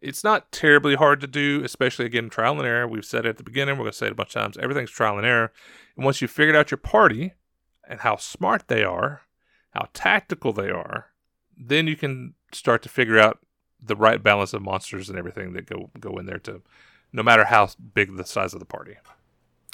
It's 0.00 0.24
not 0.24 0.50
terribly 0.52 0.94
hard 0.94 1.20
to 1.20 1.26
do, 1.26 1.62
especially 1.64 2.04
again 2.04 2.28
trial 2.28 2.58
and 2.58 2.66
error. 2.66 2.86
We've 2.86 3.04
said 3.04 3.24
it 3.26 3.30
at 3.30 3.36
the 3.38 3.44
beginning. 3.44 3.76
We're 3.76 3.84
gonna 3.84 3.92
say 3.92 4.06
it 4.06 4.12
a 4.12 4.14
bunch 4.14 4.36
of 4.36 4.42
times. 4.42 4.58
Everything's 4.58 4.90
trial 4.90 5.16
and 5.16 5.26
error. 5.26 5.52
And 5.96 6.04
once 6.04 6.20
you've 6.20 6.30
figured 6.30 6.56
out 6.56 6.70
your 6.70 6.78
party 6.78 7.32
and 7.88 8.00
how 8.00 8.16
smart 8.16 8.68
they 8.68 8.84
are, 8.84 9.22
how 9.72 9.88
tactical 9.92 10.52
they 10.52 10.70
are, 10.70 11.06
then 11.56 11.86
you 11.86 11.96
can 11.96 12.34
start 12.52 12.82
to 12.82 12.88
figure 12.88 13.18
out 13.18 13.38
the 13.82 13.96
right 13.96 14.22
balance 14.22 14.52
of 14.52 14.62
monsters 14.62 15.08
and 15.08 15.18
everything 15.18 15.52
that 15.54 15.66
go 15.66 15.90
go 15.98 16.16
in 16.18 16.26
there 16.26 16.38
to 16.38 16.62
no 17.12 17.22
matter 17.22 17.44
how 17.44 17.68
big 17.94 18.16
the 18.16 18.24
size 18.24 18.54
of 18.54 18.60
the 18.60 18.66
party. 18.66 18.96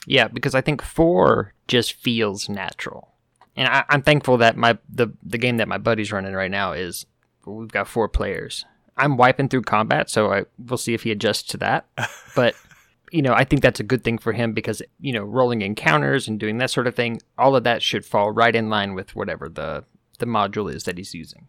Yeah, 0.07 0.29
because 0.29 0.55
I 0.55 0.61
think 0.61 0.83
four 0.83 1.53
just 1.67 1.93
feels 1.93 2.49
natural. 2.49 3.13
And 3.57 3.69
I, 3.69 3.85
am 3.91 4.03
thankful 4.03 4.39
that 4.39 4.57
my 4.57 4.79
the 4.89 5.09
the 5.23 5.39
game 5.39 5.59
that 5.59 5.69
my 5.69 5.79
buddy's 5.79 6.13
running 6.13 6.33
right 6.33 6.51
now 6.51 6.73
is 6.73 7.07
we've 7.45 7.73
got 7.73 7.89
four 7.89 8.09
players. 8.09 8.65
I'm 8.97 9.17
wiping 9.17 9.49
through 9.49 9.63
combat, 9.63 10.11
so 10.11 10.33
I 10.33 10.45
we'll 10.59 10.79
see 10.79 10.95
if 10.95 11.03
he 11.03 11.11
adjusts 11.11 11.45
to 11.51 11.57
that. 11.59 11.87
But 12.37 12.55
you 13.13 13.23
know, 13.23 13.33
I 13.33 13.45
think 13.45 13.63
that's 13.63 13.81
a 13.81 13.85
good 13.85 14.05
thing 14.05 14.19
for 14.19 14.33
him 14.33 14.53
because 14.53 14.83
you 15.01 15.13
know, 15.13 15.23
rolling 15.23 15.63
encounters 15.63 16.29
and 16.29 16.39
doing 16.39 16.59
that 16.59 16.71
sort 16.71 16.87
of 16.87 16.95
thing, 16.95 17.21
all 17.37 17.57
of 17.57 17.65
that 17.65 17.83
should 17.83 18.05
fall 18.05 18.31
right 18.31 18.55
in 18.55 18.69
line 18.69 18.95
with 18.95 19.15
whatever 19.17 19.49
the 19.49 19.85
the 20.19 20.27
module 20.27 20.73
is 20.73 20.85
that 20.85 20.99
he's 20.99 21.15
using. 21.15 21.49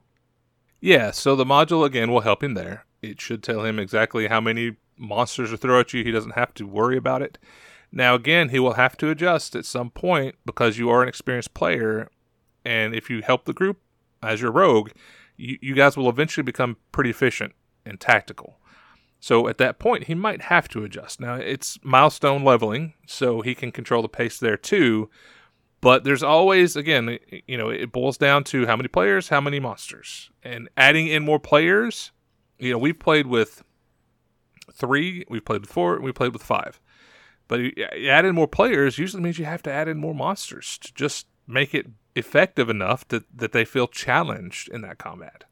Yeah, 0.80 1.12
so 1.12 1.36
the 1.36 1.46
module 1.46 1.86
again 1.86 2.12
will 2.12 2.22
help 2.22 2.44
him 2.44 2.54
there. 2.54 2.86
It 3.02 3.20
should 3.20 3.44
tell 3.44 3.66
him 3.66 3.80
exactly 3.80 4.28
how 4.28 4.40
many 4.40 4.78
monsters 4.98 5.50
to 5.50 5.58
throw 5.58 5.80
at 5.80 5.94
you. 5.94 6.04
He 6.04 6.12
doesn't 6.12 6.36
have 6.36 6.54
to 6.56 6.68
worry 6.68 6.98
about 6.98 7.22
it. 7.22 7.38
Now 7.92 8.16
again, 8.16 8.50
he 8.50 8.60
will 8.60 8.74
have 8.74 8.96
to 8.98 9.10
adjust 9.10 9.56
at 9.56 9.66
some 9.66 9.90
point 9.90 10.36
because 10.46 10.78
you 10.78 10.90
are 10.90 11.02
an 11.02 11.10
experienced 11.10 11.54
player, 11.54 12.10
and 12.64 12.94
if 12.94 13.10
you 13.10 13.22
help 13.22 13.46
the 13.46 13.54
group 13.54 13.80
as 14.22 14.42
your 14.42 14.52
rogue, 14.52 14.92
you, 15.38 15.58
you 15.62 15.74
guys 15.74 15.98
will 15.98 16.10
eventually 16.10 16.44
become 16.44 16.78
pretty 16.92 17.10
efficient 17.10 17.54
and 17.86 18.00
tactical. 18.00 18.60
So 19.20 19.48
at 19.48 19.58
that 19.58 19.80
point, 19.80 20.06
he 20.06 20.16
might 20.16 20.44
have 20.44 20.70
to 20.70 20.84
adjust. 20.84 21.20
Now, 21.20 21.36
it's 21.36 21.78
milestone 21.84 22.44
leveling, 22.44 22.94
so 23.06 23.42
he 23.42 23.54
can 23.54 23.72
control 23.72 24.02
the 24.02 24.10
pace 24.10 24.40
there 24.40 24.58
too. 24.58 25.10
But 25.82 26.04
there's 26.04 26.24
always, 26.24 26.76
again, 26.76 27.20
you 27.48 27.58
know, 27.58 27.70
it 27.70 27.92
boils 27.92 28.18
down 28.18 28.44
to 28.46 28.66
how 28.66 28.76
many 28.76 28.88
players, 28.88 29.30
how 29.30 29.42
many 29.42 29.60
monsters. 29.60 30.30
And 30.44 30.70
adding 30.76 31.08
in 31.08 31.24
more 31.24 31.40
players, 31.40 32.12
you 32.58 32.72
know, 32.72 32.78
we've 32.78 33.00
played 33.00 33.28
with 33.28 33.64
three, 34.74 35.26
we've 35.30 35.46
played 35.46 35.62
with 35.62 35.70
four, 35.70 36.00
we 36.00 36.12
played 36.12 36.34
with 36.34 36.44
five. 36.44 36.80
But 37.48 37.62
add 38.08 38.26
in 38.26 38.36
more 38.36 38.48
players 38.48 38.98
usually 38.98 39.24
means 39.24 39.40
you 39.40 39.46
have 39.46 39.64
to 39.64 39.72
add 39.72 39.88
in 39.88 39.98
more 39.98 40.14
monsters 40.14 40.78
to 40.80 40.94
just 40.94 41.28
make 41.48 41.74
it 41.74 41.88
effective 42.16 42.70
enough 42.70 43.08
that, 43.08 43.24
that 43.36 43.54
they 43.54 43.66
feel 43.66 43.88
challenged 43.88 44.70
in 44.70 44.82
that 44.82 44.98
combat. 44.98 45.46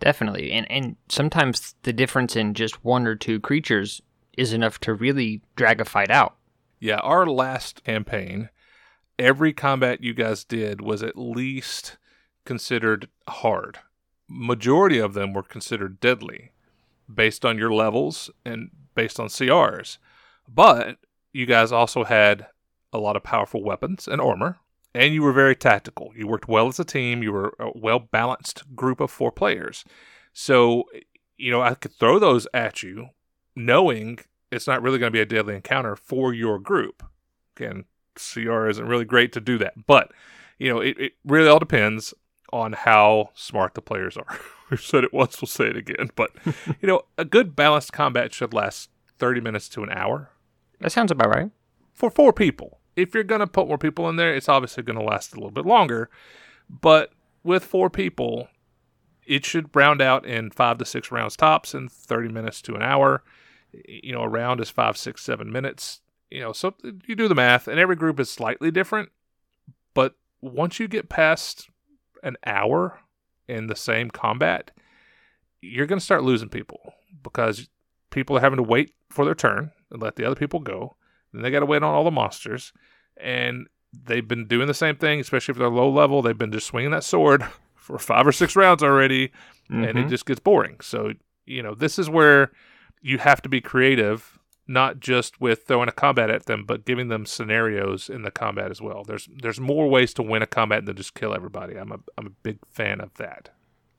Definitely. 0.00 0.50
And 0.52 0.70
and 0.70 0.96
sometimes 1.08 1.74
the 1.82 1.92
difference 1.92 2.34
in 2.34 2.54
just 2.54 2.84
one 2.84 3.06
or 3.06 3.14
two 3.14 3.38
creatures 3.38 4.02
is 4.36 4.52
enough 4.52 4.80
to 4.80 4.94
really 4.94 5.42
drag 5.54 5.80
a 5.80 5.84
fight 5.84 6.10
out. 6.10 6.36
Yeah, 6.80 6.96
our 6.96 7.26
last 7.26 7.84
campaign, 7.84 8.48
every 9.18 9.52
combat 9.52 10.02
you 10.02 10.14
guys 10.14 10.44
did 10.44 10.80
was 10.80 11.02
at 11.02 11.18
least 11.18 11.98
considered 12.46 13.08
hard. 13.28 13.78
Majority 14.26 14.98
of 14.98 15.12
them 15.12 15.34
were 15.34 15.42
considered 15.42 16.00
deadly 16.00 16.52
based 17.12 17.44
on 17.44 17.58
your 17.58 17.72
levels 17.72 18.30
and 18.44 18.70
based 18.94 19.20
on 19.20 19.26
CRs. 19.26 19.98
But 20.48 20.96
you 21.32 21.44
guys 21.44 21.70
also 21.70 22.04
had 22.04 22.46
a 22.92 22.98
lot 22.98 23.16
of 23.16 23.22
powerful 23.22 23.62
weapons 23.62 24.08
and 24.08 24.20
armor, 24.20 24.58
and 24.94 25.14
you 25.14 25.22
were 25.22 25.32
very 25.32 25.54
tactical. 25.54 26.12
You 26.16 26.26
worked 26.26 26.48
well 26.48 26.68
as 26.68 26.78
a 26.78 26.84
team. 26.84 27.22
You 27.22 27.32
were 27.32 27.54
a 27.58 27.70
well 27.74 27.98
balanced 27.98 28.74
group 28.74 29.00
of 29.00 29.10
four 29.10 29.30
players. 29.32 29.84
So, 30.32 30.84
you 31.36 31.50
know, 31.50 31.62
I 31.62 31.74
could 31.74 31.92
throw 31.92 32.18
those 32.18 32.46
at 32.52 32.82
you 32.82 33.10
knowing 33.56 34.20
it's 34.50 34.66
not 34.66 34.82
really 34.82 34.98
going 34.98 35.12
to 35.12 35.16
be 35.16 35.20
a 35.20 35.26
deadly 35.26 35.54
encounter 35.54 35.96
for 35.96 36.32
your 36.32 36.58
group. 36.58 37.02
Again, 37.56 37.84
CR 38.14 38.68
isn't 38.68 38.86
really 38.86 39.04
great 39.04 39.32
to 39.32 39.40
do 39.40 39.58
that, 39.58 39.86
but, 39.86 40.12
you 40.58 40.72
know, 40.72 40.80
it, 40.80 40.98
it 40.98 41.12
really 41.24 41.48
all 41.48 41.58
depends 41.58 42.12
on 42.52 42.72
how 42.72 43.30
smart 43.34 43.74
the 43.74 43.82
players 43.82 44.16
are. 44.16 44.38
We've 44.70 44.80
said 44.80 45.04
it 45.04 45.12
once, 45.12 45.40
we'll 45.40 45.48
say 45.48 45.66
it 45.66 45.76
again. 45.76 46.10
But, 46.14 46.30
you 46.80 46.88
know, 46.88 47.02
a 47.16 47.24
good 47.24 47.54
balanced 47.54 47.92
combat 47.92 48.32
should 48.32 48.54
last 48.54 48.90
30 49.18 49.40
minutes 49.40 49.68
to 49.70 49.82
an 49.82 49.90
hour 49.90 50.30
That 50.80 50.92
sounds 50.92 51.10
about 51.10 51.28
right. 51.28 51.50
for 51.92 52.10
four 52.10 52.32
people. 52.32 52.79
If 53.00 53.14
you're 53.14 53.24
going 53.24 53.40
to 53.40 53.46
put 53.46 53.68
more 53.68 53.78
people 53.78 54.08
in 54.08 54.16
there, 54.16 54.34
it's 54.34 54.48
obviously 54.48 54.82
going 54.82 54.98
to 54.98 55.04
last 55.04 55.32
a 55.32 55.36
little 55.36 55.50
bit 55.50 55.66
longer. 55.66 56.10
But 56.68 57.12
with 57.42 57.64
four 57.64 57.90
people, 57.90 58.48
it 59.26 59.44
should 59.44 59.74
round 59.74 60.02
out 60.02 60.26
in 60.26 60.50
five 60.50 60.78
to 60.78 60.84
six 60.84 61.10
rounds 61.10 61.36
tops 61.36 61.74
in 61.74 61.88
30 61.88 62.28
minutes 62.28 62.60
to 62.62 62.74
an 62.74 62.82
hour. 62.82 63.22
You 63.72 64.12
know, 64.12 64.22
a 64.22 64.28
round 64.28 64.60
is 64.60 64.70
five, 64.70 64.96
six, 64.96 65.22
seven 65.22 65.50
minutes. 65.52 66.00
You 66.30 66.40
know, 66.40 66.52
so 66.52 66.74
you 67.06 67.14
do 67.14 67.28
the 67.28 67.34
math, 67.34 67.68
and 67.68 67.78
every 67.78 67.96
group 67.96 68.20
is 68.20 68.30
slightly 68.30 68.70
different. 68.70 69.10
But 69.94 70.16
once 70.40 70.78
you 70.78 70.88
get 70.88 71.08
past 71.08 71.68
an 72.22 72.36
hour 72.46 73.00
in 73.48 73.66
the 73.66 73.76
same 73.76 74.10
combat, 74.10 74.70
you're 75.60 75.86
going 75.86 75.98
to 75.98 76.04
start 76.04 76.22
losing 76.22 76.48
people 76.48 76.94
because 77.22 77.68
people 78.10 78.36
are 78.36 78.40
having 78.40 78.58
to 78.58 78.62
wait 78.62 78.94
for 79.10 79.24
their 79.24 79.34
turn 79.34 79.72
and 79.90 80.00
let 80.02 80.16
the 80.16 80.24
other 80.24 80.36
people 80.36 80.60
go. 80.60 80.96
Then 81.32 81.42
they 81.42 81.50
got 81.50 81.60
to 81.60 81.66
wait 81.66 81.82
on 81.82 81.94
all 81.94 82.04
the 82.04 82.10
monsters. 82.10 82.72
And 83.22 83.66
they've 83.92 84.26
been 84.26 84.46
doing 84.46 84.66
the 84.66 84.74
same 84.74 84.96
thing, 84.96 85.20
especially 85.20 85.52
if 85.52 85.58
they're 85.58 85.68
low 85.68 85.90
level. 85.90 86.22
They've 86.22 86.36
been 86.38 86.52
just 86.52 86.66
swinging 86.66 86.90
that 86.92 87.04
sword 87.04 87.44
for 87.74 87.98
five 87.98 88.26
or 88.26 88.32
six 88.32 88.54
rounds 88.56 88.82
already, 88.82 89.32
and 89.68 89.84
it 89.84 89.96
Mhm. 89.96 90.08
just 90.08 90.26
gets 90.26 90.40
boring. 90.40 90.76
So, 90.80 91.12
you 91.46 91.62
know, 91.62 91.74
this 91.74 91.98
is 91.98 92.08
where 92.10 92.50
you 93.02 93.18
have 93.18 93.40
to 93.42 93.48
be 93.48 93.60
creative, 93.60 94.38
not 94.68 95.00
just 95.00 95.40
with 95.40 95.64
throwing 95.66 95.88
a 95.88 95.92
combat 95.92 96.30
at 96.30 96.46
them, 96.46 96.64
but 96.64 96.84
giving 96.84 97.08
them 97.08 97.26
scenarios 97.26 98.08
in 98.08 98.22
the 98.22 98.30
combat 98.30 98.70
as 98.70 98.80
well. 98.80 99.02
There's 99.04 99.28
there's 99.42 99.58
more 99.60 99.88
ways 99.88 100.14
to 100.14 100.22
win 100.22 100.42
a 100.42 100.46
combat 100.46 100.86
than 100.86 100.96
just 100.96 101.14
kill 101.14 101.34
everybody. 101.34 101.76
I'm 101.76 101.90
a 101.92 101.98
I'm 102.18 102.26
a 102.26 102.30
big 102.42 102.58
fan 102.70 103.00
of 103.00 103.14
that. 103.14 103.48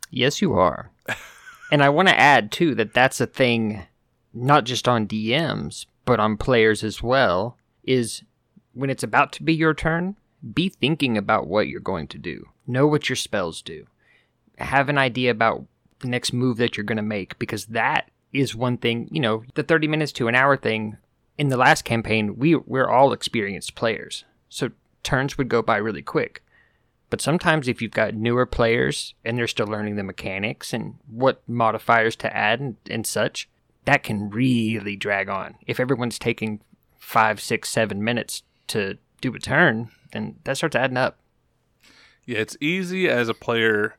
Yes, 0.10 0.42
you 0.42 0.54
are. 0.54 0.92
and 1.72 1.84
I 1.84 1.90
want 1.90 2.08
to 2.10 2.18
add 2.20 2.52
too 2.52 2.76
that 2.76 2.94
that's 2.94 3.20
a 3.22 3.26
thing, 3.28 3.84
not 4.34 4.64
just 4.66 4.88
on 4.88 5.08
DMs 5.08 5.86
but 6.06 6.20
on 6.20 6.36
players 6.38 6.84
as 6.84 7.02
well. 7.04 7.58
Is 7.84 8.24
when 8.74 8.90
it's 8.90 9.04
about 9.04 9.32
to 9.34 9.44
be 9.44 9.54
your 9.54 9.74
turn, 9.74 10.16
be 10.54 10.70
thinking 10.70 11.18
about 11.18 11.48
what 11.48 11.68
you're 11.68 11.80
going 11.80 12.08
to 12.08 12.18
do. 12.18 12.50
Know 12.66 12.88
what 12.88 13.10
your 13.10 13.16
spells 13.16 13.62
do. 13.62 13.86
Have 14.58 14.90
an 14.90 14.98
idea 14.98 15.32
about 15.32 15.66
the 16.00 16.08
next 16.08 16.34
move 16.34 16.58
that 16.58 16.78
you're 16.78 16.84
going 16.84 16.98
to 16.98 17.02
make 17.04 17.38
because 17.40 17.66
that 17.68 18.10
is 18.34 18.56
one 18.56 18.78
thing. 18.78 19.08
You 19.12 19.20
know, 19.20 19.44
the 19.54 19.64
30 19.64 19.88
minutes 19.88 20.12
to 20.14 20.28
an 20.28 20.36
hour 20.36 20.58
thing. 20.58 20.98
In 21.38 21.48
the 21.48 21.58
last 21.58 21.84
campaign, 21.84 22.38
we 22.38 22.56
we're 22.56 22.90
all 22.90 23.14
experienced 23.14 23.74
players, 23.74 24.26
so 24.50 24.70
turns 25.02 25.38
would 25.38 25.50
go 25.50 25.62
by 25.62 25.78
really 25.78 26.02
quick. 26.02 26.44
But 27.10 27.22
sometimes 27.22 27.68
if 27.68 27.82
you've 27.82 27.92
got 27.92 28.14
newer 28.14 28.46
players 28.46 29.16
and 29.26 29.38
they're 29.38 29.48
still 29.48 29.68
learning 29.68 29.96
the 29.96 30.04
mechanics 30.04 30.72
and 30.72 30.96
what 31.08 31.42
modifiers 31.48 32.16
to 32.18 32.36
add 32.36 32.60
and, 32.60 32.76
and 32.90 33.08
such, 33.08 33.50
that 33.86 34.04
can 34.04 34.30
really 34.30 34.96
drag 34.96 35.30
on. 35.30 35.56
If 35.68 35.80
everyone's 35.80 36.20
taking 36.20 36.62
five, 37.00 37.42
six, 37.42 37.70
seven 37.70 38.04
minutes 38.04 38.44
to 38.72 38.98
do 39.22 39.34
a 39.34 39.40
turn, 39.40 39.92
then 40.14 40.38
that 40.44 40.58
starts 40.58 40.76
adding 40.76 40.98
up. 40.98 41.20
Yeah, 42.26 42.40
it's 42.40 42.58
easy 42.60 43.10
as 43.10 43.30
a 43.30 43.34
player 43.34 43.96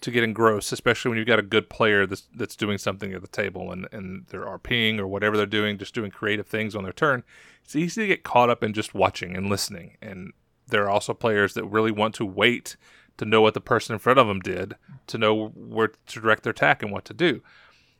to 0.00 0.10
get 0.10 0.22
engrossed, 0.22 0.72
especially 0.72 1.08
when 1.08 1.18
you've 1.18 1.26
got 1.26 1.38
a 1.38 1.42
good 1.42 1.70
player 1.70 2.06
that's 2.06 2.24
that's 2.34 2.56
doing 2.56 2.78
something 2.78 3.12
at 3.14 3.22
the 3.22 3.28
table 3.28 3.72
and, 3.72 3.88
and 3.90 4.26
they're 4.28 4.44
RPing 4.44 4.98
or 4.98 5.06
whatever 5.06 5.36
they're 5.36 5.46
doing, 5.46 5.78
just 5.78 5.94
doing 5.94 6.10
creative 6.10 6.46
things 6.46 6.74
on 6.74 6.84
their 6.84 6.92
turn. 6.92 7.22
It's 7.64 7.74
easy 7.74 8.02
to 8.02 8.06
get 8.06 8.22
caught 8.22 8.50
up 8.50 8.62
in 8.62 8.74
just 8.74 8.94
watching 8.94 9.36
and 9.36 9.48
listening. 9.48 9.96
And 10.02 10.32
there 10.68 10.84
are 10.84 10.90
also 10.90 11.14
players 11.14 11.54
that 11.54 11.64
really 11.64 11.90
want 11.90 12.14
to 12.16 12.26
wait 12.26 12.76
to 13.16 13.24
know 13.24 13.40
what 13.40 13.54
the 13.54 13.60
person 13.60 13.94
in 13.94 13.98
front 13.98 14.18
of 14.18 14.26
them 14.26 14.40
did, 14.40 14.74
to 15.06 15.18
know 15.18 15.48
where 15.48 15.88
to 15.88 16.20
direct 16.20 16.42
their 16.42 16.50
attack 16.50 16.82
and 16.82 16.92
what 16.92 17.04
to 17.06 17.14
do. 17.14 17.42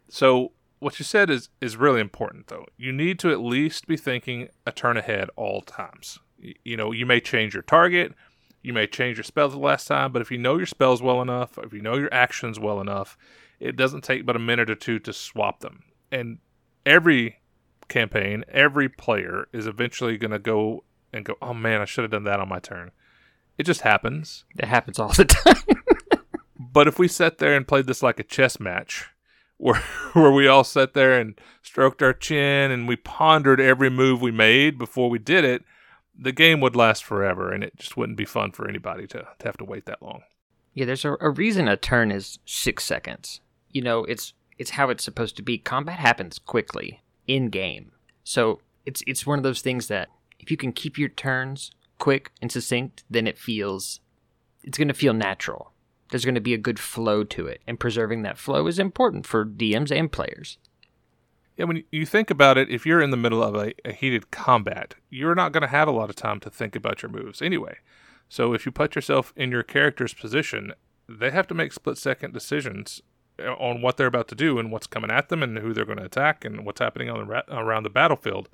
So 0.08 0.52
what 0.84 0.98
you 0.98 1.04
said 1.04 1.30
is 1.30 1.48
is 1.60 1.76
really 1.76 2.00
important 2.00 2.46
though. 2.48 2.66
You 2.76 2.92
need 2.92 3.18
to 3.20 3.30
at 3.32 3.40
least 3.40 3.86
be 3.86 3.96
thinking 3.96 4.48
a 4.66 4.72
turn 4.72 4.96
ahead 4.96 5.28
all 5.36 5.62
times. 5.62 6.18
Y- 6.42 6.54
You 6.64 6.76
know, 6.76 6.92
you 6.92 7.06
may 7.06 7.20
change 7.20 7.54
your 7.54 7.62
target, 7.62 8.14
you 8.62 8.72
may 8.72 8.86
change 8.86 9.16
your 9.16 9.24
spells 9.24 9.52
the 9.52 9.58
last 9.58 9.86
time, 9.88 10.12
but 10.12 10.22
if 10.22 10.30
you 10.30 10.38
know 10.38 10.56
your 10.56 10.66
spells 10.66 11.02
well 11.02 11.20
enough, 11.22 11.58
if 11.58 11.72
you 11.72 11.80
know 11.80 11.96
your 11.96 12.12
actions 12.12 12.60
well 12.60 12.80
enough, 12.80 13.16
it 13.60 13.76
doesn't 13.76 14.04
take 14.04 14.24
but 14.26 14.36
a 14.36 14.38
minute 14.50 14.70
or 14.70 14.74
two 14.74 14.98
to 15.00 15.12
swap 15.12 15.60
them. 15.60 15.84
And 16.12 16.38
every 16.86 17.40
campaign, 17.88 18.44
every 18.48 18.88
player 18.88 19.48
is 19.52 19.66
eventually 19.66 20.16
going 20.18 20.30
to 20.32 20.38
go 20.38 20.84
and 21.12 21.24
go, 21.24 21.34
"Oh 21.42 21.54
man, 21.54 21.80
I 21.80 21.84
should 21.86 22.04
have 22.04 22.10
done 22.10 22.24
that 22.24 22.40
on 22.40 22.48
my 22.48 22.58
turn." 22.58 22.90
It 23.58 23.64
just 23.64 23.82
happens. 23.82 24.44
It 24.58 24.66
happens 24.66 24.98
all 24.98 25.12
the 25.12 25.24
time. 25.44 26.20
But 26.58 26.88
if 26.88 26.98
we 26.98 27.08
sat 27.08 27.38
there 27.38 27.54
and 27.56 27.68
played 27.68 27.86
this 27.86 28.02
like 28.02 28.18
a 28.18 28.24
chess 28.24 28.58
match, 28.58 29.10
where 29.64 29.76
where 30.12 30.30
we 30.30 30.46
all 30.46 30.62
sat 30.62 30.92
there 30.92 31.18
and 31.18 31.40
stroked 31.62 32.02
our 32.02 32.12
chin 32.12 32.70
and 32.70 32.86
we 32.86 32.96
pondered 32.96 33.60
every 33.60 33.88
move 33.88 34.20
we 34.20 34.30
made 34.30 34.76
before 34.76 35.08
we 35.08 35.18
did 35.18 35.42
it, 35.42 35.64
the 36.16 36.32
game 36.32 36.60
would 36.60 36.76
last 36.76 37.02
forever, 37.02 37.50
and 37.50 37.64
it 37.64 37.74
just 37.76 37.96
wouldn't 37.96 38.18
be 38.18 38.26
fun 38.26 38.52
for 38.52 38.68
anybody 38.68 39.06
to, 39.06 39.26
to 39.38 39.46
have 39.46 39.56
to 39.56 39.64
wait 39.64 39.86
that 39.86 40.02
long. 40.02 40.22
yeah, 40.74 40.84
there's 40.84 41.06
a, 41.06 41.16
a 41.18 41.30
reason 41.30 41.66
a 41.66 41.78
turn 41.78 42.12
is 42.12 42.38
six 42.44 42.84
seconds. 42.84 43.40
You 43.70 43.80
know, 43.80 44.04
it's 44.04 44.34
it's 44.58 44.72
how 44.72 44.90
it's 44.90 45.02
supposed 45.02 45.34
to 45.36 45.42
be. 45.42 45.56
Combat 45.56 45.98
happens 45.98 46.38
quickly 46.38 47.00
in 47.26 47.48
game, 47.48 47.92
so 48.22 48.60
it's 48.84 49.02
it's 49.06 49.26
one 49.26 49.38
of 49.38 49.44
those 49.44 49.62
things 49.62 49.88
that 49.88 50.10
if 50.38 50.50
you 50.50 50.58
can 50.58 50.72
keep 50.72 50.98
your 50.98 51.08
turns 51.08 51.70
quick 51.98 52.32
and 52.42 52.52
succinct, 52.52 53.02
then 53.08 53.26
it 53.26 53.38
feels 53.38 54.00
it's 54.62 54.76
going 54.76 54.88
to 54.88 54.94
feel 54.94 55.14
natural. 55.14 55.72
There's 56.14 56.24
going 56.24 56.36
to 56.36 56.40
be 56.40 56.54
a 56.54 56.58
good 56.58 56.78
flow 56.78 57.24
to 57.24 57.48
it, 57.48 57.60
and 57.66 57.80
preserving 57.80 58.22
that 58.22 58.38
flow 58.38 58.68
is 58.68 58.78
important 58.78 59.26
for 59.26 59.44
DMs 59.44 59.90
and 59.90 60.12
players. 60.12 60.58
Yeah, 61.56 61.64
when 61.64 61.82
you 61.90 62.06
think 62.06 62.30
about 62.30 62.56
it, 62.56 62.70
if 62.70 62.86
you're 62.86 63.02
in 63.02 63.10
the 63.10 63.16
middle 63.16 63.42
of 63.42 63.56
a, 63.56 63.72
a 63.84 63.90
heated 63.90 64.30
combat, 64.30 64.94
you're 65.10 65.34
not 65.34 65.50
going 65.50 65.62
to 65.62 65.66
have 65.66 65.88
a 65.88 65.90
lot 65.90 66.10
of 66.10 66.14
time 66.14 66.38
to 66.38 66.50
think 66.50 66.76
about 66.76 67.02
your 67.02 67.10
moves 67.10 67.42
anyway. 67.42 67.78
So 68.28 68.54
if 68.54 68.64
you 68.64 68.70
put 68.70 68.94
yourself 68.94 69.32
in 69.34 69.50
your 69.50 69.64
character's 69.64 70.14
position, 70.14 70.74
they 71.08 71.32
have 71.32 71.48
to 71.48 71.54
make 71.54 71.72
split 71.72 71.98
second 71.98 72.32
decisions 72.32 73.02
uh, 73.40 73.54
on 73.54 73.82
what 73.82 73.96
they're 73.96 74.06
about 74.06 74.28
to 74.28 74.36
do 74.36 74.60
and 74.60 74.70
what's 74.70 74.86
coming 74.86 75.10
at 75.10 75.30
them 75.30 75.42
and 75.42 75.58
who 75.58 75.74
they're 75.74 75.84
going 75.84 75.98
to 75.98 76.04
attack 76.04 76.44
and 76.44 76.64
what's 76.64 76.78
happening 76.78 77.10
on 77.10 77.18
the 77.18 77.24
ra- 77.24 77.42
around 77.48 77.82
the 77.82 77.90
battlefield. 77.90 78.48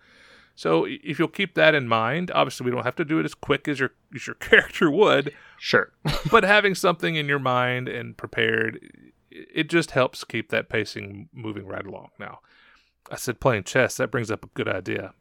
So 0.61 0.85
if 0.87 1.19
you'll 1.19 1.29
keep 1.29 1.55
that 1.55 1.75
in 1.75 1.89
mind, 1.89 2.31
obviously 2.35 2.67
we 2.67 2.71
don't 2.71 2.85
have 2.85 2.97
to 2.97 3.05
do 3.07 3.19
it 3.19 3.25
as 3.25 3.33
quick 3.33 3.67
as 3.67 3.81
your 3.81 3.93
as 4.15 4.27
your 4.27 4.35
character 4.49 4.91
would, 4.91 5.33
Sure. 5.59 5.91
but 6.31 6.45
having 6.45 6.75
something 6.75 7.17
in 7.17 7.27
your 7.27 7.39
mind 7.39 7.89
and 7.89 8.15
prepared, 8.15 8.79
it 9.31 9.71
just 9.71 9.93
helps 9.93 10.23
keep 10.23 10.51
that 10.51 10.69
pacing 10.69 11.31
moving 11.33 11.67
right 11.67 11.87
along. 11.87 12.11
Now, 12.19 12.41
I 13.11 13.17
said 13.17 13.41
playing 13.41 13.65
chess. 13.65 13.97
That 13.97 14.11
brings 14.11 14.31
up 14.31 14.45
a 14.45 14.49
good 14.49 14.69
idea. 14.69 15.15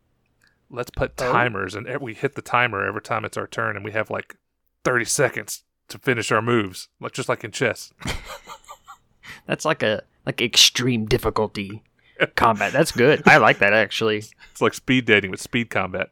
Let's 0.69 0.91
put 0.91 1.13
Oh. 1.21 1.31
timers, 1.31 1.73
and 1.73 1.87
ev- 1.87 2.01
we 2.01 2.13
hit 2.15 2.35
the 2.35 2.41
timer 2.41 2.85
every 2.85 3.01
time 3.01 3.23
it's 3.23 3.37
our 3.37 3.47
turn, 3.47 3.77
and 3.77 3.85
we 3.85 3.93
have 3.93 4.09
like 4.09 4.35
thirty 4.83 5.05
seconds 5.05 5.63
to 5.87 5.97
finish 5.97 6.33
our 6.33 6.41
moves, 6.41 6.89
like 6.99 7.13
just 7.13 7.29
like 7.29 7.45
in 7.45 7.51
chess. 7.51 7.93
That's 9.45 9.63
like 9.63 9.83
a 9.83 10.03
like 10.25 10.41
extreme 10.41 11.05
difficulty 11.05 11.81
combat. 12.27 12.73
That's 12.73 12.91
good. 12.91 13.23
I 13.27 13.37
like 13.37 13.59
that 13.59 13.73
actually. 13.73 14.17
It's 14.51 14.61
like 14.61 14.73
speed 14.73 15.05
dating 15.05 15.31
with 15.31 15.41
speed 15.41 15.69
combat. 15.69 16.09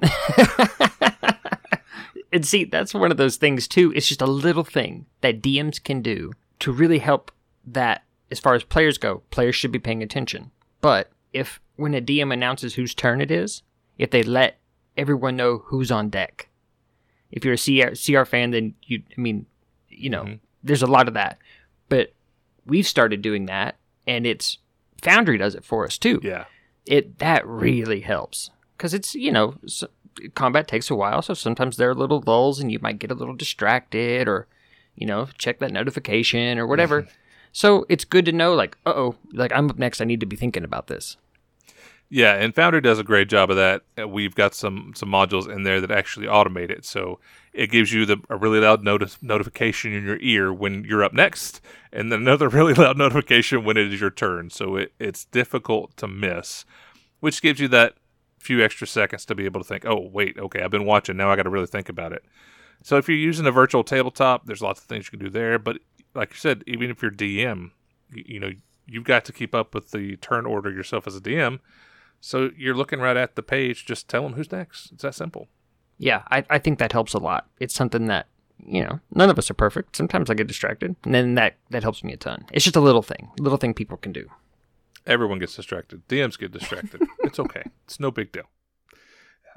and 2.32 2.46
see, 2.46 2.64
that's 2.64 2.94
one 2.94 3.10
of 3.10 3.16
those 3.16 3.36
things 3.36 3.68
too. 3.68 3.92
It's 3.94 4.08
just 4.08 4.22
a 4.22 4.26
little 4.26 4.64
thing 4.64 5.06
that 5.20 5.42
DMs 5.42 5.82
can 5.82 6.02
do 6.02 6.32
to 6.60 6.72
really 6.72 6.98
help 6.98 7.30
that 7.66 8.04
as 8.30 8.40
far 8.40 8.54
as 8.54 8.64
players 8.64 8.98
go, 8.98 9.22
players 9.30 9.54
should 9.54 9.72
be 9.72 9.78
paying 9.78 10.02
attention. 10.02 10.50
But 10.80 11.10
if 11.32 11.60
when 11.76 11.94
a 11.94 12.00
DM 12.00 12.32
announces 12.32 12.74
whose 12.74 12.94
turn 12.94 13.20
it 13.20 13.30
is, 13.30 13.62
if 13.98 14.10
they 14.10 14.22
let 14.22 14.58
everyone 14.96 15.36
know 15.36 15.58
who's 15.66 15.90
on 15.90 16.08
deck. 16.08 16.48
If 17.30 17.44
you're 17.44 17.54
a 17.54 17.58
CR, 17.58 17.94
CR 17.94 18.24
fan, 18.24 18.50
then 18.50 18.74
you, 18.82 19.02
I 19.16 19.20
mean, 19.20 19.46
you 19.88 20.10
know, 20.10 20.24
Mhm. 20.24 20.40
there's 20.62 20.82
a 20.82 20.86
lot 20.86 21.08
of 21.08 21.14
that. 21.14 21.38
But 21.88 22.12
we've 22.66 22.86
started 22.86 23.22
doing 23.22 23.46
that, 23.46 23.76
and 24.06 24.26
it's 24.26 24.58
Foundry 25.02 25.38
does 25.38 25.54
it 25.54 25.64
for 25.64 25.84
us 25.84 25.98
too. 25.98 26.20
Yeah, 26.22 26.44
it 26.86 27.18
that 27.18 27.46
really 27.46 28.00
helps. 28.00 28.50
Because 28.76 28.94
it's 28.94 29.14
you 29.14 29.30
know 29.30 29.54
s 29.64 29.84
combat 30.34 30.68
takes 30.68 30.90
a 30.90 30.94
while 30.94 31.22
so 31.22 31.32
sometimes 31.32 31.78
there 31.78 31.88
are 31.88 31.94
little 31.94 32.22
lulls 32.26 32.60
and 32.60 32.70
you 32.70 32.78
might 32.82 32.98
get 32.98 33.10
a 33.10 33.14
little 33.14 33.34
distracted 33.34 34.28
or 34.28 34.46
you 34.94 35.06
know 35.06 35.26
check 35.38 35.58
that 35.58 35.72
notification 35.72 36.58
or 36.58 36.66
whatever. 36.66 37.06
So 37.54 37.84
it's 37.90 38.06
good 38.06 38.24
to 38.24 38.32
know 38.32 38.54
like 38.54 38.78
uh-oh 38.86 39.16
like 39.34 39.52
i'm 39.54 39.68
up 39.68 39.78
next. 39.78 40.00
I 40.00 40.06
need 40.06 40.20
to 40.20 40.26
be 40.26 40.36
thinking 40.36 40.64
about 40.64 40.86
this 40.86 41.18
yeah, 42.14 42.34
and 42.34 42.54
Foundry 42.56 42.82
does 42.82 42.98
a 42.98 43.04
great 43.04 43.30
job 43.30 43.48
of 43.48 43.56
that. 43.56 43.84
Uh, 43.98 44.06
We've 44.06 44.34
got 44.34 44.54
some 44.54 44.92
some 44.94 45.08
modules 45.08 45.48
in 45.48 45.62
there 45.62 45.80
that 45.80 45.90
actually 45.90 46.26
automate 46.26 46.68
it, 46.68 46.84
so 46.84 47.18
it 47.54 47.70
gives 47.70 47.90
you 47.90 48.04
the 48.04 48.18
a 48.28 48.36
really 48.36 48.60
loud 48.60 48.84
notice, 48.84 49.16
notification 49.22 49.94
in 49.94 50.04
your 50.04 50.18
ear 50.20 50.52
when 50.52 50.84
you're 50.84 51.02
up 51.02 51.14
next, 51.14 51.62
and 51.90 52.12
then 52.12 52.20
another 52.20 52.48
really 52.50 52.74
loud 52.74 52.98
notification 52.98 53.64
when 53.64 53.78
it 53.78 53.90
is 53.90 53.98
your 53.98 54.10
turn. 54.10 54.50
So 54.50 54.76
it, 54.76 54.92
it's 54.98 55.24
difficult 55.24 55.96
to 55.96 56.06
miss, 56.06 56.66
which 57.20 57.40
gives 57.40 57.60
you 57.60 57.68
that 57.68 57.94
few 58.38 58.62
extra 58.62 58.86
seconds 58.86 59.24
to 59.24 59.34
be 59.34 59.46
able 59.46 59.62
to 59.62 59.66
think, 59.66 59.86
oh 59.86 60.10
wait, 60.12 60.38
okay, 60.38 60.60
I've 60.60 60.70
been 60.70 60.84
watching. 60.84 61.16
Now 61.16 61.30
I 61.30 61.36
got 61.36 61.44
to 61.44 61.50
really 61.50 61.66
think 61.66 61.88
about 61.88 62.12
it. 62.12 62.26
So 62.82 62.98
if 62.98 63.08
you're 63.08 63.16
using 63.16 63.46
a 63.46 63.52
virtual 63.52 63.84
tabletop, 63.84 64.44
there's 64.44 64.60
lots 64.60 64.80
of 64.80 64.86
things 64.86 65.06
you 65.06 65.18
can 65.18 65.26
do 65.26 65.30
there. 65.30 65.58
But 65.58 65.78
like 66.14 66.32
you 66.32 66.36
said, 66.36 66.62
even 66.66 66.90
if 66.90 67.00
you're 67.00 67.10
DM, 67.10 67.70
you, 68.12 68.24
you 68.26 68.40
know, 68.40 68.50
you've 68.86 69.04
got 69.04 69.24
to 69.24 69.32
keep 69.32 69.54
up 69.54 69.74
with 69.74 69.92
the 69.92 70.16
turn 70.16 70.44
order 70.44 70.70
yourself 70.70 71.06
as 71.06 71.16
a 71.16 71.20
DM. 71.22 71.60
So 72.24 72.50
you're 72.56 72.76
looking 72.76 73.00
right 73.00 73.16
at 73.16 73.34
the 73.34 73.42
page, 73.42 73.84
just 73.84 74.08
tell 74.08 74.22
them 74.22 74.34
who's 74.34 74.52
next. 74.52 74.92
It's 74.92 75.02
that 75.02 75.16
simple. 75.16 75.48
Yeah, 75.98 76.22
I, 76.30 76.44
I 76.48 76.58
think 76.60 76.78
that 76.78 76.92
helps 76.92 77.14
a 77.14 77.18
lot. 77.18 77.48
It's 77.58 77.74
something 77.74 78.06
that, 78.06 78.28
you 78.64 78.80
know, 78.80 79.00
none 79.12 79.28
of 79.28 79.38
us 79.38 79.50
are 79.50 79.54
perfect. 79.54 79.96
Sometimes 79.96 80.30
I 80.30 80.34
get 80.34 80.46
distracted, 80.46 80.94
and 81.02 81.12
then 81.12 81.34
that, 81.34 81.56
that 81.70 81.82
helps 81.82 82.04
me 82.04 82.12
a 82.12 82.16
ton. 82.16 82.46
It's 82.52 82.64
just 82.64 82.76
a 82.76 82.80
little 82.80 83.02
thing, 83.02 83.28
little 83.40 83.58
thing 83.58 83.74
people 83.74 83.96
can 83.96 84.12
do. 84.12 84.28
Everyone 85.04 85.40
gets 85.40 85.56
distracted. 85.56 86.06
DMs 86.06 86.38
get 86.38 86.52
distracted. 86.52 87.02
it's 87.24 87.40
okay. 87.40 87.64
It's 87.86 87.98
no 87.98 88.12
big 88.12 88.30
deal. 88.30 88.44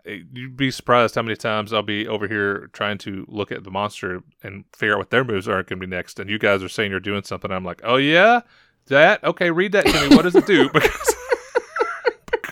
You'd 0.04 0.58
be 0.58 0.71
surprised 0.71 1.13
how 1.13 1.21
many 1.21 1.36
times 1.36 1.71
I'll 1.71 1.84
be 1.84 2.08
over 2.08 2.28
here 2.28 2.69
trying 2.73 2.97
to 2.99 3.25
look 3.28 3.51
at 3.51 3.63
the 3.63 3.71
monster 3.71 4.23
and 4.41 4.65
figure 4.75 4.95
out 4.95 4.99
what 4.99 5.12
their 5.12 5.23
moves 5.23 5.47
are 5.47 5.62
going 5.62 5.80
to 5.80 5.88
be 5.88 5.95
next. 5.95 6.19
And 6.19 6.32
you 6.32 6.39
guys 6.39 6.63
are 6.63 6.69
saying 6.69 6.89
you're 6.89 6.99
doing 6.99 7.23
something. 7.23 7.51
I'm 7.51 7.63
like, 7.63 7.82
oh, 7.84 7.97
yeah? 7.97 8.41
That? 8.88 9.23
Okay, 9.23 9.51
read 9.51 9.71
that 9.73 9.86
to 9.86 10.10
me. 10.10 10.15
What 10.15 10.23
does 10.23 10.36
it 10.36 10.47
do? 10.47 10.69
Because, 10.73 11.15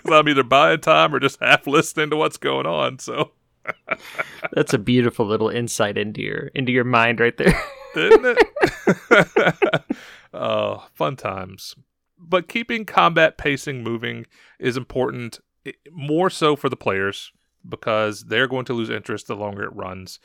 because 0.05 0.19
I'm 0.19 0.29
either 0.29 0.43
buying 0.43 0.81
time 0.81 1.13
or 1.13 1.19
just 1.19 1.39
half 1.41 1.67
listening 1.67 2.09
to 2.11 2.15
what's 2.15 2.37
going 2.37 2.65
on. 2.65 2.99
So. 2.99 3.31
That's 4.51 4.73
a 4.73 4.77
beautiful 4.77 5.25
little 5.25 5.47
insight 5.47 5.97
into 5.97 6.21
your 6.21 6.47
into 6.47 6.73
your 6.73 6.83
mind 6.83 7.21
right 7.21 7.37
there. 7.37 7.57
Isn't 7.95 8.37
it? 8.37 9.83
oh, 10.33 10.85
fun 10.93 11.15
times. 11.15 11.73
But 12.17 12.49
keeping 12.49 12.83
combat 12.83 13.37
pacing 13.37 13.81
moving 13.81 14.25
is 14.59 14.75
important, 14.75 15.39
more 15.91 16.29
so 16.29 16.57
for 16.57 16.67
the 16.67 16.75
players 16.75 17.31
because 17.67 18.25
they're 18.25 18.47
going 18.47 18.65
to 18.65 18.73
lose 18.73 18.89
interest 18.89 19.27
the 19.27 19.35
longer 19.35 19.63
it 19.63 19.75
runs. 19.75 20.19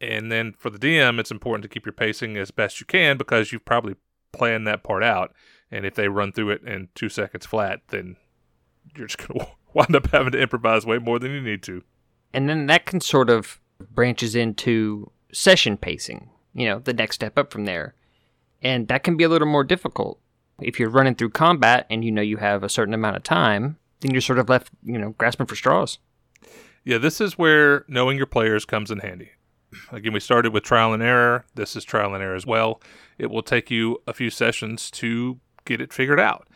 And 0.00 0.30
then 0.30 0.54
for 0.56 0.70
the 0.70 0.78
DM, 0.78 1.18
it's 1.18 1.30
important 1.30 1.62
to 1.62 1.68
keep 1.68 1.86
your 1.86 1.92
pacing 1.92 2.36
as 2.36 2.50
best 2.50 2.80
you 2.80 2.86
can 2.86 3.16
because 3.16 3.52
you've 3.52 3.64
probably 3.64 3.96
planned 4.32 4.66
that 4.66 4.82
part 4.82 5.02
out. 5.02 5.32
And 5.70 5.86
if 5.86 5.94
they 5.94 6.08
run 6.08 6.32
through 6.32 6.50
it 6.50 6.62
in 6.62 6.88
two 6.94 7.08
seconds 7.08 7.46
flat, 7.46 7.80
then 7.88 8.16
you're 8.96 9.06
just 9.06 9.26
going 9.26 9.40
to 9.46 9.46
wind 9.72 9.94
up 9.94 10.10
having 10.10 10.32
to 10.32 10.40
improvise 10.40 10.86
way 10.86 10.98
more 10.98 11.18
than 11.18 11.32
you 11.32 11.40
need 11.40 11.62
to. 11.64 11.82
And 12.32 12.48
then 12.48 12.66
that 12.66 12.86
can 12.86 13.00
sort 13.00 13.30
of 13.30 13.60
branches 13.92 14.34
into 14.34 15.10
session 15.32 15.76
pacing, 15.76 16.30
you 16.54 16.66
know, 16.66 16.78
the 16.78 16.92
next 16.92 17.16
step 17.16 17.38
up 17.38 17.52
from 17.52 17.64
there. 17.64 17.94
And 18.62 18.88
that 18.88 19.04
can 19.04 19.16
be 19.16 19.24
a 19.24 19.28
little 19.28 19.48
more 19.48 19.64
difficult. 19.64 20.18
If 20.60 20.78
you're 20.78 20.88
running 20.88 21.14
through 21.14 21.30
combat 21.30 21.86
and 21.90 22.04
you 22.04 22.10
know 22.10 22.22
you 22.22 22.38
have 22.38 22.62
a 22.62 22.68
certain 22.68 22.94
amount 22.94 23.16
of 23.16 23.22
time, 23.22 23.78
then 24.00 24.12
you're 24.12 24.20
sort 24.20 24.38
of 24.38 24.48
left, 24.48 24.70
you 24.82 24.98
know, 24.98 25.10
grasping 25.18 25.46
for 25.46 25.56
straws. 25.56 25.98
Yeah, 26.84 26.98
this 26.98 27.20
is 27.20 27.38
where 27.38 27.84
knowing 27.88 28.16
your 28.16 28.26
players 28.26 28.64
comes 28.64 28.90
in 28.90 28.98
handy. 28.98 29.30
Again, 29.90 30.12
we 30.12 30.20
started 30.20 30.52
with 30.52 30.62
trial 30.62 30.92
and 30.92 31.02
error. 31.02 31.46
This 31.54 31.74
is 31.74 31.84
trial 31.84 32.14
and 32.14 32.22
error 32.22 32.36
as 32.36 32.46
well. 32.46 32.80
It 33.18 33.30
will 33.30 33.42
take 33.42 33.70
you 33.70 34.02
a 34.06 34.12
few 34.12 34.30
sessions 34.30 34.90
to 34.92 35.40
get 35.64 35.80
it 35.80 35.92
figured 35.92 36.20
out 36.20 36.48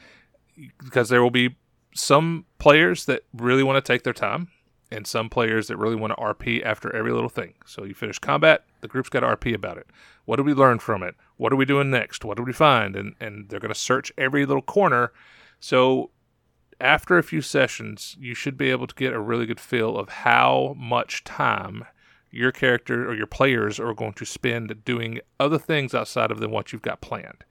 because 0.82 1.08
there 1.08 1.22
will 1.22 1.30
be 1.30 1.56
some 1.98 2.46
players 2.58 3.04
that 3.06 3.24
really 3.32 3.62
want 3.62 3.82
to 3.82 3.92
take 3.92 4.02
their 4.02 4.12
time 4.12 4.48
and 4.90 5.06
some 5.06 5.28
players 5.28 5.68
that 5.68 5.76
really 5.76 5.96
want 5.96 6.12
to 6.16 6.22
RP 6.22 6.64
after 6.64 6.94
every 6.94 7.12
little 7.12 7.28
thing. 7.28 7.54
So 7.66 7.84
you 7.84 7.94
finish 7.94 8.18
combat, 8.18 8.64
the 8.80 8.88
group's 8.88 9.08
got 9.08 9.20
to 9.20 9.26
RP 9.26 9.54
about 9.54 9.76
it. 9.76 9.86
What 10.24 10.36
did 10.36 10.46
we 10.46 10.54
learn 10.54 10.78
from 10.78 11.02
it? 11.02 11.14
What 11.36 11.52
are 11.52 11.56
we 11.56 11.64
doing 11.64 11.90
next? 11.90 12.24
What 12.24 12.36
did 12.36 12.46
we 12.46 12.52
find? 12.52 12.96
And 12.96 13.14
and 13.20 13.48
they're 13.48 13.60
going 13.60 13.72
to 13.72 13.78
search 13.78 14.12
every 14.16 14.46
little 14.46 14.62
corner. 14.62 15.12
So 15.60 16.10
after 16.80 17.18
a 17.18 17.22
few 17.22 17.42
sessions, 17.42 18.16
you 18.18 18.34
should 18.34 18.56
be 18.56 18.70
able 18.70 18.86
to 18.86 18.94
get 18.94 19.12
a 19.12 19.20
really 19.20 19.46
good 19.46 19.60
feel 19.60 19.96
of 19.98 20.08
how 20.08 20.74
much 20.78 21.24
time 21.24 21.84
your 22.30 22.52
character 22.52 23.08
or 23.08 23.14
your 23.14 23.26
players 23.26 23.80
are 23.80 23.94
going 23.94 24.12
to 24.12 24.24
spend 24.24 24.84
doing 24.84 25.20
other 25.40 25.58
things 25.58 25.94
outside 25.94 26.30
of 26.30 26.40
than 26.40 26.50
what 26.50 26.72
you've 26.72 26.82
got 26.82 27.00
planned. 27.00 27.44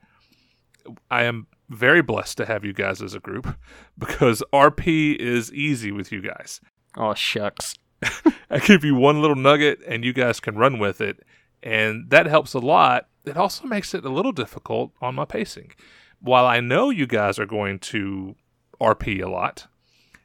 I 1.10 1.24
am 1.24 1.46
very 1.68 2.02
blessed 2.02 2.36
to 2.38 2.46
have 2.46 2.64
you 2.64 2.72
guys 2.72 3.02
as 3.02 3.14
a 3.14 3.20
group 3.20 3.56
because 3.98 4.42
RP 4.52 5.16
is 5.16 5.52
easy 5.52 5.92
with 5.92 6.12
you 6.12 6.22
guys. 6.22 6.60
Oh 6.96 7.14
shucks. 7.14 7.74
I 8.50 8.58
give 8.58 8.84
you 8.84 8.94
one 8.94 9.20
little 9.20 9.36
nugget 9.36 9.80
and 9.86 10.04
you 10.04 10.12
guys 10.12 10.40
can 10.40 10.56
run 10.56 10.78
with 10.78 11.00
it. 11.00 11.24
And 11.62 12.10
that 12.10 12.26
helps 12.26 12.54
a 12.54 12.60
lot. 12.60 13.08
It 13.24 13.36
also 13.36 13.66
makes 13.66 13.94
it 13.94 14.04
a 14.04 14.10
little 14.10 14.32
difficult 14.32 14.92
on 15.00 15.16
my 15.16 15.24
pacing. 15.24 15.72
While 16.20 16.46
I 16.46 16.60
know 16.60 16.90
you 16.90 17.06
guys 17.06 17.38
are 17.38 17.46
going 17.46 17.78
to 17.80 18.36
RP 18.80 19.22
a 19.22 19.28
lot. 19.28 19.66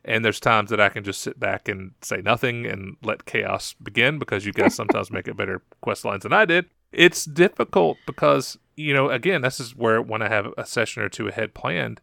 And 0.05 0.23
there's 0.23 0.39
times 0.39 0.69
that 0.69 0.81
I 0.81 0.89
can 0.89 1.03
just 1.03 1.21
sit 1.21 1.39
back 1.39 1.67
and 1.69 1.91
say 2.01 2.17
nothing 2.17 2.65
and 2.65 2.97
let 3.03 3.25
chaos 3.25 3.73
begin 3.81 4.19
because 4.19 4.45
you 4.45 4.51
guys 4.51 4.75
sometimes 4.75 5.11
make 5.11 5.27
it 5.27 5.37
better 5.37 5.61
quest 5.81 6.03
lines 6.05 6.23
than 6.23 6.33
I 6.33 6.45
did. 6.45 6.65
It's 6.91 7.25
difficult 7.25 7.97
because, 8.05 8.57
you 8.75 8.93
know, 8.93 9.09
again, 9.09 9.41
this 9.41 9.59
is 9.59 9.75
where 9.75 10.01
when 10.01 10.21
I 10.21 10.29
have 10.29 10.47
a 10.57 10.65
session 10.65 11.03
or 11.03 11.09
two 11.09 11.27
ahead 11.27 11.53
planned, 11.53 12.01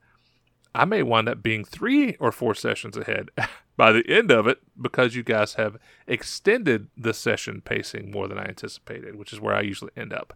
I 0.75 0.85
may 0.85 1.03
wind 1.03 1.29
up 1.29 1.43
being 1.43 1.65
three 1.65 2.15
or 2.17 2.31
four 2.31 2.55
sessions 2.55 2.97
ahead 2.97 3.31
by 3.77 3.93
the 3.93 4.09
end 4.09 4.31
of 4.31 4.47
it 4.47 4.59
because 4.81 5.15
you 5.15 5.23
guys 5.23 5.55
have 5.55 5.77
extended 6.07 6.89
the 6.97 7.13
session 7.13 7.61
pacing 7.61 8.11
more 8.11 8.29
than 8.29 8.39
I 8.39 8.45
anticipated, 8.45 9.17
which 9.17 9.33
is 9.33 9.41
where 9.41 9.55
I 9.55 9.63
usually 9.63 9.93
end 9.97 10.13
up. 10.13 10.35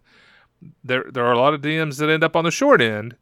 There, 0.83 1.05
there 1.11 1.25
are 1.25 1.33
a 1.33 1.39
lot 1.39 1.53
of 1.53 1.61
DMs 1.61 1.97
that 1.99 2.09
end 2.09 2.23
up 2.23 2.35
on 2.35 2.43
the 2.43 2.51
short 2.51 2.81
end 2.81 3.15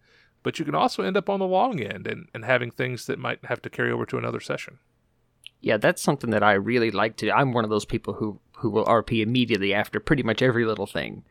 but 0.44 0.60
you 0.60 0.66
can 0.66 0.76
also 0.76 1.02
end 1.02 1.18
up 1.18 1.30
on 1.30 1.40
the 1.40 1.48
long 1.48 1.80
end 1.80 2.06
and, 2.06 2.28
and 2.34 2.46
having 2.46 2.70
things 2.70 3.06
that 3.08 3.18
might 3.18 3.44
have 3.46 3.62
to 3.62 3.70
carry 3.70 3.92
over 3.92 4.06
to 4.06 4.18
another 4.18 4.42
session. 4.42 4.78
Yeah, 5.62 5.78
that's 5.78 6.02
something 6.02 6.30
that 6.32 6.44
I 6.44 6.54
really 6.54 6.92
like 6.92 7.16
to 7.18 7.28
do. 7.28 7.32
I'm 7.32 7.54
one 7.54 7.64
of 7.64 7.70
those 7.70 7.86
people 7.86 8.16
who, 8.16 8.40
who 8.58 8.70
will 8.70 8.86
RP 8.86 9.24
immediately 9.24 9.74
after 9.74 10.02
pretty 10.02 10.22
much 10.22 10.42
every 10.42 10.66
little 10.66 10.86
thing 10.86 11.24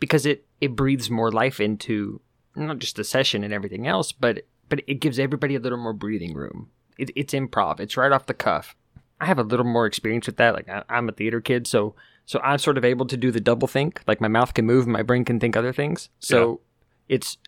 because 0.00 0.26
it, 0.26 0.46
it 0.60 0.76
breathes 0.76 1.10
more 1.10 1.30
life 1.30 1.60
into 1.60 2.20
not 2.56 2.78
just 2.78 2.96
the 2.96 3.04
session 3.04 3.44
and 3.44 3.52
everything 3.52 3.86
else, 3.86 4.12
but 4.12 4.46
but 4.68 4.82
it 4.86 4.94
gives 4.94 5.18
everybody 5.18 5.54
a 5.54 5.60
little 5.60 5.78
more 5.78 5.92
breathing 5.92 6.34
room. 6.34 6.70
It, 6.98 7.10
it's 7.16 7.34
improv. 7.34 7.80
It's 7.80 7.96
right 7.96 8.12
off 8.12 8.26
the 8.26 8.34
cuff. 8.34 8.74
I 9.20 9.26
have 9.26 9.38
a 9.38 9.42
little 9.42 9.66
more 9.66 9.86
experience 9.86 10.26
with 10.26 10.36
that. 10.36 10.54
Like 10.54 10.68
I, 10.68 10.84
I'm 10.88 11.08
a 11.08 11.12
theater 11.12 11.40
kid, 11.40 11.66
so 11.66 11.94
so 12.26 12.40
I'm 12.42 12.58
sort 12.58 12.78
of 12.78 12.84
able 12.84 13.06
to 13.06 13.16
do 13.16 13.30
the 13.30 13.40
double 13.40 13.68
think. 13.68 14.02
Like 14.06 14.20
my 14.20 14.28
mouth 14.28 14.54
can 14.54 14.66
move, 14.66 14.84
and 14.84 14.92
my 14.92 15.02
brain 15.02 15.24
can 15.24 15.40
think 15.40 15.56
other 15.56 15.72
things. 15.72 16.08
So 16.20 16.60
yeah. 17.08 17.16
it's 17.16 17.38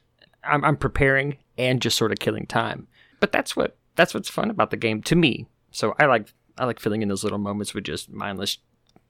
I'm, 0.45 0.65
I'm 0.65 0.77
preparing 0.77 1.39
and 1.59 1.81
just 1.81 1.97
sort 1.97 2.13
of 2.13 2.19
killing 2.19 2.47
time. 2.47 2.87
But 3.21 3.33
that's 3.33 3.57
what 3.57 3.77
that's 3.97 4.15
what's 4.15 4.29
fun 4.29 4.51
about 4.51 4.71
the 4.71 4.77
game 4.77 5.03
to 5.03 5.17
me. 5.17 5.47
So 5.71 5.95
I 5.99 6.07
like 6.07 6.33
I 6.59 6.65
like 6.65 6.81
filling 6.81 7.03
in 7.03 7.09
those 7.09 7.25
little 7.25 7.39
moments 7.39 7.75
with 7.75 7.85
just 7.85 8.11
mindless 8.11 8.59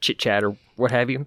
chit 0.01 0.18
chat 0.18 0.44
or 0.44 0.57
what 0.77 0.90
have 0.90 1.11
you. 1.11 1.27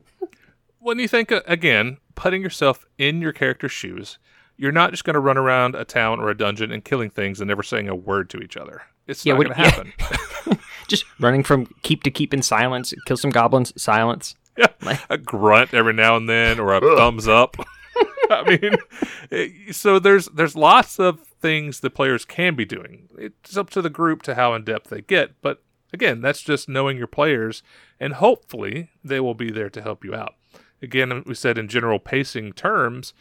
When 0.79 0.99
you 0.99 1.07
think 1.07 1.31
uh, 1.31 1.41
again, 1.45 1.97
putting 2.15 2.41
yourself 2.41 2.85
in 2.97 3.21
your 3.21 3.33
character's 3.33 3.71
shoes, 3.71 4.17
you're 4.57 4.71
not 4.71 4.91
just 4.91 5.03
going 5.03 5.13
to 5.13 5.19
run 5.19 5.37
around 5.37 5.75
a 5.75 5.85
town 5.85 6.19
or 6.19 6.29
a 6.29 6.37
dungeon 6.37 6.71
and 6.71 6.83
killing 6.83 7.09
things 7.09 7.39
and 7.39 7.47
never 7.47 7.63
saying 7.63 7.87
a 7.87 7.95
word 7.95 8.29
to 8.31 8.39
each 8.39 8.57
other. 8.57 8.83
It's 9.07 9.25
yeah, 9.25 9.33
not 9.33 9.43
going 9.43 9.55
to 9.55 9.55
happen. 9.55 9.93
Yeah. 9.99 10.53
just 10.87 11.05
running 11.19 11.43
from 11.43 11.67
keep 11.81 12.03
to 12.03 12.11
keep 12.11 12.33
in 12.33 12.41
silence, 12.41 12.93
kill 13.05 13.17
some 13.17 13.31
goblins, 13.31 13.73
silence. 13.81 14.35
Yeah, 14.57 14.67
like, 14.81 14.99
a 15.09 15.17
grunt 15.17 15.73
every 15.73 15.93
now 15.93 16.17
and 16.17 16.29
then 16.29 16.59
or 16.59 16.73
a 16.73 16.81
thumbs 16.81 17.27
up. 17.27 17.55
I 18.29 18.43
mean, 18.43 18.75
it, 19.31 19.75
so 19.75 19.99
there's 19.99 20.25
there's 20.27 20.55
lots 20.55 20.99
of 20.99 21.21
things 21.21 21.79
the 21.79 21.89
players 21.89 22.25
can 22.25 22.55
be 22.55 22.65
doing. 22.65 23.09
It's 23.17 23.57
up 23.57 23.69
to 23.71 23.81
the 23.81 23.89
group 23.89 24.21
to 24.23 24.35
how 24.35 24.53
in 24.53 24.63
depth 24.63 24.89
they 24.89 25.01
get, 25.01 25.41
but 25.41 25.63
again, 25.93 26.21
that's 26.21 26.41
just 26.41 26.69
knowing 26.69 26.97
your 26.97 27.07
players, 27.07 27.63
and 27.99 28.13
hopefully 28.13 28.89
they 29.03 29.19
will 29.19 29.33
be 29.33 29.51
there 29.51 29.69
to 29.69 29.81
help 29.81 30.03
you 30.03 30.13
out. 30.13 30.35
Again, 30.81 31.23
we 31.25 31.35
said 31.35 31.57
in 31.57 31.67
general 31.67 31.99
pacing 31.99 32.53
terms, 32.53 33.13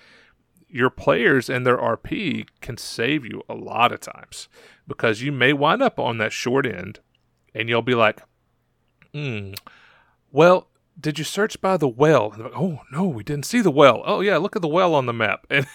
your 0.69 0.91
players 0.91 1.49
and 1.49 1.67
their 1.67 1.79
RP 1.79 2.47
can 2.61 2.77
save 2.77 3.25
you 3.25 3.43
a 3.49 3.55
lot 3.55 3.93
of 3.93 4.01
times 4.01 4.49
because 4.87 5.23
you 5.23 5.33
may 5.33 5.53
wind 5.53 5.83
up 5.83 5.99
on 5.99 6.19
that 6.19 6.33
short 6.33 6.67
end, 6.67 7.01
and 7.55 7.69
you'll 7.69 7.83
be 7.83 7.95
like, 7.95 8.21
hmm. 9.13 9.53
Well, 10.31 10.69
did 11.01 11.19
you 11.19 11.25
search 11.25 11.61
by 11.61 11.77
the 11.77 11.89
well? 11.89 12.35
Like, 12.37 12.53
oh 12.57 12.81
no, 12.91 13.05
we 13.05 13.23
didn't 13.23 13.47
see 13.47 13.61
the 13.61 13.71
well. 13.71 14.03
Oh 14.05 14.21
yeah, 14.21 14.37
look 14.37 14.57
at 14.57 14.63
the 14.63 14.69
well 14.69 14.95
on 14.95 15.07
the 15.07 15.13
map, 15.13 15.47
and 15.51 15.67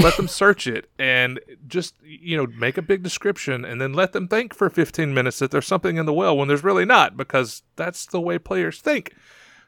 let 0.00 0.16
them 0.16 0.28
search 0.28 0.66
it, 0.66 0.90
and 0.98 1.40
just 1.66 1.94
you 2.02 2.36
know 2.36 2.46
make 2.46 2.78
a 2.78 2.82
big 2.82 3.02
description, 3.02 3.64
and 3.64 3.80
then 3.80 3.92
let 3.92 4.12
them 4.12 4.28
think 4.28 4.54
for 4.54 4.70
15 4.70 5.12
minutes 5.12 5.38
that 5.40 5.50
there's 5.50 5.66
something 5.66 5.96
in 5.96 6.06
the 6.06 6.12
well 6.12 6.36
when 6.36 6.48
there's 6.48 6.64
really 6.64 6.84
not, 6.84 7.16
because 7.16 7.62
that's 7.76 8.06
the 8.06 8.20
way 8.20 8.38
players 8.38 8.80
think. 8.80 9.14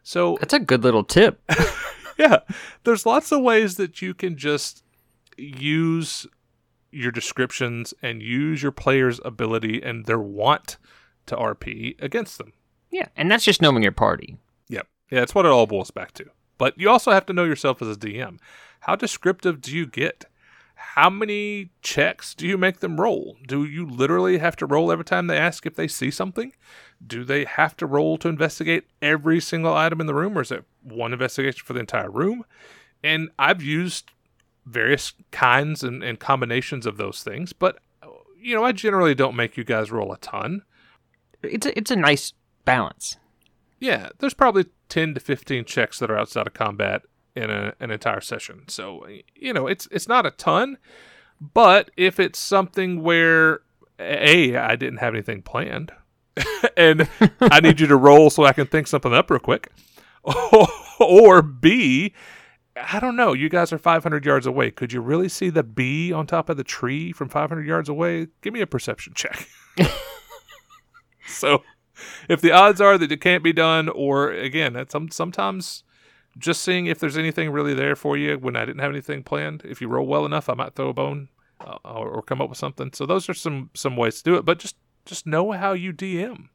So 0.02 0.36
that's 0.40 0.54
a 0.54 0.58
good 0.58 0.82
little 0.82 1.04
tip. 1.04 1.40
yeah, 2.18 2.38
there's 2.84 3.06
lots 3.06 3.32
of 3.32 3.42
ways 3.42 3.76
that 3.76 4.02
you 4.02 4.14
can 4.14 4.36
just 4.36 4.82
use 5.36 6.26
your 6.90 7.12
descriptions 7.12 7.94
and 8.02 8.22
use 8.22 8.62
your 8.62 8.72
player's 8.72 9.20
ability 9.24 9.82
and 9.82 10.06
their 10.06 10.18
want 10.18 10.76
to 11.26 11.36
RP 11.36 12.00
against 12.02 12.38
them. 12.38 12.52
Yeah, 12.90 13.06
and 13.16 13.30
that's 13.30 13.44
just 13.44 13.62
knowing 13.62 13.82
your 13.82 13.92
party. 13.92 14.36
Yep. 14.68 14.86
Yeah, 15.10 15.22
it's 15.22 15.34
what 15.34 15.46
it 15.46 15.52
all 15.52 15.66
boils 15.66 15.90
back 15.90 16.12
to. 16.14 16.26
But 16.58 16.78
you 16.78 16.90
also 16.90 17.12
have 17.12 17.26
to 17.26 17.32
know 17.32 17.44
yourself 17.44 17.80
as 17.80 17.88
a 17.88 17.98
DM. 17.98 18.38
How 18.80 18.96
descriptive 18.96 19.60
do 19.60 19.74
you 19.74 19.86
get? 19.86 20.24
How 20.94 21.10
many 21.10 21.70
checks 21.82 22.34
do 22.34 22.46
you 22.46 22.58
make 22.58 22.80
them 22.80 23.00
roll? 23.00 23.36
Do 23.46 23.64
you 23.64 23.86
literally 23.86 24.38
have 24.38 24.56
to 24.56 24.66
roll 24.66 24.90
every 24.90 25.04
time 25.04 25.26
they 25.26 25.38
ask 25.38 25.66
if 25.66 25.76
they 25.76 25.88
see 25.88 26.10
something? 26.10 26.52
Do 27.06 27.24
they 27.24 27.44
have 27.44 27.76
to 27.78 27.86
roll 27.86 28.18
to 28.18 28.28
investigate 28.28 28.84
every 29.00 29.40
single 29.40 29.74
item 29.74 30.00
in 30.00 30.06
the 30.06 30.14
room, 30.14 30.36
or 30.36 30.42
is 30.42 30.50
it 30.50 30.64
one 30.82 31.12
investigation 31.12 31.62
for 31.64 31.72
the 31.72 31.80
entire 31.80 32.10
room. 32.10 32.44
And 33.02 33.30
I've 33.38 33.62
used 33.62 34.10
various 34.66 35.14
kinds 35.30 35.82
and, 35.82 36.02
and 36.02 36.18
combinations 36.18 36.86
of 36.86 36.96
those 36.96 37.22
things, 37.22 37.52
but 37.52 37.78
you 38.38 38.54
know, 38.54 38.64
I 38.64 38.72
generally 38.72 39.14
don't 39.14 39.36
make 39.36 39.56
you 39.56 39.64
guys 39.64 39.90
roll 39.90 40.12
a 40.12 40.18
ton. 40.18 40.62
It's 41.42 41.66
a, 41.66 41.76
it's 41.76 41.90
a 41.90 41.96
nice 41.96 42.32
balance. 42.64 43.18
Yeah, 43.78 44.10
there's 44.18 44.34
probably 44.34 44.66
10 44.88 45.14
to 45.14 45.20
15 45.20 45.64
checks 45.64 45.98
that 45.98 46.10
are 46.10 46.18
outside 46.18 46.46
of 46.46 46.54
combat 46.54 47.02
in 47.34 47.50
a, 47.50 47.74
an 47.80 47.90
entire 47.90 48.20
session. 48.20 48.64
So, 48.68 49.06
you 49.34 49.52
know, 49.52 49.66
it's 49.66 49.88
it's 49.90 50.08
not 50.08 50.26
a 50.26 50.30
ton, 50.30 50.78
but 51.40 51.90
if 51.96 52.20
it's 52.20 52.38
something 52.38 53.02
where 53.02 53.60
a 53.98 54.56
I 54.56 54.76
didn't 54.76 54.98
have 54.98 55.14
anything 55.14 55.42
planned 55.42 55.92
and 56.76 57.08
I 57.40 57.60
need 57.60 57.80
you 57.80 57.86
to 57.86 57.96
roll 57.96 58.30
so 58.30 58.44
I 58.44 58.52
can 58.52 58.66
think 58.66 58.86
something 58.86 59.12
up 59.12 59.30
real 59.30 59.40
quick, 59.40 59.70
or 61.00 61.42
B 61.42 62.14
I 62.76 63.00
don't 63.00 63.16
know. 63.16 63.32
You 63.32 63.48
guys 63.48 63.72
are 63.72 63.78
500 63.78 64.24
yards 64.24 64.46
away. 64.46 64.70
Could 64.70 64.92
you 64.92 65.00
really 65.00 65.28
see 65.28 65.50
the 65.50 65.62
bee 65.62 66.12
on 66.12 66.26
top 66.26 66.48
of 66.48 66.56
the 66.56 66.64
tree 66.64 67.12
from 67.12 67.28
500 67.28 67.66
yards 67.66 67.88
away? 67.88 68.28
Give 68.42 68.52
me 68.52 68.60
a 68.60 68.66
perception 68.66 69.12
check. 69.14 69.48
so, 71.26 71.62
if 72.28 72.40
the 72.40 72.52
odds 72.52 72.80
are 72.80 72.96
that 72.96 73.12
it 73.12 73.20
can't 73.20 73.42
be 73.42 73.52
done, 73.52 73.88
or 73.88 74.30
again, 74.30 74.82
some, 74.88 75.10
sometimes 75.10 75.82
just 76.38 76.62
seeing 76.62 76.86
if 76.86 76.98
there's 76.98 77.18
anything 77.18 77.50
really 77.50 77.74
there 77.74 77.96
for 77.96 78.16
you 78.16 78.38
when 78.38 78.56
I 78.56 78.64
didn't 78.64 78.80
have 78.80 78.90
anything 78.90 79.22
planned. 79.22 79.62
If 79.64 79.80
you 79.80 79.88
roll 79.88 80.06
well 80.06 80.26
enough, 80.26 80.48
I 80.48 80.54
might 80.54 80.74
throw 80.74 80.88
a 80.88 80.94
bone 80.94 81.28
uh, 81.60 81.78
or, 81.84 82.08
or 82.08 82.22
come 82.22 82.40
up 82.40 82.48
with 82.48 82.58
something. 82.58 82.92
So 82.92 83.06
those 83.06 83.28
are 83.28 83.34
some 83.34 83.70
some 83.74 83.96
ways 83.96 84.18
to 84.18 84.22
do 84.22 84.36
it. 84.36 84.44
But 84.44 84.58
just 84.58 84.76
just 85.04 85.26
know 85.26 85.52
how 85.52 85.72
you 85.72 85.92
DM. 85.92 86.48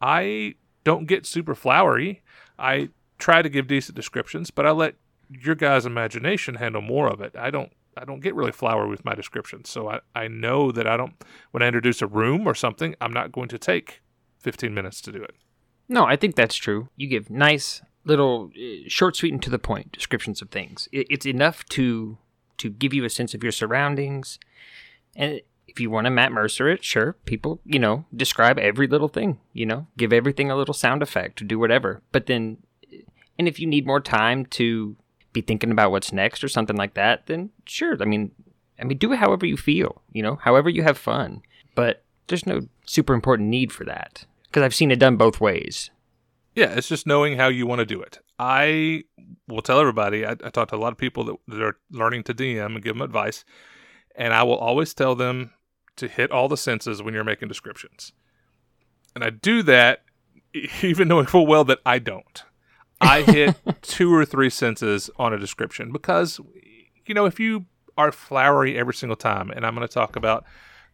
I 0.00 0.54
don't 0.84 1.06
get 1.06 1.26
super 1.26 1.54
flowery. 1.54 2.22
I 2.58 2.90
try 3.18 3.42
to 3.42 3.48
give 3.48 3.66
decent 3.66 3.96
descriptions, 3.96 4.50
but 4.50 4.66
I 4.66 4.70
let 4.70 4.94
your 5.28 5.54
guys' 5.54 5.86
imagination 5.86 6.56
handle 6.56 6.82
more 6.82 7.08
of 7.08 7.20
it. 7.20 7.34
I 7.36 7.50
don't 7.50 7.72
I 7.96 8.04
don't 8.04 8.20
get 8.20 8.34
really 8.34 8.52
flowery 8.52 8.88
with 8.88 9.04
my 9.04 9.14
descriptions. 9.14 9.70
So 9.70 9.88
I, 9.88 10.00
I 10.14 10.28
know 10.28 10.70
that 10.72 10.86
I 10.86 10.96
don't 10.96 11.14
when 11.50 11.62
I 11.62 11.66
introduce 11.66 12.02
a 12.02 12.06
room 12.06 12.46
or 12.46 12.54
something, 12.54 12.94
I'm 13.00 13.12
not 13.12 13.32
going 13.32 13.48
to 13.48 13.58
take 13.58 14.02
15 14.40 14.72
minutes 14.72 15.00
to 15.02 15.12
do 15.12 15.22
it. 15.22 15.34
No, 15.88 16.04
I 16.04 16.16
think 16.16 16.34
that's 16.34 16.56
true. 16.56 16.88
You 16.96 17.08
give 17.08 17.30
nice 17.30 17.80
little 18.06 18.50
uh, 18.56 18.88
short 18.88 19.16
sweet 19.16 19.32
and 19.32 19.42
to 19.42 19.50
the 19.50 19.58
point 19.58 19.92
descriptions 19.92 20.40
of 20.40 20.50
things. 20.50 20.88
It's 20.92 21.26
enough 21.26 21.64
to 21.70 22.18
to 22.58 22.70
give 22.70 22.94
you 22.94 23.04
a 23.04 23.10
sense 23.10 23.34
of 23.34 23.42
your 23.42 23.52
surroundings. 23.52 24.38
And 25.14 25.42
if 25.68 25.78
you 25.78 25.90
want 25.90 26.06
to 26.06 26.10
Matt 26.10 26.32
Mercer 26.32 26.68
it, 26.68 26.82
sure, 26.82 27.14
people, 27.26 27.60
you 27.66 27.78
know, 27.78 28.06
describe 28.14 28.58
every 28.58 28.86
little 28.86 29.08
thing, 29.08 29.38
you 29.52 29.66
know, 29.66 29.88
give 29.98 30.12
everything 30.12 30.50
a 30.50 30.56
little 30.56 30.72
sound 30.72 31.02
effect, 31.02 31.46
do 31.46 31.58
whatever. 31.58 32.00
But 32.12 32.26
then 32.26 32.58
and 33.38 33.48
if 33.48 33.60
you 33.60 33.66
need 33.66 33.86
more 33.86 34.00
time 34.00 34.46
to 34.46 34.96
be 35.32 35.42
thinking 35.42 35.70
about 35.70 35.90
what's 35.90 36.12
next 36.12 36.42
or 36.42 36.48
something 36.48 36.76
like 36.76 36.94
that, 36.94 37.26
then 37.26 37.50
sure. 37.66 37.96
I 38.00 38.06
mean, 38.06 38.30
I 38.80 38.84
mean, 38.84 38.98
do 38.98 39.12
it 39.12 39.18
however 39.18 39.44
you 39.44 39.56
feel, 39.56 40.02
you 40.12 40.22
know, 40.22 40.36
however 40.36 40.70
you 40.70 40.82
have 40.82 40.96
fun. 40.96 41.42
But 41.74 42.02
there's 42.28 42.46
no 42.46 42.68
super 42.86 43.12
important 43.12 43.48
need 43.48 43.72
for 43.72 43.84
that 43.84 44.24
because 44.44 44.62
I've 44.62 44.74
seen 44.74 44.90
it 44.90 44.98
done 44.98 45.16
both 45.16 45.40
ways. 45.40 45.90
Yeah, 46.56 46.70
it's 46.70 46.88
just 46.88 47.06
knowing 47.06 47.36
how 47.36 47.48
you 47.48 47.66
want 47.66 47.80
to 47.80 47.86
do 47.86 48.00
it. 48.00 48.18
I 48.38 49.04
will 49.46 49.60
tell 49.60 49.78
everybody. 49.78 50.24
I, 50.24 50.32
I 50.32 50.50
talk 50.50 50.68
to 50.68 50.76
a 50.76 50.78
lot 50.78 50.90
of 50.90 50.98
people 50.98 51.22
that, 51.24 51.36
that 51.48 51.62
are 51.62 51.76
learning 51.90 52.22
to 52.24 52.34
DM 52.34 52.74
and 52.74 52.82
give 52.82 52.94
them 52.94 53.02
advice, 53.02 53.44
and 54.16 54.32
I 54.32 54.42
will 54.42 54.56
always 54.56 54.94
tell 54.94 55.14
them 55.14 55.52
to 55.96 56.08
hit 56.08 56.30
all 56.30 56.48
the 56.48 56.56
senses 56.56 57.02
when 57.02 57.12
you're 57.12 57.24
making 57.24 57.48
descriptions. 57.48 58.12
And 59.14 59.22
I 59.22 59.30
do 59.30 59.62
that 59.64 60.04
even 60.82 61.08
knowing 61.08 61.26
full 61.26 61.46
well 61.46 61.64
that 61.64 61.80
I 61.84 61.98
don't. 61.98 62.42
I 63.02 63.22
hit 63.22 63.56
two 63.82 64.14
or 64.14 64.24
three 64.24 64.50
senses 64.50 65.10
on 65.18 65.34
a 65.34 65.38
description 65.38 65.92
because, 65.92 66.40
you 67.04 67.14
know, 67.14 67.26
if 67.26 67.38
you 67.38 67.66
are 67.98 68.10
flowery 68.10 68.78
every 68.78 68.94
single 68.94 69.16
time, 69.16 69.50
and 69.50 69.66
I'm 69.66 69.74
going 69.74 69.86
to 69.86 69.92
talk 69.92 70.16
about 70.16 70.44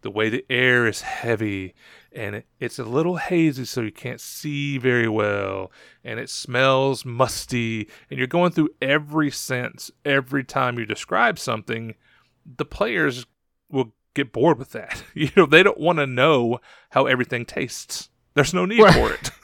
the 0.02 0.10
way 0.10 0.28
the 0.28 0.44
air 0.50 0.88
is 0.88 1.02
heavy 1.02 1.74
and 2.14 2.42
it's 2.60 2.78
a 2.78 2.84
little 2.84 3.16
hazy 3.16 3.64
so 3.64 3.80
you 3.80 3.92
can't 3.92 4.20
see 4.20 4.78
very 4.78 5.08
well 5.08 5.70
and 6.04 6.20
it 6.20 6.28
smells 6.28 7.04
musty 7.04 7.88
and 8.10 8.18
you're 8.18 8.26
going 8.26 8.52
through 8.52 8.68
every 8.80 9.30
sense 9.30 9.90
every 10.04 10.44
time 10.44 10.78
you 10.78 10.86
describe 10.86 11.38
something 11.38 11.94
the 12.56 12.64
players 12.64 13.26
will 13.70 13.92
get 14.14 14.32
bored 14.32 14.58
with 14.58 14.72
that 14.72 15.02
you 15.14 15.30
know 15.36 15.46
they 15.46 15.62
don't 15.62 15.80
want 15.80 15.98
to 15.98 16.06
know 16.06 16.60
how 16.90 17.06
everything 17.06 17.44
tastes 17.44 18.10
there's 18.34 18.54
no 18.54 18.64
need 18.64 18.92
for 18.94 19.12
it 19.12 19.30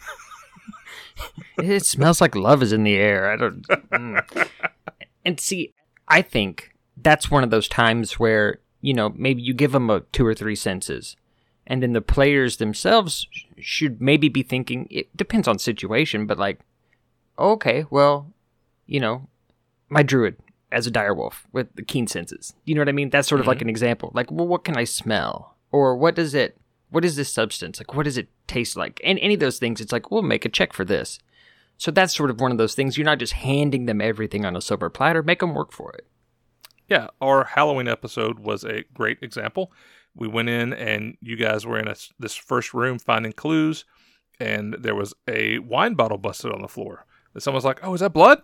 it 1.58 1.84
smells 1.84 2.20
like 2.20 2.34
love 2.34 2.62
is 2.62 2.72
in 2.72 2.84
the 2.84 2.96
air. 2.96 3.30
I 3.30 3.36
don't. 3.36 3.62
Mm. 3.62 4.48
And 5.24 5.40
see, 5.40 5.74
I 6.06 6.22
think 6.22 6.72
that's 6.96 7.30
one 7.30 7.44
of 7.44 7.50
those 7.50 7.68
times 7.68 8.18
where 8.18 8.60
you 8.80 8.94
know 8.94 9.10
maybe 9.10 9.42
you 9.42 9.54
give 9.54 9.72
them 9.72 9.90
a 9.90 10.00
two 10.00 10.26
or 10.26 10.34
three 10.34 10.56
senses, 10.56 11.16
and 11.68 11.82
then 11.82 11.92
the 11.92 12.00
players 12.00 12.56
themselves 12.56 13.28
should 13.58 14.00
maybe 14.00 14.28
be 14.28 14.42
thinking. 14.42 14.88
It 14.90 15.14
depends 15.16 15.46
on 15.46 15.60
situation, 15.60 16.26
but 16.26 16.38
like, 16.38 16.60
okay, 17.38 17.84
well, 17.90 18.32
you 18.86 18.98
know, 18.98 19.28
my 19.88 20.02
druid 20.02 20.36
as 20.72 20.86
a 20.86 20.90
direwolf 20.90 21.44
with 21.52 21.72
the 21.76 21.82
keen 21.82 22.06
senses. 22.06 22.54
You 22.64 22.74
know 22.74 22.80
what 22.80 22.88
I 22.88 22.92
mean? 22.92 23.10
That's 23.10 23.28
sort 23.28 23.40
of 23.40 23.44
mm-hmm. 23.44 23.50
like 23.50 23.62
an 23.62 23.68
example. 23.68 24.10
Like, 24.14 24.32
well, 24.32 24.48
what 24.48 24.64
can 24.64 24.76
I 24.76 24.84
smell, 24.84 25.54
or 25.70 25.94
what 25.94 26.16
does 26.16 26.34
it? 26.34 26.56
What 26.90 27.04
is 27.04 27.16
this 27.16 27.30
substance? 27.30 27.78
Like, 27.78 27.94
what 27.94 28.04
does 28.04 28.16
it 28.16 28.28
taste 28.46 28.74
like? 28.74 28.98
And 29.04 29.18
any 29.18 29.34
of 29.34 29.40
those 29.40 29.58
things, 29.58 29.80
it's 29.80 29.92
like, 29.92 30.10
we'll 30.10 30.22
make 30.22 30.46
a 30.46 30.48
check 30.48 30.72
for 30.72 30.86
this. 30.86 31.18
So 31.76 31.90
that's 31.90 32.16
sort 32.16 32.30
of 32.30 32.40
one 32.40 32.50
of 32.50 32.56
those 32.56 32.74
things. 32.74 32.96
You're 32.96 33.04
not 33.04 33.18
just 33.18 33.34
handing 33.34 33.84
them 33.84 34.00
everything 34.00 34.46
on 34.46 34.56
a 34.56 34.62
silver 34.62 34.88
platter. 34.88 35.22
Make 35.22 35.40
them 35.40 35.54
work 35.54 35.70
for 35.70 35.92
it. 35.92 36.06
Yeah, 36.88 37.08
our 37.20 37.44
Halloween 37.44 37.88
episode 37.88 38.38
was 38.38 38.64
a 38.64 38.84
great 38.94 39.18
example. 39.20 39.70
We 40.14 40.28
went 40.28 40.48
in 40.48 40.72
and 40.72 41.16
you 41.20 41.36
guys 41.36 41.66
were 41.66 41.78
in 41.78 41.88
a, 41.88 41.94
this 42.18 42.34
first 42.34 42.74
room 42.74 42.98
finding 42.98 43.32
clues, 43.32 43.84
and 44.40 44.76
there 44.78 44.94
was 44.94 45.14
a 45.28 45.58
wine 45.60 45.94
bottle 45.94 46.18
busted 46.18 46.52
on 46.52 46.62
the 46.62 46.68
floor. 46.68 47.06
And 47.34 47.42
someone's 47.42 47.64
like, 47.64 47.80
"Oh, 47.82 47.94
is 47.94 48.00
that 48.00 48.12
blood?" 48.12 48.42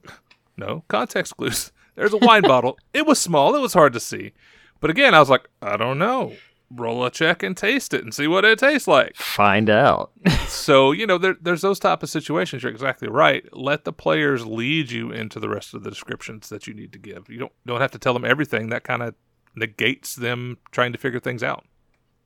no, 0.56 0.84
context 0.88 1.36
clues. 1.36 1.72
There's 1.96 2.14
a 2.14 2.18
wine 2.18 2.42
bottle. 2.54 2.78
It 2.94 3.06
was 3.06 3.18
small. 3.18 3.54
It 3.54 3.60
was 3.60 3.74
hard 3.74 3.92
to 3.92 4.00
see. 4.00 4.32
But 4.80 4.90
again, 4.90 5.14
I 5.14 5.20
was 5.20 5.28
like, 5.28 5.48
I 5.60 5.76
don't 5.76 5.98
know 5.98 6.32
roll 6.70 7.04
a 7.04 7.10
check 7.10 7.42
and 7.42 7.56
taste 7.56 7.92
it 7.92 8.04
and 8.04 8.14
see 8.14 8.26
what 8.26 8.44
it 8.44 8.58
tastes 8.58 8.86
like. 8.86 9.16
Find 9.16 9.68
out. 9.68 10.12
so, 10.46 10.92
you 10.92 11.06
know, 11.06 11.18
there, 11.18 11.36
there's 11.40 11.62
those 11.62 11.78
type 11.78 12.02
of 12.02 12.10
situations. 12.10 12.62
You're 12.62 12.72
exactly 12.72 13.08
right. 13.08 13.44
Let 13.52 13.84
the 13.84 13.92
players 13.92 14.46
lead 14.46 14.90
you 14.90 15.10
into 15.10 15.40
the 15.40 15.48
rest 15.48 15.74
of 15.74 15.82
the 15.82 15.90
descriptions 15.90 16.48
that 16.48 16.66
you 16.66 16.74
need 16.74 16.92
to 16.92 16.98
give. 16.98 17.28
You 17.28 17.38
don't 17.38 17.52
don't 17.66 17.80
have 17.80 17.90
to 17.92 17.98
tell 17.98 18.14
them 18.14 18.24
everything. 18.24 18.68
That 18.68 18.84
kind 18.84 19.02
of 19.02 19.14
negates 19.54 20.14
them 20.14 20.58
trying 20.70 20.92
to 20.92 20.98
figure 20.98 21.20
things 21.20 21.42
out. 21.42 21.64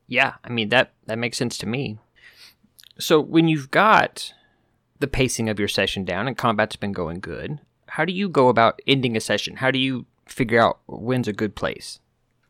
Yeah, 0.07 0.35
I 0.43 0.49
mean 0.49 0.69
that 0.69 0.93
that 1.07 1.17
makes 1.17 1.37
sense 1.37 1.57
to 1.59 1.67
me. 1.67 1.97
So, 2.97 3.19
when 3.19 3.47
you've 3.47 3.71
got 3.71 4.33
the 4.99 5.07
pacing 5.07 5.49
of 5.49 5.59
your 5.59 5.67
session 5.67 6.05
down 6.05 6.27
and 6.27 6.37
combat's 6.37 6.75
been 6.75 6.93
going 6.93 7.19
good, 7.19 7.59
how 7.87 8.05
do 8.05 8.13
you 8.13 8.29
go 8.29 8.49
about 8.49 8.81
ending 8.87 9.17
a 9.17 9.19
session? 9.19 9.57
How 9.57 9.71
do 9.71 9.79
you 9.79 10.05
figure 10.25 10.61
out 10.61 10.79
when's 10.87 11.27
a 11.27 11.33
good 11.33 11.55
place? 11.55 11.99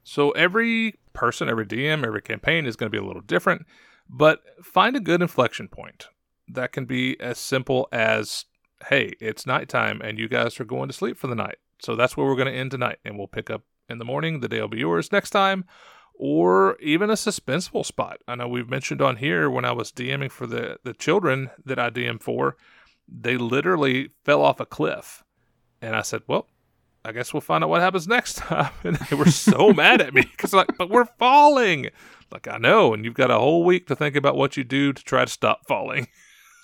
So 0.03 0.31
every 0.31 0.95
person, 1.13 1.49
every 1.49 1.65
DM, 1.65 2.05
every 2.05 2.21
campaign 2.21 2.65
is 2.65 2.75
going 2.75 2.91
to 2.91 2.95
be 2.95 3.03
a 3.03 3.05
little 3.05 3.21
different, 3.21 3.65
but 4.09 4.41
find 4.63 4.95
a 4.95 4.99
good 4.99 5.21
inflection 5.21 5.67
point. 5.67 6.07
That 6.47 6.71
can 6.71 6.85
be 6.85 7.19
as 7.19 7.39
simple 7.39 7.87
as, 7.91 8.45
hey, 8.89 9.13
it's 9.19 9.47
nighttime 9.47 9.99
and 10.03 10.19
you 10.19 10.27
guys 10.27 10.59
are 10.59 10.65
going 10.65 10.89
to 10.89 10.93
sleep 10.93 11.17
for 11.17 11.27
the 11.27 11.35
night. 11.35 11.57
So 11.79 11.95
that's 11.95 12.15
where 12.15 12.27
we're 12.27 12.35
going 12.35 12.53
to 12.53 12.57
end 12.57 12.71
tonight, 12.71 12.99
and 13.03 13.17
we'll 13.17 13.27
pick 13.27 13.49
up 13.49 13.63
in 13.89 13.97
the 13.97 14.05
morning. 14.05 14.39
The 14.39 14.47
day 14.47 14.61
will 14.61 14.67
be 14.67 14.79
yours 14.79 15.11
next 15.11 15.31
time. 15.31 15.65
Or 16.17 16.77
even 16.79 17.09
a 17.09 17.13
suspenseful 17.13 17.85
spot. 17.85 18.21
I 18.27 18.35
know 18.35 18.47
we've 18.47 18.69
mentioned 18.69 19.01
on 19.01 19.17
here 19.17 19.49
when 19.49 19.65
I 19.65 19.73
was 19.73 19.91
DMing 19.91 20.31
for 20.31 20.47
the, 20.47 20.77
the 20.83 20.93
children 20.93 21.49
that 21.65 21.77
I 21.77 21.89
DM 21.89 22.21
for, 22.21 22.55
they 23.07 23.35
literally 23.35 24.11
fell 24.23 24.41
off 24.41 24.61
a 24.61 24.65
cliff. 24.65 25.23
And 25.81 25.93
I 25.93 26.03
said, 26.03 26.21
well, 26.25 26.47
I 27.03 27.11
guess 27.11 27.33
we'll 27.33 27.41
find 27.41 27.63
out 27.63 27.69
what 27.69 27.81
happens 27.81 28.07
next 28.07 28.33
time. 28.37 28.71
And 28.83 28.95
they 28.95 29.15
were 29.15 29.25
so 29.25 29.71
mad 29.73 30.01
at 30.01 30.13
me 30.13 30.21
because 30.21 30.53
like, 30.53 30.75
but 30.77 30.89
we're 30.89 31.05
falling. 31.05 31.89
Like 32.31 32.47
I 32.47 32.57
know, 32.57 32.93
and 32.93 33.05
you've 33.05 33.13
got 33.13 33.29
a 33.29 33.37
whole 33.37 33.63
week 33.63 33.87
to 33.87 33.95
think 33.95 34.15
about 34.15 34.35
what 34.35 34.57
you 34.57 34.63
do 34.63 34.91
to 34.91 35.03
try 35.03 35.23
to 35.23 35.31
stop 35.31 35.67
falling. 35.67 36.07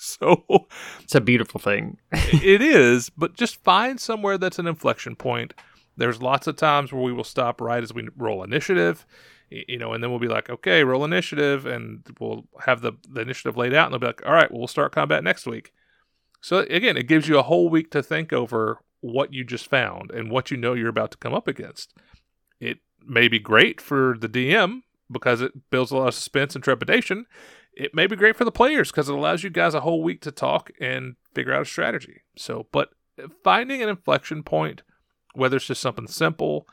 So 0.03 0.67
it's 0.99 1.13
a 1.13 1.21
beautiful 1.21 1.59
thing. 1.59 1.99
it 2.11 2.59
is, 2.59 3.11
but 3.11 3.35
just 3.35 3.63
find 3.63 3.99
somewhere 3.99 4.39
that's 4.39 4.57
an 4.57 4.65
inflection 4.65 5.15
point. 5.15 5.53
There's 6.01 6.19
lots 6.19 6.47
of 6.47 6.55
times 6.55 6.91
where 6.91 7.03
we 7.03 7.13
will 7.13 7.23
stop 7.23 7.61
right 7.61 7.83
as 7.83 7.93
we 7.93 8.09
roll 8.17 8.43
initiative, 8.43 9.05
you 9.51 9.77
know, 9.77 9.93
and 9.93 10.03
then 10.03 10.09
we'll 10.09 10.19
be 10.19 10.27
like, 10.27 10.49
okay, 10.49 10.83
roll 10.83 11.05
initiative, 11.05 11.67
and 11.67 12.03
we'll 12.19 12.45
have 12.61 12.81
the, 12.81 12.93
the 13.07 13.21
initiative 13.21 13.55
laid 13.55 13.75
out, 13.75 13.85
and 13.85 13.93
they'll 13.93 13.99
be 13.99 14.07
like, 14.07 14.25
all 14.25 14.33
right, 14.33 14.49
well, 14.49 14.61
we'll 14.61 14.67
start 14.67 14.93
combat 14.93 15.23
next 15.23 15.45
week. 15.45 15.71
So 16.41 16.65
again, 16.71 16.97
it 16.97 17.07
gives 17.07 17.27
you 17.27 17.37
a 17.37 17.43
whole 17.43 17.69
week 17.69 17.91
to 17.91 18.01
think 18.01 18.33
over 18.33 18.79
what 19.01 19.31
you 19.31 19.43
just 19.43 19.67
found 19.67 20.09
and 20.09 20.31
what 20.31 20.49
you 20.49 20.57
know 20.57 20.73
you're 20.73 20.89
about 20.89 21.11
to 21.11 21.17
come 21.19 21.35
up 21.35 21.47
against. 21.47 21.93
It 22.59 22.79
may 23.05 23.27
be 23.27 23.37
great 23.37 23.79
for 23.79 24.17
the 24.19 24.27
DM 24.27 24.81
because 25.11 25.39
it 25.39 25.69
builds 25.69 25.91
a 25.91 25.97
lot 25.97 26.07
of 26.07 26.15
suspense 26.15 26.55
and 26.55 26.63
trepidation. 26.63 27.27
It 27.73 27.93
may 27.93 28.07
be 28.07 28.15
great 28.15 28.35
for 28.35 28.43
the 28.43 28.51
players 28.51 28.89
because 28.89 29.07
it 29.07 29.13
allows 29.13 29.43
you 29.43 29.51
guys 29.51 29.75
a 29.75 29.81
whole 29.81 30.01
week 30.01 30.21
to 30.21 30.31
talk 30.31 30.71
and 30.81 31.15
figure 31.35 31.53
out 31.53 31.61
a 31.61 31.65
strategy. 31.65 32.21
So, 32.35 32.65
but 32.71 32.89
finding 33.43 33.83
an 33.83 33.89
inflection 33.89 34.41
point, 34.41 34.81
whether 35.33 35.57
it's 35.57 35.67
just 35.67 35.81
something 35.81 36.07
simple, 36.07 36.67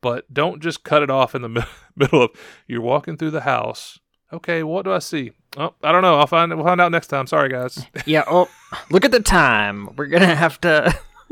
but 0.00 0.32
don't 0.32 0.62
just 0.62 0.84
cut 0.84 1.02
it 1.02 1.10
off 1.10 1.34
in 1.34 1.42
the 1.42 1.66
middle 1.96 2.22
of 2.24 2.30
you're 2.66 2.80
walking 2.80 3.16
through 3.16 3.30
the 3.32 3.42
house. 3.42 3.98
Okay, 4.32 4.62
what 4.62 4.84
do 4.84 4.92
I 4.92 4.98
see? 4.98 5.32
Oh, 5.56 5.74
I 5.82 5.92
don't 5.92 6.02
know. 6.02 6.18
I'll 6.18 6.26
find 6.26 6.54
we'll 6.54 6.64
find 6.64 6.80
out 6.80 6.90
next 6.90 7.06
time. 7.06 7.26
Sorry, 7.26 7.48
guys. 7.48 7.86
Yeah. 8.06 8.24
Oh, 8.26 8.48
look 8.90 9.04
at 9.04 9.12
the 9.12 9.20
time. 9.20 9.94
We're 9.96 10.06
gonna 10.06 10.34
have 10.34 10.60
to. 10.62 10.92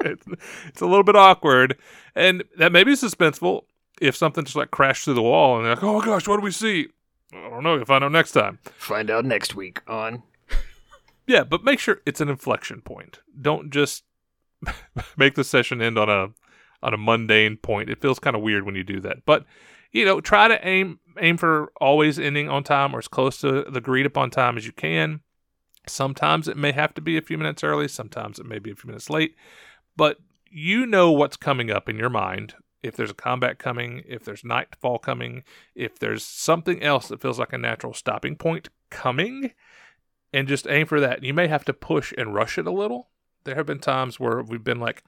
it's, 0.00 0.26
it's 0.66 0.80
a 0.80 0.86
little 0.86 1.04
bit 1.04 1.16
awkward, 1.16 1.76
and 2.14 2.44
that 2.56 2.72
may 2.72 2.84
be 2.84 2.92
suspenseful 2.92 3.62
if 4.00 4.16
something 4.16 4.44
just 4.44 4.56
like 4.56 4.70
crashed 4.70 5.04
through 5.04 5.14
the 5.14 5.22
wall 5.22 5.56
and 5.56 5.66
they're 5.66 5.74
like, 5.74 5.84
"Oh 5.84 5.98
my 5.98 6.04
gosh, 6.04 6.26
what 6.26 6.38
do 6.38 6.42
we 6.42 6.50
see?" 6.50 6.88
I 7.34 7.48
don't 7.50 7.62
know. 7.62 7.76
You'll 7.76 7.84
find 7.84 8.04
out 8.04 8.12
next 8.12 8.32
time. 8.32 8.58
Find 8.76 9.10
out 9.10 9.24
next 9.24 9.54
week 9.54 9.80
on. 9.86 10.22
Yeah, 11.26 11.44
but 11.44 11.64
make 11.64 11.78
sure 11.78 12.00
it's 12.04 12.20
an 12.20 12.28
inflection 12.28 12.80
point. 12.80 13.20
Don't 13.40 13.70
just 13.70 14.04
make 15.16 15.34
the 15.34 15.44
session 15.44 15.80
end 15.82 15.98
on 15.98 16.08
a 16.08 16.28
on 16.82 16.94
a 16.94 16.98
mundane 16.98 17.56
point. 17.56 17.88
It 17.88 18.00
feels 18.00 18.18
kind 18.18 18.34
of 18.34 18.42
weird 18.42 18.64
when 18.64 18.74
you 18.74 18.84
do 18.84 19.00
that. 19.00 19.24
But 19.24 19.44
you 19.92 20.04
know, 20.04 20.20
try 20.20 20.48
to 20.48 20.66
aim 20.66 21.00
aim 21.20 21.36
for 21.36 21.72
always 21.80 22.18
ending 22.18 22.48
on 22.48 22.64
time 22.64 22.94
or 22.94 22.98
as 22.98 23.08
close 23.08 23.40
to 23.40 23.62
the 23.62 23.78
agreed 23.78 24.06
upon 24.06 24.30
time 24.30 24.56
as 24.56 24.66
you 24.66 24.72
can. 24.72 25.20
Sometimes 25.86 26.48
it 26.48 26.56
may 26.56 26.72
have 26.72 26.94
to 26.94 27.00
be 27.00 27.16
a 27.16 27.22
few 27.22 27.36
minutes 27.36 27.64
early, 27.64 27.88
sometimes 27.88 28.38
it 28.38 28.46
may 28.46 28.58
be 28.58 28.70
a 28.70 28.74
few 28.74 28.88
minutes 28.88 29.10
late, 29.10 29.34
but 29.96 30.18
you 30.48 30.86
know 30.86 31.10
what's 31.10 31.36
coming 31.36 31.70
up 31.70 31.88
in 31.88 31.98
your 31.98 32.10
mind. 32.10 32.54
If 32.82 32.96
there's 32.96 33.10
a 33.10 33.14
combat 33.14 33.58
coming, 33.58 34.02
if 34.06 34.24
there's 34.24 34.44
nightfall 34.44 34.98
coming, 34.98 35.44
if 35.74 35.98
there's 35.98 36.24
something 36.24 36.82
else 36.82 37.08
that 37.08 37.20
feels 37.20 37.38
like 37.38 37.52
a 37.52 37.58
natural 37.58 37.94
stopping 37.94 38.36
point 38.36 38.68
coming, 38.90 39.52
and 40.32 40.48
just 40.48 40.66
aim 40.68 40.86
for 40.86 41.00
that. 41.00 41.22
You 41.22 41.34
may 41.34 41.48
have 41.48 41.64
to 41.66 41.72
push 41.72 42.12
and 42.16 42.34
rush 42.34 42.58
it 42.58 42.66
a 42.66 42.72
little. 42.72 43.10
There 43.44 43.54
have 43.54 43.66
been 43.66 43.78
times 43.78 44.18
where 44.20 44.42
we've 44.42 44.62
been 44.64 44.80
like, 44.80 45.02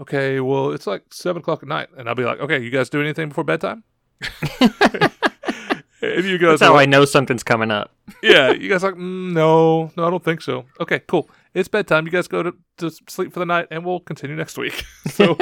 okay, 0.00 0.40
well, 0.40 0.70
it's 0.72 0.86
like 0.86 1.02
seven 1.12 1.40
o'clock 1.40 1.62
at 1.62 1.68
night, 1.68 1.88
and 1.96 2.08
I'll 2.08 2.14
be 2.14 2.24
like, 2.24 2.40
okay, 2.40 2.62
you 2.62 2.70
guys 2.70 2.88
do 2.88 3.00
anything 3.00 3.28
before 3.28 3.44
bedtime? 3.44 3.84
and 4.60 6.24
you 6.24 6.38
guys, 6.38 6.60
That's 6.60 6.62
how 6.62 6.74
are 6.74 6.78
I 6.80 6.86
know 6.86 7.04
something's 7.04 7.42
coming 7.42 7.70
up. 7.70 7.92
yeah, 8.22 8.50
you 8.52 8.68
guys 8.68 8.84
are 8.84 8.90
like, 8.92 8.98
mm, 9.00 9.32
no, 9.32 9.90
no, 9.96 10.06
I 10.06 10.10
don't 10.10 10.24
think 10.24 10.40
so. 10.40 10.64
Okay, 10.80 11.00
cool. 11.06 11.28
It's 11.54 11.68
bedtime. 11.68 12.04
You 12.06 12.12
guys 12.12 12.28
go 12.28 12.42
to, 12.42 12.54
to 12.78 12.90
sleep 13.08 13.32
for 13.32 13.40
the 13.40 13.46
night, 13.46 13.66
and 13.70 13.84
we'll 13.84 14.00
continue 14.00 14.36
next 14.36 14.56
week. 14.58 14.84
so, 15.10 15.36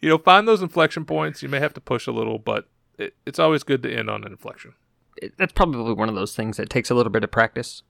you 0.00 0.08
know, 0.08 0.18
find 0.18 0.46
those 0.46 0.62
inflection 0.62 1.04
points. 1.04 1.42
You 1.42 1.48
may 1.48 1.60
have 1.60 1.74
to 1.74 1.80
push 1.80 2.06
a 2.06 2.12
little, 2.12 2.38
but 2.38 2.68
it, 2.98 3.14
it's 3.26 3.38
always 3.38 3.62
good 3.62 3.82
to 3.84 3.92
end 3.94 4.10
on 4.10 4.24
an 4.24 4.32
inflection. 4.32 4.74
It- 5.16 5.34
That's 5.38 5.52
probably 5.52 5.94
one 5.94 6.08
of 6.08 6.14
those 6.14 6.34
things 6.34 6.56
that 6.58 6.68
takes 6.70 6.90
a 6.90 6.94
little 6.94 7.10
bit 7.12 7.24
of 7.24 7.30
practice 7.30 7.82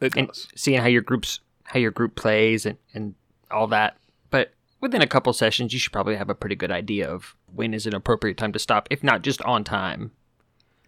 It 0.00 0.16
and 0.16 0.28
does. 0.28 0.48
seeing 0.54 0.80
how 0.80 0.86
your 0.86 1.02
groups 1.02 1.40
how 1.70 1.78
your 1.78 1.92
group 1.92 2.16
plays 2.16 2.66
and, 2.66 2.76
and 2.94 3.14
all 3.48 3.68
that. 3.68 3.96
But 4.30 4.52
within 4.80 5.02
a 5.02 5.06
couple 5.06 5.32
sessions, 5.32 5.72
you 5.72 5.78
should 5.78 5.92
probably 5.92 6.16
have 6.16 6.28
a 6.28 6.34
pretty 6.34 6.56
good 6.56 6.72
idea 6.72 7.08
of 7.08 7.36
when 7.54 7.74
is 7.74 7.86
an 7.86 7.94
appropriate 7.94 8.36
time 8.36 8.52
to 8.52 8.58
stop, 8.58 8.88
if 8.90 9.04
not 9.04 9.22
just 9.22 9.40
on 9.42 9.62
time. 9.62 10.10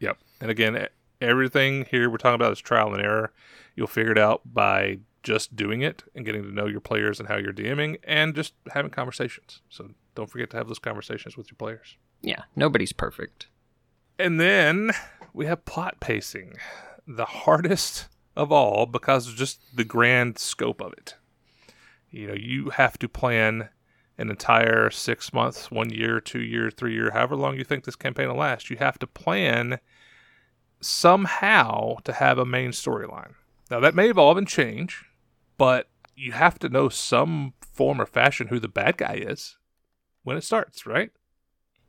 Yep. 0.00 0.18
And 0.40 0.50
again, 0.50 0.88
everything 1.20 1.86
here 1.88 2.10
we're 2.10 2.16
talking 2.16 2.34
about 2.34 2.50
is 2.50 2.58
trial 2.58 2.92
and 2.92 3.00
error. 3.00 3.32
You'll 3.76 3.86
figure 3.86 4.10
it 4.10 4.18
out 4.18 4.42
by 4.44 4.98
just 5.22 5.54
doing 5.54 5.82
it 5.82 6.02
and 6.16 6.26
getting 6.26 6.42
to 6.42 6.52
know 6.52 6.66
your 6.66 6.80
players 6.80 7.20
and 7.20 7.28
how 7.28 7.36
you're 7.36 7.52
DMing 7.52 7.98
and 8.02 8.34
just 8.34 8.54
having 8.72 8.90
conversations. 8.90 9.60
So 9.68 9.90
don't 10.16 10.28
forget 10.28 10.50
to 10.50 10.56
have 10.56 10.66
those 10.66 10.80
conversations 10.80 11.36
with 11.36 11.48
your 11.48 11.56
players. 11.58 11.96
Yeah, 12.22 12.42
nobody's 12.56 12.92
perfect. 12.92 13.46
And 14.18 14.40
then 14.40 14.90
we 15.32 15.46
have 15.46 15.64
plot 15.64 16.00
pacing, 16.00 16.54
the 17.06 17.24
hardest 17.24 18.08
of 18.36 18.50
all 18.50 18.86
because 18.86 19.28
of 19.28 19.36
just 19.36 19.60
the 19.76 19.84
grand 19.84 20.38
scope 20.38 20.80
of 20.80 20.92
it. 20.92 21.16
You 22.10 22.28
know, 22.28 22.34
you 22.34 22.70
have 22.70 22.98
to 22.98 23.08
plan 23.08 23.68
an 24.18 24.30
entire 24.30 24.90
six 24.90 25.32
months, 25.32 25.70
one 25.70 25.90
year, 25.90 26.20
two 26.20 26.42
year, 26.42 26.70
three 26.70 26.94
year, 26.94 27.10
however 27.10 27.36
long 27.36 27.56
you 27.56 27.64
think 27.64 27.84
this 27.84 27.96
campaign 27.96 28.28
will 28.28 28.36
last. 28.36 28.70
You 28.70 28.76
have 28.76 28.98
to 28.98 29.06
plan 29.06 29.78
somehow 30.80 31.96
to 32.04 32.12
have 32.12 32.38
a 32.38 32.44
main 32.44 32.70
storyline. 32.70 33.34
Now, 33.70 33.80
that 33.80 33.94
may 33.94 34.10
evolve 34.10 34.36
and 34.36 34.46
change, 34.46 35.04
but 35.56 35.88
you 36.14 36.32
have 36.32 36.58
to 36.58 36.68
know 36.68 36.88
some 36.88 37.54
form 37.60 38.00
or 38.00 38.06
fashion 38.06 38.48
who 38.48 38.60
the 38.60 38.68
bad 38.68 38.98
guy 38.98 39.14
is 39.14 39.56
when 40.24 40.36
it 40.36 40.44
starts, 40.44 40.86
right? 40.86 41.10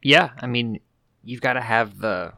Yeah, 0.02 0.32
I 0.40 0.48
mean, 0.48 0.80
you've 1.24 1.42
got 1.42 1.54
to 1.54 1.62
have 1.62 2.00
the 2.00 2.34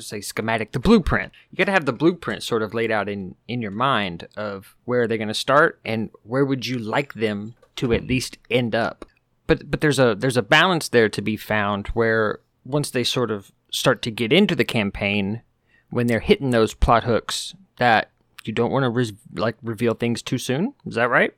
say 0.00 0.20
schematic, 0.20 0.72
the 0.72 0.78
blueprint. 0.78 1.32
You 1.50 1.56
got 1.56 1.64
to 1.64 1.72
have 1.72 1.86
the 1.86 1.92
blueprint 1.92 2.42
sort 2.42 2.62
of 2.62 2.74
laid 2.74 2.90
out 2.90 3.08
in 3.08 3.34
in 3.48 3.62
your 3.62 3.70
mind 3.70 4.28
of 4.36 4.76
where 4.84 5.06
they're 5.06 5.18
going 5.18 5.28
to 5.28 5.34
start 5.34 5.80
and 5.84 6.10
where 6.22 6.44
would 6.44 6.66
you 6.66 6.78
like 6.78 7.14
them 7.14 7.54
to 7.76 7.92
at 7.92 8.06
least 8.06 8.38
end 8.50 8.74
up. 8.74 9.04
But 9.46 9.70
but 9.70 9.80
there's 9.80 9.98
a 9.98 10.14
there's 10.14 10.36
a 10.36 10.42
balance 10.42 10.88
there 10.88 11.08
to 11.08 11.22
be 11.22 11.36
found 11.36 11.88
where 11.88 12.40
once 12.64 12.90
they 12.90 13.04
sort 13.04 13.30
of 13.30 13.52
start 13.70 14.02
to 14.02 14.10
get 14.10 14.32
into 14.32 14.54
the 14.54 14.64
campaign, 14.64 15.42
when 15.90 16.06
they're 16.06 16.20
hitting 16.20 16.50
those 16.50 16.74
plot 16.74 17.04
hooks, 17.04 17.54
that 17.78 18.10
you 18.44 18.52
don't 18.52 18.70
want 18.70 18.84
to 18.84 18.90
re- 18.90 19.16
like 19.34 19.56
reveal 19.62 19.94
things 19.94 20.22
too 20.22 20.38
soon. 20.38 20.74
Is 20.86 20.94
that 20.94 21.10
right? 21.10 21.34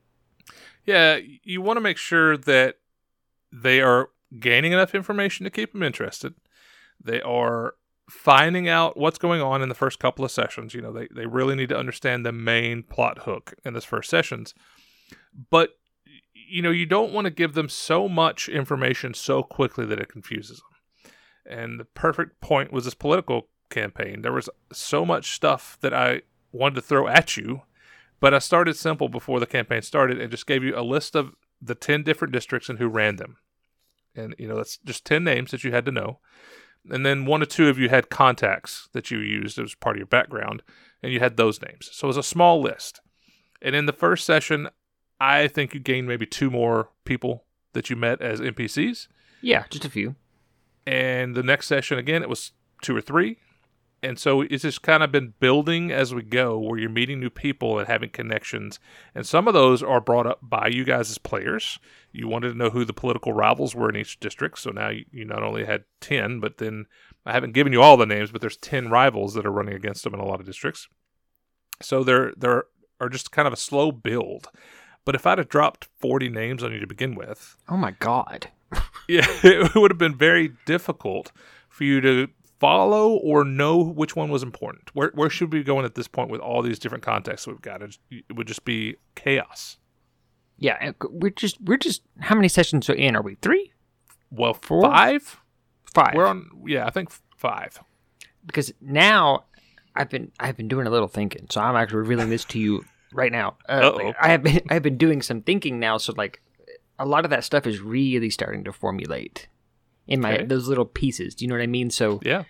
Yeah, 0.85 1.19
you 1.43 1.63
want 1.63 1.79
to 1.79 1.83
make 1.83 1.97
sure 1.97 2.37
that 2.37 2.77
they 3.53 3.81
are 3.81 4.11
gaining 4.39 4.73
enough 4.73 4.95
information 4.95 5.45
to 5.45 5.51
keep 5.51 5.73
them 5.73 5.83
interested. 5.83 6.35
They 7.03 7.23
are 7.23 7.75
finding 8.09 8.69
out 8.69 8.97
what's 8.97 9.19
going 9.19 9.41
on 9.41 9.63
in 9.63 9.69
the 9.69 9.75
first 9.75 9.99
couple 9.99 10.25
of 10.25 10.31
sessions. 10.31 10.75
You 10.75 10.83
know, 10.83 10.93
they, 10.93 11.09
they 11.15 11.27
really 11.27 11.55
need 11.55 11.71
to 11.71 11.79
understand 11.79 12.25
the 12.25 12.33
main 12.33 12.83
plot 12.83 13.21
hook 13.21 13.55
in 13.65 13.75
this 13.75 13.85
first 13.85 14.11
sessions. 14.11 14.55
But, 15.51 15.71
you 16.35 16.63
know, 16.63 16.71
you 16.71 16.87
don't 16.87 17.13
want 17.13 17.25
to 17.27 17.31
give 17.31 17.55
them 17.55 17.69
so 17.69 18.09
much 18.09 18.49
information 18.49 19.15
so 19.15 19.43
quickly 19.43 19.87
that 19.87 20.01
it 20.01 20.09
confuses 20.09 20.61
them. 20.61 21.13
And 21.47 21.81
the 21.81 21.85
perfect 21.85 22.41
point 22.41 22.73
was 22.73 22.85
this 22.85 22.95
political 22.95 23.49
campaign. 23.71 24.23
There 24.23 24.33
was 24.33 24.49
so 24.73 25.05
much 25.05 25.33
stuff 25.33 25.79
that 25.81 25.93
I 25.93 26.23
wanted 26.53 26.77
to 26.77 26.83
throw 26.83 27.09
at 27.09 27.37
you 27.37 27.63
but 28.25 28.33
I 28.33 28.39
started 28.39 28.75
simple 28.75 29.11
before 29.11 29.39
the 29.39 29.45
campaign 29.45 29.83
started 29.83 30.19
and 30.19 30.31
just 30.31 30.47
gave 30.47 30.65
you 30.65 30.75
a 30.75 30.81
list 30.81 31.15
of 31.15 31.35
the 31.61 31.75
10 31.75 32.05
different 32.05 32.33
districts 32.33 32.71
and 32.71 32.79
who 32.79 32.89
ran 32.89 33.17
them. 33.17 33.37
And, 34.17 34.35
you 34.39 34.49
know, 34.49 34.57
that's 34.57 34.79
just 34.79 35.05
10 35.05 35.23
names 35.23 35.51
that 35.51 35.63
you 35.63 35.73
had 35.73 35.85
to 35.85 35.93
know. 35.93 36.21
And 36.91 37.05
then 37.05 37.25
one 37.25 37.43
or 37.43 37.47
two 37.47 37.69
of 37.69 37.79
you 37.79 37.89
had 37.89 38.11
contacts 38.11 38.89
that 38.93 39.11
you 39.11 39.19
used 39.19 39.59
as 39.59 39.75
part 39.75 39.97
of 39.97 39.99
your 39.99 40.07
background, 40.07 40.63
and 41.03 41.13
you 41.13 41.21
had 41.21 41.37
those 41.37 41.61
names. 41.63 41.89
So 41.93 42.07
it 42.07 42.09
was 42.09 42.17
a 42.17 42.23
small 42.23 42.61
list. 42.61 43.01
And 43.63 43.75
in 43.75 43.87
the 43.87 43.93
first 43.93 44.27
session, 44.27 44.69
I 45.19 45.49
think 45.49 45.73
you 45.73 45.81
gained 45.81 46.07
maybe 46.09 46.27
two 46.27 46.51
more 46.51 46.91
people 47.05 47.45
that 47.73 47.89
you 47.89 47.97
met 47.97 48.21
as 48.21 48.41
NPCs. 48.41 49.09
Yeah, 49.41 49.65
just 49.71 49.85
a 49.85 49.91
few. 49.91 50.17
And 50.87 51.35
the 51.35 51.43
next 51.43 51.67
session, 51.67 51.99
again, 51.99 52.23
it 52.23 52.29
was 52.29 52.53
two 52.83 52.97
or 52.97 53.01
three. 53.01 53.39
And 54.05 54.19
so 54.19 54.43
it's 54.43 54.63
just 54.63 54.83
kind 54.83 55.03
of 55.03 55.11
been 55.11 55.33
building 55.41 55.91
as 55.91 56.15
we 56.15 56.23
go, 56.23 56.59
where 56.59 56.79
you're 56.79 56.91
meeting 56.91 57.21
new 57.21 57.31
people 57.31 57.79
and 57.79 57.89
having 57.89 58.11
connections. 58.11 58.79
And 59.15 59.27
some 59.27 59.49
of 59.49 59.55
those 59.55 59.83
are 59.83 59.99
brought 59.99 60.27
up 60.27 60.41
by 60.43 60.69
you 60.69 60.85
guys 60.85 61.11
as 61.11 61.17
players. 61.17 61.79
You 62.13 62.29
wanted 62.29 62.51
to 62.51 62.59
know 62.59 62.69
who 62.69 62.85
the 62.85 62.93
political 62.93 63.33
rivals 63.33 63.75
were 63.75 63.89
in 63.89 63.97
each 63.97 64.21
district. 64.21 64.59
So 64.59 64.71
now 64.73 64.91
you, 64.91 65.25
not 65.25 65.43
only 65.43 65.65
had 65.65 65.85
10, 66.03 66.39
but 66.39 66.59
then 66.59 66.85
I 67.25 67.33
haven't 67.33 67.55
given 67.55 67.73
you 67.73 67.81
all 67.81 67.97
the 67.97 68.05
names, 68.05 68.31
but 68.31 68.43
there's 68.43 68.59
10 68.59 68.91
rivals 68.91 69.33
that 69.35 69.47
are 69.47 69.51
running 69.51 69.75
against 69.75 70.05
them 70.05 70.13
in 70.13 70.21
a 70.21 70.27
lot 70.27 70.39
of 70.39 70.45
districts. 70.45 70.87
So 71.81 72.05
there, 72.05 72.35
there 72.37 72.65
are 73.01 73.09
just 73.09 73.33
kind 73.33 73.49
of 73.49 73.55
a 73.55 73.57
slow 73.57 73.91
build. 73.91 74.51
But 75.07 75.15
if 75.15 75.27
I'd 75.27 75.39
have 75.39 75.49
dropped 75.49 75.89
40 75.99 76.29
names 76.29 76.63
on 76.63 76.73
you 76.73 76.81
to 76.81 76.87
begin 76.87 77.15
with, 77.15 77.57
Oh 77.71 77.79
my 77.79 77.93
god. 77.93 78.51
yeah, 79.09 79.27
it 79.43 79.75
would 79.75 79.91
have 79.91 79.99
been 79.99 80.17
very 80.17 80.53
difficult 80.67 81.33
for 81.71 81.85
you 81.85 82.03
to 82.03 82.29
follow 82.65 83.13
or 83.13 83.45
know 83.45 83.79
which 83.83 84.17
one 84.17 84.31
was 84.31 84.43
important. 84.43 84.91
Where 84.95 85.11
where 85.15 85.31
should 85.31 85.53
we 85.53 85.59
be 85.61 85.65
going 85.65 85.85
at 85.85 85.95
this 85.95 86.09
point 86.09 86.31
with 86.31 86.41
all 86.41 86.63
these 86.63 86.79
different 86.79 87.05
contexts 87.05 87.47
we've 87.47 87.61
got? 87.61 87.83
It, 87.83 87.99
it 88.11 88.35
would 88.37 88.47
just 88.47 88.65
be 88.65 88.97
chaos. 89.15 89.77
Yeah, 90.57 90.93
we're 91.11 91.31
just 91.31 91.61
we're 91.61 91.77
just 91.77 92.03
how 92.21 92.35
many 92.35 92.49
sessions 92.49 92.89
are 92.89 92.95
in? 92.95 93.17
Are 93.17 93.23
we 93.23 93.35
three, 93.37 93.73
Well, 94.31 94.55
Four? 94.55 94.83
five. 94.83 95.41
five? 95.95 96.15
We're 96.15 96.27
on. 96.27 96.49
Yeah, 96.67 96.87
I 96.87 96.91
think 96.91 97.11
five. 97.37 97.79
because 98.47 98.73
now 98.81 99.45
I've 99.97 100.09
been 100.11 100.31
I've 100.41 100.57
been 100.57 100.69
doing 100.69 100.87
a 100.87 100.91
little 100.91 101.09
thinking, 101.09 101.47
so 101.51 101.61
I'm 101.61 101.77
actually 101.77 101.99
revealing 101.99 102.31
this 102.31 102.45
to 102.47 102.59
you 102.59 102.85
right 103.13 103.33
now. 103.33 103.57
Uh. 103.69 104.13
I 104.21 104.29
have 104.29 104.43
been 104.43 104.61
I 104.71 104.75
have 104.75 104.83
been 104.83 104.97
doing 104.97 105.23
some 105.23 105.43
thinking 105.43 105.79
now, 105.81 105.99
so 105.99 106.13
like 106.17 106.41
a 106.99 107.05
lot 107.05 107.25
of 107.25 107.31
that 107.31 107.43
stuff 107.45 107.67
is 107.67 107.81
really 107.81 108.31
starting 108.31 108.63
to 108.65 108.73
formulate 108.73 109.49
in 110.07 110.21
my 110.21 110.35
Okay. 110.35 110.45
those 110.45 110.69
little 110.69 110.85
pieces. 110.85 111.35
Do 111.35 111.45
you 111.45 111.49
know 111.49 111.55
what 111.57 111.63
I 111.63 111.67
mean? 111.67 111.91
So 111.91 112.21
Yeah. 112.25 112.45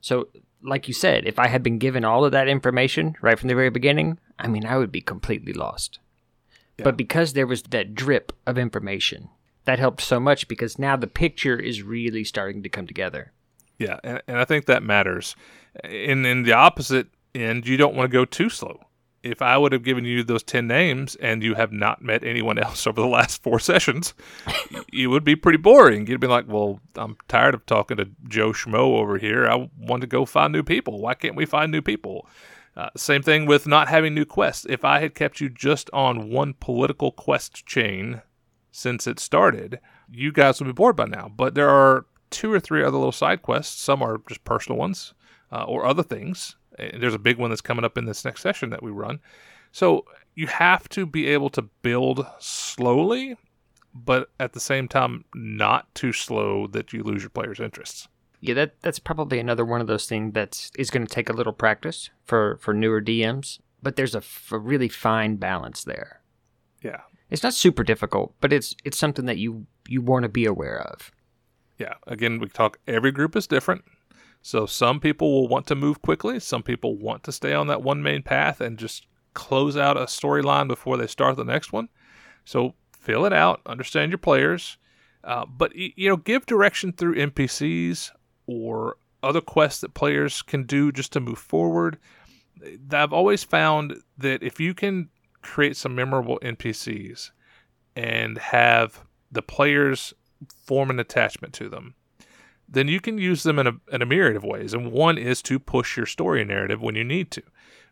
so 0.00 0.28
like 0.62 0.88
you 0.88 0.94
said, 0.94 1.26
if 1.26 1.38
I 1.38 1.46
had 1.48 1.62
been 1.62 1.78
given 1.78 2.04
all 2.04 2.24
of 2.24 2.32
that 2.32 2.48
information 2.48 3.14
right 3.20 3.38
from 3.38 3.48
the 3.48 3.54
very 3.54 3.70
beginning, 3.70 4.18
I 4.38 4.48
mean 4.48 4.64
I 4.66 4.76
would 4.78 4.90
be 4.92 5.00
completely 5.00 5.52
lost. 5.52 5.98
Yeah. 6.78 6.84
But 6.84 6.96
because 6.96 7.32
there 7.32 7.46
was 7.46 7.62
that 7.62 7.94
drip 7.94 8.32
of 8.46 8.58
information, 8.58 9.28
that 9.64 9.78
helped 9.78 10.00
so 10.02 10.18
much 10.20 10.48
because 10.48 10.78
now 10.78 10.96
the 10.96 11.06
picture 11.06 11.58
is 11.58 11.82
really 11.82 12.24
starting 12.24 12.62
to 12.62 12.68
come 12.68 12.86
together. 12.86 13.32
Yeah, 13.78 13.98
and, 14.04 14.22
and 14.26 14.38
I 14.38 14.44
think 14.44 14.64
that 14.66 14.82
matters. 14.82 15.36
In 15.84 16.24
in 16.24 16.42
the 16.44 16.52
opposite 16.52 17.08
end, 17.34 17.66
you 17.66 17.76
don't 17.76 17.94
want 17.94 18.10
to 18.10 18.16
go 18.18 18.24
too 18.24 18.48
slow. 18.48 18.85
If 19.26 19.42
I 19.42 19.58
would 19.58 19.72
have 19.72 19.82
given 19.82 20.04
you 20.04 20.22
those 20.22 20.42
10 20.42 20.66
names 20.66 21.16
and 21.16 21.42
you 21.42 21.54
have 21.54 21.72
not 21.72 22.02
met 22.02 22.24
anyone 22.24 22.58
else 22.58 22.86
over 22.86 23.00
the 23.00 23.06
last 23.06 23.42
four 23.42 23.58
sessions, 23.58 24.14
it 24.92 25.08
would 25.08 25.24
be 25.24 25.36
pretty 25.36 25.58
boring. 25.58 26.06
You'd 26.06 26.20
be 26.20 26.26
like, 26.26 26.46
well, 26.48 26.80
I'm 26.94 27.16
tired 27.28 27.54
of 27.54 27.66
talking 27.66 27.96
to 27.96 28.08
Joe 28.28 28.52
Schmo 28.52 28.98
over 28.98 29.18
here. 29.18 29.46
I 29.46 29.68
want 29.78 30.02
to 30.02 30.06
go 30.06 30.24
find 30.24 30.52
new 30.52 30.62
people. 30.62 31.00
Why 31.00 31.14
can't 31.14 31.36
we 31.36 31.46
find 31.46 31.72
new 31.72 31.82
people? 31.82 32.28
Uh, 32.76 32.90
same 32.96 33.22
thing 33.22 33.46
with 33.46 33.66
not 33.66 33.88
having 33.88 34.14
new 34.14 34.26
quests. 34.26 34.66
If 34.68 34.84
I 34.84 35.00
had 35.00 35.14
kept 35.14 35.40
you 35.40 35.48
just 35.48 35.88
on 35.92 36.30
one 36.30 36.54
political 36.54 37.10
quest 37.10 37.66
chain 37.66 38.22
since 38.70 39.06
it 39.06 39.18
started, 39.18 39.80
you 40.10 40.30
guys 40.30 40.60
would 40.60 40.66
be 40.66 40.72
bored 40.72 40.96
by 40.96 41.06
now. 41.06 41.30
But 41.34 41.54
there 41.54 41.70
are 41.70 42.04
two 42.30 42.52
or 42.52 42.60
three 42.60 42.82
other 42.82 42.98
little 42.98 43.12
side 43.12 43.40
quests. 43.40 43.80
Some 43.80 44.02
are 44.02 44.20
just 44.28 44.44
personal 44.44 44.78
ones 44.78 45.14
uh, 45.50 45.64
or 45.64 45.86
other 45.86 46.02
things 46.02 46.56
there's 46.78 47.14
a 47.14 47.18
big 47.18 47.38
one 47.38 47.50
that's 47.50 47.60
coming 47.60 47.84
up 47.84 47.98
in 47.98 48.04
this 48.04 48.24
next 48.24 48.42
session 48.42 48.70
that 48.70 48.82
we 48.82 48.90
run. 48.90 49.20
So 49.72 50.04
you 50.34 50.46
have 50.46 50.88
to 50.90 51.06
be 51.06 51.26
able 51.28 51.50
to 51.50 51.62
build 51.62 52.26
slowly, 52.38 53.36
but 53.94 54.30
at 54.38 54.52
the 54.52 54.60
same 54.60 54.88
time 54.88 55.24
not 55.34 55.94
too 55.94 56.12
slow 56.12 56.66
that 56.68 56.92
you 56.92 57.02
lose 57.02 57.22
your 57.22 57.30
players' 57.30 57.60
interests. 57.60 58.08
Yeah, 58.40 58.54
that 58.54 58.80
that's 58.82 58.98
probably 58.98 59.38
another 59.38 59.64
one 59.64 59.80
of 59.80 59.86
those 59.86 60.06
things 60.06 60.34
that 60.34 60.70
is 60.78 60.90
going 60.90 61.06
to 61.06 61.12
take 61.12 61.28
a 61.28 61.32
little 61.32 61.52
practice 61.52 62.10
for 62.24 62.58
for 62.60 62.74
newer 62.74 63.00
DMs. 63.00 63.58
But 63.82 63.96
there's 63.96 64.14
a, 64.14 64.22
a 64.52 64.58
really 64.58 64.88
fine 64.88 65.36
balance 65.36 65.84
there. 65.84 66.20
Yeah, 66.82 67.00
it's 67.30 67.42
not 67.42 67.54
super 67.54 67.82
difficult, 67.82 68.34
but 68.40 68.52
it's 68.52 68.76
it's 68.84 68.98
something 68.98 69.24
that 69.26 69.38
you 69.38 69.66
you 69.88 70.02
want 70.02 70.24
to 70.24 70.28
be 70.28 70.44
aware 70.44 70.80
of. 70.80 71.10
Yeah, 71.78 71.94
again, 72.06 72.38
we 72.38 72.48
talk. 72.48 72.78
Every 72.86 73.12
group 73.12 73.36
is 73.36 73.46
different. 73.46 73.84
So 74.46 74.64
some 74.64 75.00
people 75.00 75.32
will 75.32 75.48
want 75.48 75.66
to 75.66 75.74
move 75.74 76.02
quickly. 76.02 76.38
Some 76.38 76.62
people 76.62 76.96
want 76.96 77.24
to 77.24 77.32
stay 77.32 77.52
on 77.52 77.66
that 77.66 77.82
one 77.82 78.00
main 78.00 78.22
path 78.22 78.60
and 78.60 78.78
just 78.78 79.04
close 79.34 79.76
out 79.76 79.96
a 79.96 80.02
storyline 80.02 80.68
before 80.68 80.96
they 80.96 81.08
start 81.08 81.34
the 81.34 81.42
next 81.42 81.72
one. 81.72 81.88
So 82.44 82.74
fill 82.92 83.24
it 83.24 83.32
out, 83.32 83.60
understand 83.66 84.12
your 84.12 84.18
players, 84.18 84.78
uh, 85.24 85.46
but 85.46 85.74
you 85.74 86.08
know, 86.08 86.16
give 86.16 86.46
direction 86.46 86.92
through 86.92 87.16
NPCs 87.16 88.12
or 88.46 88.98
other 89.20 89.40
quests 89.40 89.80
that 89.80 89.94
players 89.94 90.42
can 90.42 90.62
do 90.62 90.92
just 90.92 91.12
to 91.14 91.20
move 91.20 91.40
forward. 91.40 91.98
I've 92.92 93.12
always 93.12 93.42
found 93.42 93.96
that 94.16 94.44
if 94.44 94.60
you 94.60 94.74
can 94.74 95.08
create 95.42 95.76
some 95.76 95.96
memorable 95.96 96.38
NPCs 96.40 97.32
and 97.96 98.38
have 98.38 99.02
the 99.28 99.42
players 99.42 100.14
form 100.64 100.90
an 100.90 101.00
attachment 101.00 101.52
to 101.54 101.68
them, 101.68 101.96
then 102.68 102.88
you 102.88 103.00
can 103.00 103.18
use 103.18 103.42
them 103.42 103.58
in 103.58 103.66
a, 103.66 103.72
in 103.92 104.02
a 104.02 104.06
myriad 104.06 104.36
of 104.36 104.44
ways. 104.44 104.74
And 104.74 104.90
one 104.92 105.18
is 105.18 105.42
to 105.42 105.58
push 105.58 105.96
your 105.96 106.06
story 106.06 106.44
narrative 106.44 106.82
when 106.82 106.94
you 106.96 107.04
need 107.04 107.30
to. 107.32 107.42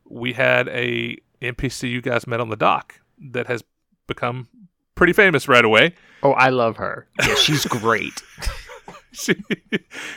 We 0.08 0.32
had 0.34 0.68
a 0.68 1.16
NPC 1.40 1.90
you 1.90 2.00
guys 2.00 2.26
met 2.26 2.40
on 2.40 2.48
the 2.50 2.56
dock 2.56 3.00
that 3.18 3.46
has 3.46 3.62
become 4.06 4.48
pretty 4.94 5.12
famous 5.12 5.48
right 5.48 5.64
away. 5.64 5.94
Oh, 6.22 6.32
I 6.32 6.48
love 6.50 6.76
her. 6.76 7.06
Yeah, 7.20 7.34
she's 7.34 7.64
great. 7.66 8.22
she, 9.12 9.36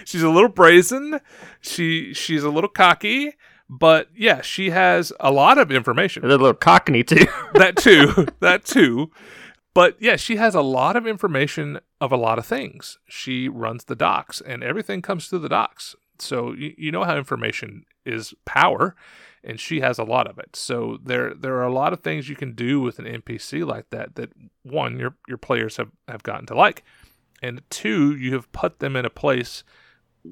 she's 0.05 0.23
a 0.23 0.29
little 0.29 0.49
brazen. 0.49 1.19
She 1.61 2.13
she's 2.13 2.43
a 2.43 2.49
little 2.49 2.69
cocky, 2.69 3.33
but 3.69 4.09
yeah, 4.15 4.41
she 4.41 4.69
has 4.71 5.11
a 5.19 5.31
lot 5.31 5.57
of 5.57 5.71
information. 5.71 6.23
A 6.25 6.27
little 6.27 6.53
cockney 6.53 7.03
too. 7.03 7.27
that 7.53 7.75
too. 7.77 8.27
That 8.39 8.65
too. 8.65 9.11
But 9.77 9.95
yeah, 9.99 10.15
she 10.15 10.37
has 10.37 10.55
a 10.55 10.61
lot 10.61 10.95
of 10.95 11.05
information 11.05 11.79
of 12.01 12.11
a 12.11 12.17
lot 12.17 12.39
of 12.39 12.47
things. 12.47 12.97
She 13.07 13.47
runs 13.47 13.83
the 13.83 13.95
docks, 13.95 14.41
and 14.41 14.63
everything 14.63 15.03
comes 15.03 15.27
through 15.27 15.37
the 15.45 15.49
docks. 15.49 15.95
So 16.17 16.53
you, 16.53 16.73
you 16.79 16.91
know 16.91 17.03
how 17.03 17.15
information 17.15 17.85
is 18.03 18.33
power, 18.43 18.95
and 19.43 19.59
she 19.59 19.81
has 19.81 19.99
a 19.99 20.03
lot 20.03 20.25
of 20.27 20.39
it. 20.39 20.55
So 20.55 20.97
there 21.03 21.31
there 21.35 21.57
are 21.57 21.67
a 21.67 21.71
lot 21.71 21.93
of 21.93 21.99
things 21.99 22.27
you 22.27 22.35
can 22.35 22.53
do 22.53 22.81
with 22.81 22.97
an 22.97 23.05
NPC 23.05 23.67
like 23.67 23.91
that. 23.91 24.15
That 24.15 24.31
one 24.63 24.97
your 24.97 25.15
your 25.27 25.37
players 25.37 25.77
have 25.77 25.91
have 26.07 26.23
gotten 26.23 26.47
to 26.47 26.55
like, 26.55 26.83
and 27.43 27.61
two 27.69 28.15
you 28.15 28.33
have 28.33 28.51
put 28.51 28.79
them 28.79 28.95
in 28.95 29.05
a 29.05 29.11
place 29.11 29.63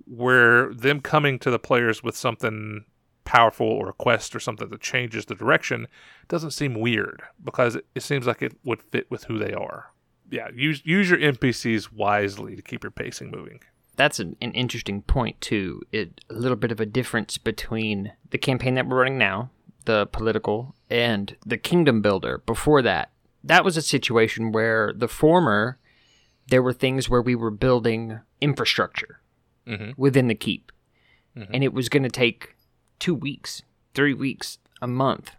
where 0.07 0.73
them 0.73 1.01
coming 1.01 1.37
to 1.37 1.51
the 1.51 1.59
players 1.59 2.01
with 2.01 2.17
something 2.17 2.85
powerful 3.25 3.67
or 3.67 3.89
a 3.89 3.93
quest 3.93 4.35
or 4.35 4.39
something 4.39 4.69
that 4.69 4.81
changes 4.81 5.25
the 5.25 5.35
direction 5.35 5.87
doesn't 6.27 6.51
seem 6.51 6.79
weird 6.79 7.23
because 7.43 7.75
it, 7.75 7.85
it 7.95 8.03
seems 8.03 8.25
like 8.25 8.41
it 8.41 8.53
would 8.63 8.81
fit 8.81 9.09
with 9.11 9.25
who 9.25 9.37
they 9.37 9.53
are. 9.53 9.91
Yeah, 10.29 10.47
use 10.53 10.81
use 10.85 11.09
your 11.09 11.19
NPCs 11.19 11.91
wisely 11.91 12.55
to 12.55 12.61
keep 12.61 12.83
your 12.83 12.91
pacing 12.91 13.31
moving. 13.31 13.59
That's 13.95 14.19
an, 14.19 14.35
an 14.41 14.51
interesting 14.53 15.01
point 15.01 15.39
too. 15.41 15.81
It 15.91 16.21
a 16.29 16.33
little 16.33 16.57
bit 16.57 16.71
of 16.71 16.79
a 16.79 16.85
difference 16.85 17.37
between 17.37 18.13
the 18.29 18.37
campaign 18.37 18.75
that 18.75 18.87
we're 18.87 18.99
running 18.99 19.17
now, 19.17 19.51
the 19.85 20.07
political, 20.07 20.75
and 20.89 21.35
the 21.45 21.57
kingdom 21.57 22.01
builder. 22.01 22.39
Before 22.45 22.81
that, 22.81 23.11
that 23.43 23.63
was 23.63 23.77
a 23.77 23.81
situation 23.81 24.51
where 24.51 24.91
the 24.95 25.07
former, 25.07 25.77
there 26.47 26.63
were 26.63 26.73
things 26.73 27.09
where 27.09 27.21
we 27.21 27.35
were 27.35 27.51
building 27.51 28.19
infrastructure 28.41 29.21
mm-hmm. 29.67 29.91
within 29.95 30.27
the 30.27 30.35
keep, 30.35 30.71
mm-hmm. 31.37 31.53
and 31.53 31.63
it 31.63 31.73
was 31.73 31.87
going 31.87 32.03
to 32.03 32.09
take 32.09 32.54
two 32.99 33.15
weeks, 33.15 33.61
three 33.93 34.13
weeks, 34.13 34.57
a 34.81 34.87
month. 34.87 35.31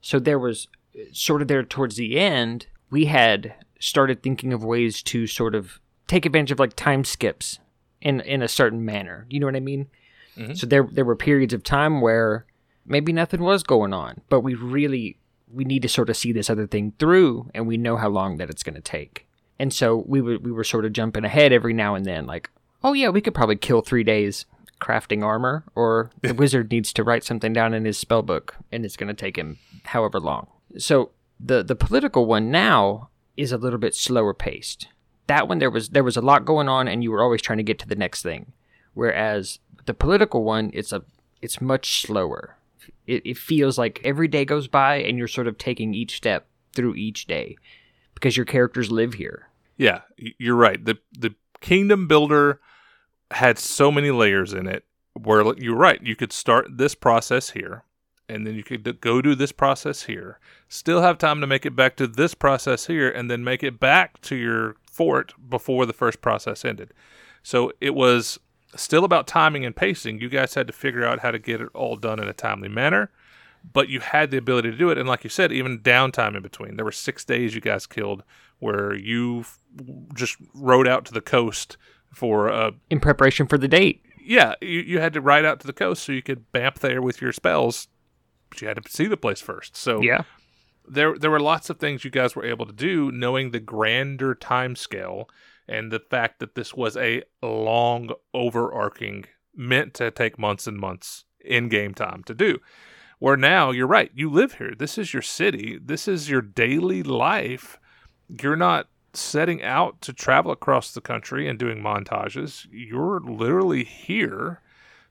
So 0.00 0.18
there 0.18 0.38
was 0.38 0.68
sort 1.12 1.42
of 1.42 1.48
there 1.48 1.62
towards 1.62 1.96
the 1.96 2.18
end, 2.18 2.66
we 2.90 3.06
had 3.06 3.54
started 3.78 4.22
thinking 4.22 4.52
of 4.52 4.64
ways 4.64 5.02
to 5.02 5.26
sort 5.26 5.54
of 5.54 5.80
take 6.06 6.26
advantage 6.26 6.50
of 6.50 6.58
like 6.58 6.74
time 6.74 7.04
skips 7.04 7.58
in 8.00 8.20
in 8.20 8.42
a 8.42 8.48
certain 8.48 8.84
manner. 8.84 9.26
You 9.30 9.40
know 9.40 9.46
what 9.46 9.56
I 9.56 9.60
mean? 9.60 9.88
Mm-hmm. 10.36 10.54
So 10.54 10.66
there 10.66 10.88
there 10.90 11.04
were 11.04 11.16
periods 11.16 11.54
of 11.54 11.62
time 11.62 12.00
where 12.00 12.46
maybe 12.84 13.12
nothing 13.12 13.42
was 13.42 13.62
going 13.62 13.94
on, 13.94 14.20
but 14.28 14.40
we 14.40 14.54
really 14.54 15.18
we 15.52 15.64
need 15.64 15.82
to 15.82 15.88
sort 15.88 16.10
of 16.10 16.16
see 16.16 16.32
this 16.32 16.50
other 16.50 16.66
thing 16.66 16.92
through 16.98 17.50
and 17.54 17.66
we 17.66 17.76
know 17.76 17.96
how 17.96 18.08
long 18.08 18.36
that 18.36 18.50
it's 18.50 18.62
going 18.62 18.74
to 18.74 18.80
take. 18.80 19.26
And 19.58 19.72
so 19.72 20.04
we 20.06 20.20
were 20.20 20.38
we 20.38 20.52
were 20.52 20.64
sort 20.64 20.84
of 20.84 20.92
jumping 20.92 21.24
ahead 21.24 21.52
every 21.52 21.72
now 21.72 21.94
and 21.94 22.04
then 22.04 22.26
like, 22.26 22.50
"Oh 22.82 22.92
yeah, 22.92 23.08
we 23.08 23.20
could 23.20 23.34
probably 23.34 23.56
kill 23.56 23.82
3 23.82 24.04
days 24.04 24.46
crafting 24.80 25.24
armor, 25.24 25.64
or 25.74 26.10
the 26.22 26.34
wizard 26.42 26.70
needs 26.70 26.92
to 26.94 27.04
write 27.04 27.24
something 27.24 27.52
down 27.52 27.74
in 27.74 27.84
his 27.84 27.98
spell 27.98 28.22
book, 28.22 28.56
and 28.72 28.84
it's 28.84 28.96
going 28.96 29.08
to 29.08 29.14
take 29.14 29.36
him 29.36 29.58
however 29.84 30.18
long. 30.18 30.46
So 30.78 31.10
the 31.38 31.62
the 31.62 31.76
political 31.76 32.26
one 32.26 32.50
now 32.50 33.10
is 33.36 33.52
a 33.52 33.58
little 33.58 33.78
bit 33.78 33.94
slower 33.94 34.34
paced. 34.34 34.88
That 35.26 35.48
one 35.48 35.58
there 35.58 35.70
was 35.70 35.90
there 35.90 36.04
was 36.04 36.16
a 36.16 36.22
lot 36.22 36.44
going 36.44 36.68
on, 36.68 36.88
and 36.88 37.02
you 37.02 37.10
were 37.10 37.22
always 37.22 37.42
trying 37.42 37.58
to 37.58 37.64
get 37.64 37.78
to 37.80 37.88
the 37.88 37.94
next 37.94 38.22
thing. 38.22 38.52
Whereas 38.94 39.60
the 39.86 39.94
political 39.94 40.42
one, 40.44 40.70
it's 40.74 40.92
a 40.92 41.02
it's 41.40 41.60
much 41.60 42.02
slower. 42.02 42.56
It, 43.06 43.22
it 43.24 43.38
feels 43.38 43.78
like 43.78 44.00
every 44.04 44.28
day 44.28 44.44
goes 44.44 44.68
by, 44.68 44.96
and 44.96 45.18
you're 45.18 45.28
sort 45.28 45.46
of 45.46 45.58
taking 45.58 45.94
each 45.94 46.16
step 46.16 46.46
through 46.72 46.94
each 46.94 47.26
day 47.26 47.56
because 48.14 48.36
your 48.36 48.46
characters 48.46 48.90
live 48.90 49.14
here. 49.14 49.48
Yeah, 49.76 50.02
you're 50.16 50.56
right. 50.56 50.84
the 50.84 50.98
The 51.18 51.34
kingdom 51.60 52.06
builder 52.06 52.60
had 53.32 53.58
so 53.58 53.90
many 53.90 54.10
layers 54.10 54.52
in 54.52 54.66
it 54.66 54.84
where 55.14 55.54
you're 55.58 55.76
right 55.76 56.02
you 56.02 56.16
could 56.16 56.32
start 56.32 56.66
this 56.78 56.94
process 56.94 57.50
here 57.50 57.84
and 58.28 58.46
then 58.46 58.54
you 58.54 58.62
could 58.62 59.00
go 59.00 59.20
do 59.20 59.34
this 59.34 59.52
process 59.52 60.04
here 60.04 60.38
still 60.68 61.02
have 61.02 61.18
time 61.18 61.40
to 61.40 61.46
make 61.46 61.66
it 61.66 61.74
back 61.74 61.96
to 61.96 62.06
this 62.06 62.32
process 62.32 62.86
here 62.86 63.10
and 63.10 63.30
then 63.30 63.42
make 63.42 63.62
it 63.62 63.80
back 63.80 64.20
to 64.20 64.36
your 64.36 64.76
fort 64.90 65.32
before 65.48 65.86
the 65.86 65.92
first 65.92 66.20
process 66.20 66.64
ended. 66.64 66.92
So 67.42 67.72
it 67.80 67.94
was 67.94 68.38
still 68.76 69.04
about 69.04 69.26
timing 69.26 69.64
and 69.64 69.74
pacing. 69.74 70.20
You 70.20 70.28
guys 70.28 70.54
had 70.54 70.66
to 70.68 70.72
figure 70.72 71.04
out 71.04 71.20
how 71.20 71.30
to 71.30 71.38
get 71.38 71.60
it 71.60 71.68
all 71.74 71.96
done 71.96 72.20
in 72.20 72.28
a 72.28 72.32
timely 72.32 72.68
manner 72.68 73.10
but 73.74 73.88
you 73.90 74.00
had 74.00 74.30
the 74.30 74.38
ability 74.38 74.70
to 74.70 74.76
do 74.76 74.88
it 74.90 74.96
and 74.96 75.08
like 75.08 75.22
you 75.24 75.28
said 75.30 75.52
even 75.52 75.80
downtime 75.80 76.34
in 76.34 76.42
between. 76.42 76.76
There 76.76 76.84
were 76.84 76.92
six 76.92 77.24
days 77.24 77.54
you 77.54 77.60
guys 77.60 77.86
killed 77.86 78.22
where 78.58 78.94
you 78.94 79.44
just 80.14 80.36
rode 80.54 80.88
out 80.88 81.04
to 81.06 81.12
the 81.12 81.20
coast 81.20 81.76
for 82.12 82.50
uh, 82.50 82.72
in 82.90 83.00
preparation 83.00 83.46
for 83.46 83.58
the 83.58 83.68
date. 83.68 84.04
Yeah, 84.22 84.54
you, 84.60 84.80
you 84.80 85.00
had 85.00 85.12
to 85.14 85.20
ride 85.20 85.44
out 85.44 85.60
to 85.60 85.66
the 85.66 85.72
coast 85.72 86.04
so 86.04 86.12
you 86.12 86.22
could 86.22 86.50
bamp 86.52 86.80
there 86.80 87.02
with 87.02 87.20
your 87.20 87.32
spells, 87.32 87.88
but 88.48 88.60
you 88.60 88.68
had 88.68 88.82
to 88.82 88.90
see 88.90 89.06
the 89.06 89.16
place 89.16 89.40
first. 89.40 89.76
So 89.76 90.00
yeah, 90.02 90.22
there 90.88 91.16
there 91.18 91.30
were 91.30 91.40
lots 91.40 91.70
of 91.70 91.78
things 91.78 92.04
you 92.04 92.10
guys 92.10 92.36
were 92.36 92.44
able 92.44 92.66
to 92.66 92.72
do, 92.72 93.10
knowing 93.10 93.50
the 93.50 93.60
grander 93.60 94.34
time 94.34 94.76
scale 94.76 95.28
and 95.68 95.92
the 95.92 96.00
fact 96.00 96.40
that 96.40 96.56
this 96.56 96.74
was 96.74 96.96
a 96.96 97.22
long, 97.42 98.10
overarching, 98.34 99.24
meant 99.54 99.94
to 99.94 100.10
take 100.10 100.38
months 100.38 100.66
and 100.66 100.76
months 100.76 101.24
in 101.40 101.68
game 101.68 101.94
time 101.94 102.24
to 102.24 102.34
do. 102.34 102.58
Where 103.20 103.36
now 103.36 103.70
you're 103.70 103.86
right, 103.86 104.10
you 104.14 104.30
live 104.30 104.54
here. 104.54 104.74
This 104.76 104.98
is 104.98 105.12
your 105.12 105.22
city. 105.22 105.78
This 105.80 106.08
is 106.08 106.28
your 106.28 106.42
daily 106.42 107.02
life. 107.02 107.78
You're 108.28 108.56
not 108.56 108.88
setting 109.12 109.62
out 109.62 110.00
to 110.02 110.12
travel 110.12 110.52
across 110.52 110.92
the 110.92 111.00
country 111.00 111.48
and 111.48 111.58
doing 111.58 111.82
montages. 111.82 112.66
You're 112.70 113.20
literally 113.20 113.84
here. 113.84 114.60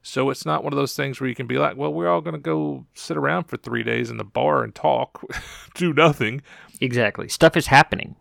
So 0.02 0.30
it's 0.30 0.46
not 0.46 0.64
one 0.64 0.72
of 0.72 0.78
those 0.78 0.94
things 0.94 1.20
where 1.20 1.28
you 1.28 1.34
can 1.34 1.46
be 1.46 1.58
like, 1.58 1.76
well, 1.76 1.92
we're 1.92 2.08
all 2.08 2.22
going 2.22 2.34
to 2.34 2.40
go 2.40 2.86
sit 2.94 3.16
around 3.16 3.44
for 3.44 3.56
three 3.56 3.82
days 3.82 4.10
in 4.10 4.16
the 4.16 4.24
bar 4.24 4.64
and 4.64 4.74
talk, 4.74 5.22
do 5.74 5.92
nothing. 5.92 6.42
Exactly. 6.80 7.28
Stuff 7.28 7.56
is 7.56 7.66
happening. 7.66 8.16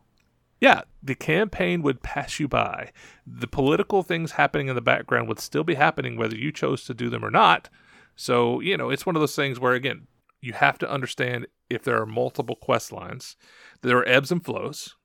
Yeah, 0.59 0.81
the 1.01 1.15
campaign 1.15 1.81
would 1.83 2.03
pass 2.03 2.39
you 2.39 2.49
by. 2.49 2.91
The 3.25 3.47
political 3.47 4.03
things 4.03 4.33
happening 4.33 4.67
in 4.67 4.75
the 4.75 4.81
background 4.81 5.29
would 5.29 5.39
still 5.39 5.63
be 5.63 5.75
happening 5.75 6.17
whether 6.17 6.35
you 6.35 6.51
chose 6.51 6.83
to 6.85 6.93
do 6.93 7.09
them 7.09 7.23
or 7.23 7.31
not. 7.31 7.69
So, 8.17 8.59
you 8.59 8.75
know, 8.75 8.89
it's 8.89 9.05
one 9.05 9.15
of 9.15 9.21
those 9.21 9.35
things 9.35 9.59
where, 9.59 9.73
again, 9.73 10.07
you 10.41 10.51
have 10.51 10.77
to 10.79 10.89
understand 10.89 11.47
if 11.69 11.83
there 11.83 12.01
are 12.01 12.05
multiple 12.05 12.55
quest 12.55 12.91
lines, 12.91 13.37
there 13.81 13.97
are 13.97 14.07
ebbs 14.07 14.31
and 14.31 14.43
flows. 14.43 14.95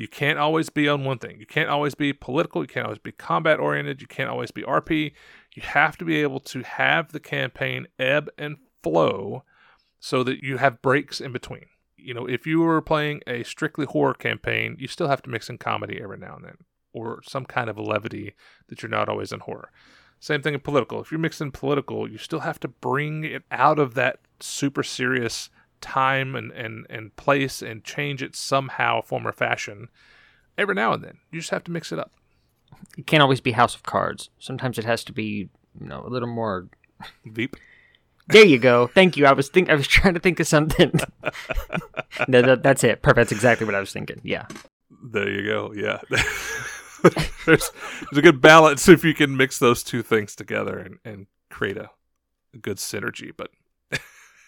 You 0.00 0.08
can't 0.08 0.38
always 0.38 0.70
be 0.70 0.88
on 0.88 1.04
one 1.04 1.18
thing. 1.18 1.38
You 1.38 1.44
can't 1.44 1.68
always 1.68 1.94
be 1.94 2.14
political. 2.14 2.62
You 2.62 2.68
can't 2.68 2.86
always 2.86 2.98
be 2.98 3.12
combat 3.12 3.60
oriented. 3.60 4.00
You 4.00 4.06
can't 4.06 4.30
always 4.30 4.50
be 4.50 4.62
RP. 4.62 5.12
You 5.54 5.60
have 5.60 5.98
to 5.98 6.06
be 6.06 6.22
able 6.22 6.40
to 6.40 6.62
have 6.62 7.12
the 7.12 7.20
campaign 7.20 7.86
ebb 7.98 8.30
and 8.38 8.56
flow 8.82 9.44
so 9.98 10.24
that 10.24 10.42
you 10.42 10.56
have 10.56 10.80
breaks 10.80 11.20
in 11.20 11.32
between. 11.32 11.66
You 11.98 12.14
know, 12.14 12.24
if 12.24 12.46
you 12.46 12.60
were 12.60 12.80
playing 12.80 13.20
a 13.26 13.42
strictly 13.42 13.84
horror 13.84 14.14
campaign, 14.14 14.74
you 14.78 14.88
still 14.88 15.08
have 15.08 15.20
to 15.20 15.28
mix 15.28 15.50
in 15.50 15.58
comedy 15.58 16.00
every 16.02 16.16
now 16.16 16.36
and 16.36 16.46
then 16.46 16.56
or 16.94 17.20
some 17.22 17.44
kind 17.44 17.68
of 17.68 17.78
levity 17.78 18.34
that 18.68 18.82
you're 18.82 18.88
not 18.88 19.10
always 19.10 19.32
in 19.32 19.40
horror. 19.40 19.70
Same 20.18 20.40
thing 20.40 20.54
in 20.54 20.60
political. 20.60 21.02
If 21.02 21.12
you're 21.12 21.20
mixing 21.20 21.50
political, 21.50 22.10
you 22.10 22.16
still 22.16 22.40
have 22.40 22.58
to 22.60 22.68
bring 22.68 23.24
it 23.24 23.42
out 23.50 23.78
of 23.78 23.92
that 23.96 24.20
super 24.40 24.82
serious 24.82 25.50
time 25.80 26.34
and, 26.34 26.52
and, 26.52 26.86
and 26.88 27.14
place 27.16 27.62
and 27.62 27.84
change 27.84 28.22
it 28.22 28.36
somehow, 28.36 29.00
form 29.00 29.26
or 29.26 29.32
fashion 29.32 29.88
every 30.56 30.74
now 30.74 30.92
and 30.92 31.02
then. 31.02 31.18
You 31.30 31.40
just 31.40 31.50
have 31.50 31.64
to 31.64 31.70
mix 31.70 31.92
it 31.92 31.98
up. 31.98 32.12
It 32.96 33.06
can't 33.06 33.22
always 33.22 33.40
be 33.40 33.52
House 33.52 33.74
of 33.74 33.82
Cards. 33.82 34.30
Sometimes 34.38 34.78
it 34.78 34.84
has 34.84 35.04
to 35.04 35.12
be, 35.12 35.48
you 35.80 35.86
know, 35.86 36.02
a 36.04 36.08
little 36.08 36.28
more. 36.28 36.68
Veep. 37.24 37.56
There 38.28 38.44
you 38.44 38.58
go. 38.58 38.86
Thank 38.86 39.16
you. 39.16 39.26
I 39.26 39.32
was 39.32 39.48
think 39.48 39.68
I 39.68 39.74
was 39.74 39.88
trying 39.88 40.14
to 40.14 40.20
think 40.20 40.38
of 40.38 40.46
something. 40.46 40.92
no, 42.28 42.42
that, 42.42 42.62
that's 42.62 42.84
it. 42.84 43.02
Perfect. 43.02 43.16
That's 43.16 43.32
exactly 43.32 43.66
what 43.66 43.74
I 43.74 43.80
was 43.80 43.92
thinking. 43.92 44.20
Yeah. 44.22 44.46
There 45.02 45.28
you 45.28 45.44
go. 45.44 45.72
Yeah. 45.74 45.98
there's, 47.46 47.70
there's 47.70 48.18
a 48.18 48.22
good 48.22 48.40
balance 48.40 48.88
if 48.88 49.04
you 49.04 49.14
can 49.14 49.36
mix 49.36 49.58
those 49.58 49.82
two 49.82 50.02
things 50.02 50.36
together 50.36 50.78
and, 50.78 50.98
and 51.04 51.26
create 51.50 51.76
a, 51.76 51.90
a 52.54 52.58
good 52.58 52.76
synergy. 52.76 53.32
But 53.36 53.50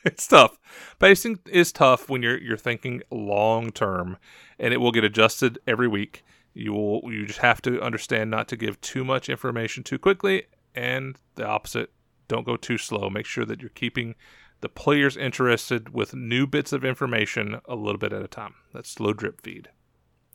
it's 0.05 0.27
tough. 0.27 0.59
Pacing 0.99 1.39
is 1.47 1.73
tough 1.73 2.09
when 2.09 2.23
you're 2.23 2.39
you're 2.39 2.57
thinking 2.57 3.03
long 3.11 3.71
term, 3.71 4.17
and 4.59 4.75
it 4.75 4.79
will 4.79 4.93
get 4.93 5.05
adjusted 5.05 5.59
every 5.67 5.89
week. 5.89 6.25
You 6.55 6.73
will 6.73 7.01
you 7.13 7.27
just 7.27 7.39
have 7.39 7.63
to 7.63 7.81
understand 7.81 8.31
not 8.31 8.49
to 8.49 8.57
give 8.57 8.81
too 8.81 9.05
much 9.05 9.29
information 9.29 9.85
too 9.85 9.99
quickly, 9.99 10.45
and 10.75 11.17
the 11.37 11.47
opposite. 11.47 11.93
Don't 12.29 12.47
go 12.47 12.57
too 12.57 12.79
slow. 12.79 13.11
Make 13.11 13.27
sure 13.27 13.45
that 13.45 13.61
you're 13.61 13.69
keeping 13.71 14.15
the 14.61 14.69
players 14.69 15.17
interested 15.17 15.93
with 15.93 16.15
new 16.15 16.47
bits 16.47 16.73
of 16.73 16.85
information 16.85 17.61
a 17.67 17.75
little 17.75 17.99
bit 17.99 18.13
at 18.13 18.23
a 18.23 18.29
time. 18.29 18.55
That's 18.73 18.89
slow 18.89 19.13
drip 19.13 19.43
feed. 19.43 19.69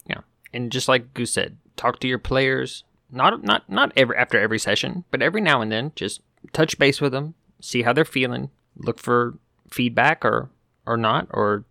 Yeah, 0.08 0.22
and 0.54 0.72
just 0.72 0.88
like 0.88 1.14
Goose 1.14 1.34
said, 1.34 1.58
talk 1.76 2.00
to 2.00 2.08
your 2.08 2.20
players. 2.20 2.84
Not 3.12 3.44
not 3.44 3.70
not 3.70 3.92
every 3.96 4.16
after 4.16 4.40
every 4.40 4.60
session, 4.60 5.06
but 5.12 5.22
every 5.22 5.42
now 5.42 5.62
and 5.62 5.72
then, 5.72 5.92
just 5.96 6.22
touch 6.54 6.78
base 6.78 7.02
with 7.02 7.14
them, 7.14 7.34
see 7.60 7.82
how 7.82 7.94
they're 7.94 8.06
feeling, 8.06 8.52
look 8.78 9.00
for 9.00 9.40
feedback 9.70 10.24
or 10.26 10.50
or 10.86 10.98
not, 10.98 11.28
or 11.32 11.66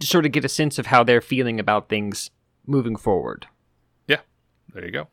sort 0.00 0.26
of 0.26 0.32
get 0.32 0.44
a 0.44 0.48
sense 0.48 0.78
of 0.78 0.86
how 0.86 1.04
they're 1.04 1.20
feeling 1.20 1.60
about 1.60 1.88
things 1.88 2.30
moving 2.66 2.96
forward. 2.96 3.46
Yeah, 4.06 4.20
there 4.72 4.84
you 4.84 4.90
go. 4.90 5.08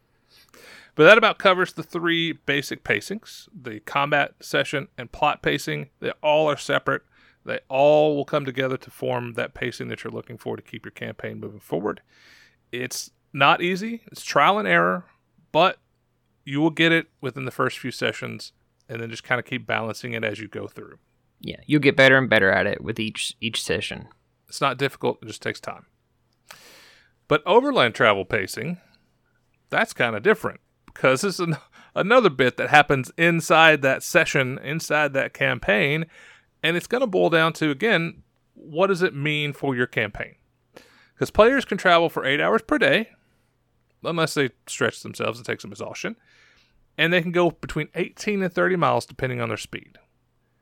But 0.96 1.06
that 1.06 1.18
about 1.18 1.40
covers 1.40 1.74
the 1.74 1.84
three 1.84 2.34
basic 2.34 2.84
pacings 2.84 3.48
the 3.54 3.80
combat 3.82 4.34
session 4.42 4.88
and 4.98 5.12
plot 5.12 5.42
pacing. 5.42 5.90
They 6.00 6.12
all 6.22 6.50
are 6.50 6.58
separate. 6.58 7.04
They 7.46 7.60
all 7.70 8.16
will 8.16 8.26
come 8.26 8.46
together 8.46 8.78
to 8.78 8.92
form 8.92 9.34
that 9.34 9.54
pacing 9.54 9.88
that 9.88 10.04
you're 10.04 10.12
looking 10.12 10.38
for 10.38 10.56
to 10.56 10.62
keep 10.62 10.86
your 10.86 10.92
campaign 10.92 11.40
moving 11.40 11.60
forward. 11.62 12.02
It's 12.72 13.12
not 13.32 13.62
easy, 13.62 14.02
it's 14.12 14.24
trial 14.24 14.60
and 14.60 14.68
error, 14.68 15.06
but 15.52 15.80
you 16.44 16.60
will 16.60 16.70
get 16.70 16.92
it 16.92 17.08
within 17.22 17.46
the 17.46 17.52
first 17.52 17.80
few 17.80 17.92
sessions 17.92 18.52
and 18.88 19.00
then 19.00 19.10
just 19.10 19.24
kind 19.24 19.40
of 19.40 19.46
keep 19.46 19.66
balancing 19.66 20.14
it 20.14 20.24
as 20.24 20.40
you 20.40 20.48
go 20.48 20.68
through. 20.68 20.98
Yeah, 21.40 21.58
you'll 21.66 21.82
get 21.82 21.96
better 21.96 22.18
and 22.18 22.30
better 22.30 22.52
at 22.52 22.68
it 22.68 22.84
with 22.84 23.00
each 23.00 23.36
each 23.40 23.64
session. 23.64 24.08
It's 24.48 24.62
not 24.62 24.78
difficult, 24.78 25.20
it 25.22 25.28
just 25.28 25.42
takes 25.42 25.60
time. 25.60 25.86
But 27.28 27.44
overland 27.46 27.94
travel 27.94 28.26
pacing, 28.26 28.78
that's 29.70 29.94
kind 29.94 30.16
of 30.16 30.24
different 30.24 30.60
because 30.88 31.24
is 31.24 31.40
an, 31.40 31.58
another 31.96 32.30
bit 32.30 32.58
that 32.58 32.70
happens 32.70 33.12
inside 33.18 33.82
that 33.82 34.04
session, 34.04 34.58
inside 34.64 35.14
that 35.14 35.34
campaign, 35.34 36.06
and 36.64 36.76
it's 36.76 36.88
going 36.88 37.02
to 37.02 37.08
boil 37.08 37.30
down 37.30 37.54
to 37.54 37.70
again, 37.70 38.24
what 38.54 38.88
does 38.88 39.02
it 39.02 39.16
mean 39.16 39.54
for 39.54 39.76
your 39.76 39.88
campaign? 39.88 40.36
Because 41.14 41.32
players 41.32 41.66
can 41.66 41.78
travel 41.78 42.10
for 42.10 42.26
eight 42.26 42.42
hours 42.42 42.62
per 42.62 42.78
day, 42.78 43.10
unless 44.04 44.34
they 44.34 44.50
stretch 44.68 45.04
themselves 45.04 45.38
and 45.38 45.46
take 45.46 45.62
some 45.62 45.72
exhaustion, 45.72 46.16
and 46.98 47.14
they 47.14 47.22
can 47.22 47.32
go 47.32 47.52
between 47.52 47.90
18 47.96 48.42
and 48.42 48.52
30 48.52 48.76
miles 48.76 49.06
depending 49.06 49.40
on 49.40 49.50
their 49.50 49.58
speed. 49.58 49.98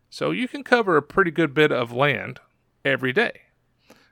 So 0.09 0.31
you 0.31 0.47
can 0.47 0.63
cover 0.63 0.97
a 0.97 1.01
pretty 1.01 1.31
good 1.31 1.53
bit 1.53 1.71
of 1.71 1.91
land 1.91 2.39
every 2.85 3.13
day. 3.13 3.41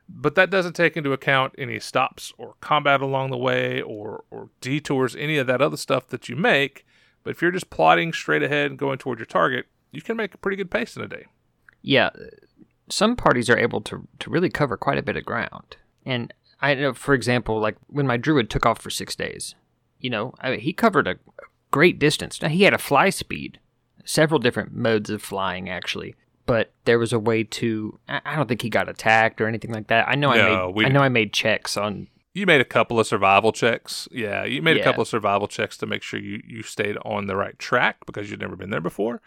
But 0.07 0.35
that 0.35 0.51
doesn't 0.51 0.73
take 0.73 0.95
into 0.95 1.13
account 1.13 1.55
any 1.57 1.79
stops 1.79 2.31
or 2.37 2.55
combat 2.61 3.01
along 3.01 3.31
the 3.31 3.37
way 3.37 3.81
or, 3.81 4.23
or 4.29 4.49
detours, 4.61 5.15
any 5.15 5.37
of 5.37 5.47
that 5.47 5.61
other 5.61 5.77
stuff 5.77 6.07
that 6.09 6.29
you 6.29 6.35
make. 6.35 6.85
But 7.23 7.31
if 7.31 7.41
you're 7.41 7.51
just 7.51 7.71
plodding 7.71 8.13
straight 8.13 8.43
ahead 8.43 8.69
and 8.69 8.79
going 8.79 8.99
toward 8.99 9.17
your 9.17 9.25
target, 9.25 9.65
you 9.91 10.01
can 10.01 10.15
make 10.15 10.33
a 10.33 10.37
pretty 10.37 10.57
good 10.57 10.69
pace 10.69 10.95
in 10.95 11.01
a 11.01 11.07
day. 11.07 11.25
Yeah, 11.81 12.11
some 12.89 13.15
parties 13.15 13.49
are 13.49 13.57
able 13.57 13.81
to 13.81 14.07
to 14.19 14.29
really 14.29 14.49
cover 14.49 14.77
quite 14.77 14.97
a 14.97 15.03
bit 15.03 15.17
of 15.17 15.25
ground. 15.25 15.77
And 16.05 16.33
I 16.61 16.75
know, 16.75 16.93
for 16.93 17.13
example, 17.13 17.59
like 17.59 17.77
when 17.87 18.07
my 18.07 18.17
druid 18.17 18.49
took 18.49 18.65
off 18.65 18.79
for 18.79 18.89
six 18.89 19.15
days, 19.15 19.55
you 19.99 20.09
know, 20.09 20.33
I 20.39 20.51
mean, 20.51 20.59
he 20.59 20.73
covered 20.73 21.07
a 21.07 21.17
great 21.71 21.97
distance. 21.99 22.41
Now 22.41 22.49
he 22.49 22.63
had 22.63 22.73
a 22.73 22.79
fly 22.79 23.09
speed, 23.09 23.59
several 24.05 24.39
different 24.39 24.73
modes 24.73 25.09
of 25.09 25.21
flying 25.21 25.69
actually, 25.69 26.15
but 26.45 26.71
there 26.85 26.97
was 26.97 27.11
a 27.11 27.19
way 27.19 27.43
to. 27.43 27.99
I 28.07 28.35
don't 28.35 28.47
think 28.47 28.61
he 28.61 28.69
got 28.69 28.87
attacked 28.87 29.41
or 29.41 29.47
anything 29.47 29.71
like 29.71 29.87
that. 29.87 30.07
I 30.07 30.15
know 30.15 30.33
No, 30.33 30.69
I 30.69 30.73
made. 30.73 30.85
I 30.85 30.89
know 30.89 31.01
I 31.01 31.09
made 31.09 31.33
checks 31.33 31.75
on. 31.75 32.07
You 32.33 32.45
made 32.45 32.59
a 32.61 32.65
couple 32.65 32.99
of 32.99 33.07
survival 33.07 33.51
checks. 33.51 34.07
Yeah, 34.11 34.43
you 34.43 34.61
made 34.61 34.77
a 34.77 34.83
couple 34.83 35.01
of 35.01 35.07
survival 35.07 35.47
checks 35.47 35.77
to 35.77 35.85
make 35.85 36.03
sure 36.03 36.19
you, 36.19 36.41
you 36.45 36.63
stayed 36.63 36.97
on 37.05 37.27
the 37.27 37.35
right 37.35 37.57
track 37.57 38.05
because 38.05 38.29
you'd 38.29 38.41
never 38.41 38.55
been 38.57 38.71
there 38.71 38.81
before. 38.81 39.21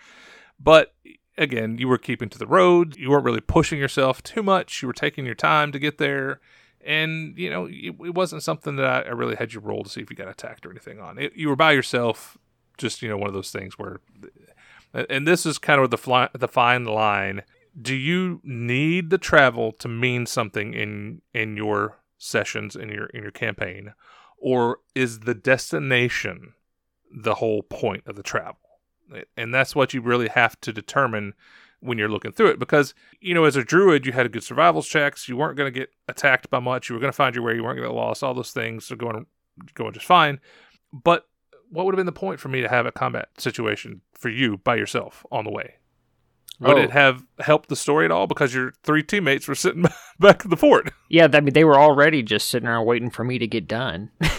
But 0.61 0.95
again, 1.39 1.79
you 1.79 1.89
were 1.89 1.97
keeping 1.97 2.29
to 2.29 2.39
the 2.39 2.47
road. 2.47 2.97
You 2.97 3.11
weren't 3.11 3.25
really 3.25 3.41
pushing 3.41 3.79
yourself 3.79 4.23
too 4.23 4.43
much. 4.43 4.83
You 4.83 4.89
were 4.89 4.93
taking 4.95 5.25
your 5.25 5.35
time 5.35 5.73
to 5.73 5.79
get 5.79 5.97
there. 5.97 6.41
And, 6.85 7.37
you 7.39 7.49
know, 7.49 7.67
it, 7.67 7.95
it 8.05 8.15
wasn't 8.15 8.43
something 8.43 8.77
that 8.77 8.87
I, 8.87 9.09
I 9.09 9.13
really 9.13 9.37
had 9.37 9.53
you 9.55 9.61
roll 9.61 9.85
to 9.85 9.91
see 9.91 10.01
if 10.01 10.11
you 10.11 10.17
got 10.17 10.29
attacked 10.29 10.67
or 10.67 10.71
anything 10.71 11.01
on. 11.01 11.19
It, 11.19 11.33
you 11.35 11.49
were 11.49 11.57
by 11.57 11.73
yourself, 11.73 12.37
just, 12.77 13.03
you 13.03 13.09
know, 13.09 13.17
one 13.17 13.29
of 13.29 13.35
those 13.35 13.51
things 13.51 13.79
where. 13.79 14.01
And 14.93 15.27
this 15.27 15.45
is 15.45 15.59
kind 15.59 15.81
of 15.81 15.91
the, 15.91 15.99
fly, 15.99 16.29
the 16.33 16.49
fine 16.49 16.85
line. 16.85 17.43
Do 17.81 17.95
you 17.95 18.41
need 18.43 19.11
the 19.11 19.19
travel 19.19 19.73
to 19.73 19.89
mean 19.89 20.27
something 20.27 20.75
in 20.75 21.23
in 21.33 21.57
your 21.57 21.99
sessions 22.17 22.75
in 22.75 22.89
your 22.89 23.07
in 23.07 23.23
your 23.23 23.31
campaign? 23.31 23.95
Or 24.37 24.79
is 24.95 25.21
the 25.21 25.35
destination 25.35 26.55
the 27.11 27.35
whole 27.35 27.63
point 27.63 28.05
of 28.07 28.17
the 28.17 28.23
travel? 28.23 28.57
And 29.37 29.55
that's 29.55 29.77
what 29.77 29.95
you 29.95 30.01
really 30.01 30.29
have 30.29 30.61
to 30.63 30.73
determine 30.73 31.35
when 31.81 31.99
you're 31.99 32.09
looking 32.09 32.33
through 32.33 32.49
it 32.49 32.59
because 32.59 32.93
you 33.21 33.33
know 33.33 33.45
as 33.45 33.55
a 33.55 33.63
druid 33.63 34.05
you 34.05 34.13
had 34.13 34.31
good 34.33 34.43
survival 34.43 34.83
checks. 34.83 35.29
You 35.29 35.37
weren't 35.37 35.57
going 35.57 35.73
to 35.73 35.79
get 35.79 35.91
attacked 36.09 36.51
by 36.51 36.59
much. 36.59 36.89
You 36.89 36.95
were 36.95 37.01
going 37.01 37.13
to 37.13 37.17
find 37.17 37.35
your 37.35 37.45
way. 37.45 37.55
You 37.55 37.63
weren't 37.63 37.77
going 37.77 37.89
to 37.89 37.95
get 37.95 38.01
lost. 38.01 38.23
All 38.23 38.35
those 38.35 38.53
things 38.53 38.91
are 38.91 38.97
going 38.97 39.27
going 39.75 39.93
just 39.93 40.07
fine. 40.07 40.41
But 40.93 41.28
what 41.71 41.85
would 41.87 41.93
have 41.95 41.99
been 41.99 42.07
the 42.07 42.13
point 42.13 42.41
for 42.41 42.49
me 42.49 42.61
to 42.61 42.69
have 42.69 42.87
a 42.87 42.93
combat 42.93 43.29
situation 43.39 44.01
for 44.15 44.29
you 44.29 44.57
by 44.59 44.75
yourself 44.77 45.25
on 45.31 45.45
the 45.45 45.51
way 45.51 45.75
would 46.61 46.77
Oh. 46.77 46.81
it 46.81 46.91
have 46.91 47.25
helped 47.39 47.69
the 47.69 47.77
story 47.77 48.05
at 48.05 48.11
all 48.11 48.27
because 48.27 48.53
your 48.55 48.73
three 48.83 49.03
teammates 49.03 49.47
were 49.47 49.55
sitting 49.55 49.83
back 50.19 50.45
at 50.45 50.51
the 50.51 50.57
fort 50.57 50.93
Yeah, 51.09 51.29
I 51.33 51.41
mean 51.41 51.55
they 51.55 51.65
were 51.65 51.79
already 51.79 52.23
just 52.23 52.49
sitting 52.49 52.69
around 52.69 52.87
waiting 52.87 53.11
for 53.11 53.23
me 53.25 53.39
to 53.39 53.47
get 53.47 53.69
done. 53.69 54.11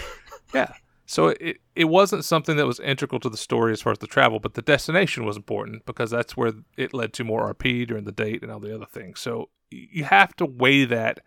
Yeah. 0.54 0.74
So 1.06 1.28
it 1.30 1.58
it 1.76 1.86
wasn't 1.86 2.26
something 2.26 2.58
that 2.58 2.66
was 2.66 2.80
integral 2.80 3.20
to 3.22 3.30
the 3.30 3.38
story 3.38 3.72
as 3.72 3.82
far 3.82 3.92
as 3.92 4.00
the 4.00 4.08
travel, 4.08 4.40
but 4.40 4.56
the 4.56 4.62
destination 4.64 5.26
was 5.26 5.38
important 5.38 5.86
because 5.86 6.10
that's 6.12 6.36
where 6.36 6.54
it 6.76 6.94
led 6.94 7.14
to 7.14 7.24
more 7.24 7.54
RP 7.54 7.88
during 7.88 8.06
the 8.06 8.12
date 8.12 8.42
and 8.42 8.52
all 8.52 8.60
the 8.60 8.74
other 8.74 8.86
things. 8.88 9.20
So 9.20 9.50
you 9.70 10.04
have 10.06 10.36
to 10.38 10.46
weigh 10.46 10.86
that 10.86 11.20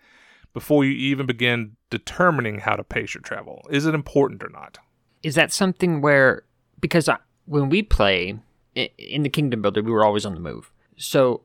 before 0.52 0.84
you 0.84 0.90
even 0.90 1.26
begin 1.26 1.76
determining 1.88 2.58
how 2.58 2.74
to 2.76 2.84
pace 2.84 3.14
your 3.14 3.22
travel. 3.22 3.62
Is 3.70 3.86
it 3.86 3.94
important 3.94 4.42
or 4.42 4.48
not? 4.50 4.78
Is 5.22 5.34
that 5.34 5.52
something 5.52 6.00
where 6.00 6.44
because 6.80 7.08
I, 7.08 7.18
when 7.46 7.68
we 7.68 7.82
play 7.82 8.38
in 8.74 9.22
the 9.22 9.28
kingdom 9.28 9.62
builder 9.62 9.82
we 9.82 9.90
were 9.90 10.04
always 10.04 10.26
on 10.26 10.34
the 10.34 10.40
move. 10.40 10.72
So 10.96 11.42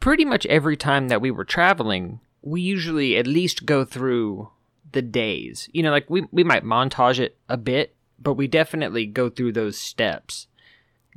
pretty 0.00 0.24
much 0.24 0.46
every 0.46 0.76
time 0.76 1.08
that 1.08 1.20
we 1.20 1.30
were 1.30 1.44
traveling 1.44 2.20
we 2.42 2.60
usually 2.60 3.16
at 3.16 3.26
least 3.26 3.66
go 3.66 3.84
through 3.84 4.50
the 4.92 5.02
days. 5.02 5.68
You 5.72 5.82
know 5.82 5.90
like 5.90 6.08
we, 6.08 6.26
we 6.30 6.44
might 6.44 6.64
montage 6.64 7.18
it 7.18 7.36
a 7.48 7.56
bit 7.56 7.94
but 8.18 8.34
we 8.34 8.46
definitely 8.46 9.06
go 9.06 9.28
through 9.28 9.52
those 9.52 9.78
steps. 9.78 10.46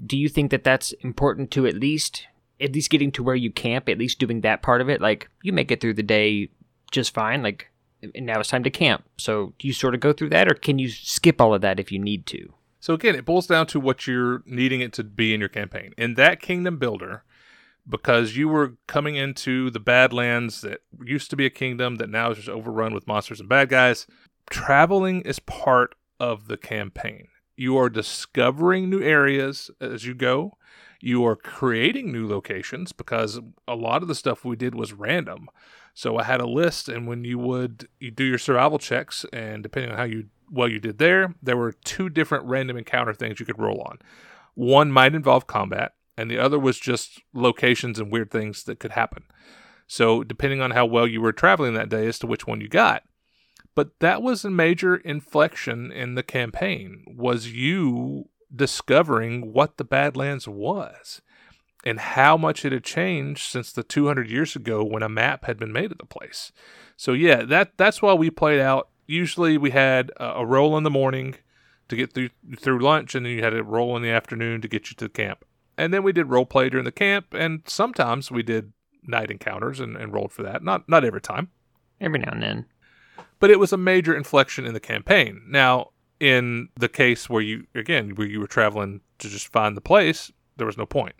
Do 0.03 0.17
you 0.17 0.29
think 0.29 0.51
that 0.51 0.63
that's 0.63 0.91
important 0.93 1.51
to 1.51 1.65
at 1.65 1.75
least 1.75 2.27
at 2.59 2.73
least 2.73 2.89
getting 2.89 3.11
to 3.11 3.23
where 3.23 3.35
you 3.35 3.51
camp 3.51 3.87
at 3.87 3.99
least 3.99 4.19
doing 4.19 4.41
that 4.41 4.61
part 4.61 4.81
of 4.81 4.89
it? 4.89 5.01
Like 5.01 5.29
you 5.41 5.53
make 5.53 5.71
it 5.71 5.79
through 5.81 5.93
the 5.95 6.03
day 6.03 6.49
just 6.91 7.13
fine. 7.13 7.43
Like 7.43 7.69
and 8.01 8.25
now 8.25 8.39
it's 8.39 8.49
time 8.49 8.63
to 8.63 8.69
camp 8.69 9.03
so 9.17 9.53
do 9.59 9.67
you 9.67 9.73
sort 9.73 9.93
of 9.93 9.99
go 9.99 10.13
through 10.13 10.29
that 10.29 10.49
or 10.51 10.53
can 10.53 10.79
you 10.79 10.89
skip 10.89 11.41
all 11.41 11.53
of 11.53 11.61
that 11.61 11.79
if 11.79 11.91
you 11.91 11.99
need 11.99 12.25
to 12.25 12.53
So 12.79 12.93
again, 12.93 13.15
it 13.15 13.25
boils 13.25 13.47
down 13.47 13.67
to 13.67 13.79
what 13.79 14.07
you're 14.07 14.43
needing 14.45 14.81
it 14.81 14.93
to 14.93 15.03
be 15.03 15.33
in 15.33 15.39
your 15.39 15.49
campaign. 15.49 15.93
In 15.97 16.13
that 16.13 16.39
kingdom 16.39 16.77
builder, 16.77 17.23
because 17.89 18.35
you 18.37 18.47
were 18.47 18.77
coming 18.87 19.15
into 19.15 19.69
the 19.69 19.79
Badlands 19.79 20.61
that 20.61 20.81
used 21.03 21.29
to 21.31 21.35
be 21.35 21.45
a 21.45 21.49
kingdom 21.49 21.95
that 21.95 22.09
now 22.09 22.31
is 22.31 22.37
just 22.37 22.49
overrun 22.49 22.93
with 22.93 23.07
monsters 23.07 23.39
and 23.39 23.49
bad 23.49 23.69
guys. 23.69 24.07
Traveling 24.49 25.21
is 25.21 25.39
part 25.39 25.95
of 26.19 26.47
the 26.47 26.57
campaign. 26.57 27.27
You 27.55 27.77
are 27.77 27.89
discovering 27.89 28.89
new 28.89 29.01
areas 29.01 29.71
as 29.81 30.05
you 30.05 30.13
go. 30.13 30.57
You 31.01 31.25
are 31.25 31.35
creating 31.35 32.11
new 32.11 32.27
locations 32.27 32.91
because 32.91 33.39
a 33.67 33.75
lot 33.75 34.01
of 34.01 34.07
the 34.07 34.15
stuff 34.15 34.45
we 34.45 34.55
did 34.55 34.75
was 34.75 34.93
random. 34.93 35.49
So 35.97 36.19
I 36.19 36.25
had 36.25 36.41
a 36.41 36.47
list, 36.47 36.89
and 36.89 37.07
when 37.07 37.23
you 37.23 37.39
would 37.39 37.87
you 37.99 38.11
do 38.11 38.23
your 38.23 38.37
survival 38.37 38.77
checks, 38.77 39.25
and 39.33 39.63
depending 39.63 39.91
on 39.91 39.97
how 39.97 40.03
you 40.03 40.27
well 40.47 40.67
you 40.67 40.79
did 40.79 40.99
there, 40.99 41.33
there 41.41 41.57
were 41.57 41.71
two 41.71 42.07
different 42.07 42.45
random 42.45 42.77
encounter 42.77 43.15
things 43.15 43.39
you 43.39 43.47
could 43.47 43.57
roll 43.57 43.81
on. 43.81 43.97
One 44.53 44.91
might 44.91 45.15
involve 45.15 45.47
combat, 45.47 45.95
and 46.15 46.29
the 46.29 46.37
other 46.37 46.59
was 46.59 46.77
just 46.77 47.19
locations 47.33 47.97
and 47.97 48.11
weird 48.11 48.29
things 48.29 48.61
that 48.65 48.79
could 48.79 48.91
happen. 48.91 49.23
So 49.87 50.23
depending 50.23 50.61
on 50.61 50.69
how 50.69 50.85
well 50.85 51.07
you 51.07 51.19
were 51.19 51.33
traveling 51.33 51.73
that 51.73 51.89
day 51.89 52.05
as 52.05 52.19
to 52.19 52.27
which 52.27 52.45
one 52.45 52.61
you 52.61 52.69
got. 52.69 53.01
But 53.73 53.99
that 53.99 54.21
was 54.21 54.45
a 54.45 54.51
major 54.51 54.97
inflection 54.97 55.91
in 55.91 56.13
the 56.13 56.21
campaign 56.21 57.05
was 57.07 57.53
you 57.53 58.25
discovering 58.55 59.51
what 59.51 59.77
the 59.77 59.83
Badlands 59.83 60.47
was 60.47 61.23
and 61.87 61.99
how 61.99 62.35
much 62.35 62.65
it 62.65 62.73
had 62.73 62.83
changed 62.83 63.49
since 63.49 63.71
the 63.71 63.81
200 63.81 64.29
years 64.29 64.55
ago 64.57 64.83
when 64.83 65.03
a 65.03 65.09
map 65.09 65.45
had 65.45 65.57
been 65.57 65.71
made 65.71 65.91
of 65.91 65.97
the 65.97 66.05
place. 66.05 66.51
So 66.97 67.13
yeah, 67.13 67.43
that 67.43 67.77
that's 67.77 68.01
why 68.01 68.13
we 68.13 68.29
played 68.29 68.59
out. 68.59 68.89
Usually 69.05 69.57
we 69.57 69.71
had 69.71 70.11
a, 70.17 70.39
a 70.39 70.45
roll 70.45 70.77
in 70.77 70.83
the 70.83 70.89
morning 70.89 71.35
to 71.87 71.95
get 71.95 72.13
through 72.13 72.29
through 72.57 72.79
lunch, 72.79 73.15
and 73.15 73.25
then 73.25 73.33
you 73.33 73.41
had 73.41 73.53
a 73.53 73.63
roll 73.63 73.95
in 73.95 74.03
the 74.03 74.09
afternoon 74.09 74.61
to 74.61 74.67
get 74.67 74.89
you 74.89 74.95
to 74.97 75.05
the 75.05 75.09
camp. 75.09 75.45
And 75.77 75.93
then 75.93 76.03
we 76.03 76.11
did 76.11 76.27
role 76.27 76.45
play 76.45 76.69
during 76.69 76.85
the 76.85 76.91
camp, 76.91 77.27
and 77.33 77.61
sometimes 77.67 78.31
we 78.31 78.43
did 78.43 78.73
night 79.03 79.31
encounters 79.31 79.79
and, 79.79 79.95
and 79.95 80.11
rolled 80.11 80.33
for 80.33 80.43
that. 80.43 80.63
Not 80.63 80.89
not 80.89 81.05
every 81.05 81.21
time. 81.21 81.49
Every 82.01 82.19
now 82.19 82.31
and 82.31 82.43
then. 82.43 82.65
But 83.39 83.49
it 83.49 83.59
was 83.59 83.71
a 83.71 83.77
major 83.77 84.15
inflection 84.15 84.65
in 84.65 84.73
the 84.73 84.79
campaign. 84.79 85.43
Now, 85.47 85.91
in 86.19 86.69
the 86.75 86.89
case 86.89 87.29
where 87.29 87.41
you 87.41 87.67
again 87.73 88.15
where 88.15 88.27
you 88.27 88.41
were 88.41 88.47
traveling 88.47 88.99
to 89.19 89.29
just 89.29 89.47
find 89.47 89.77
the 89.77 89.81
place, 89.81 90.33
there 90.57 90.67
was 90.67 90.77
no 90.77 90.85
point. 90.85 91.15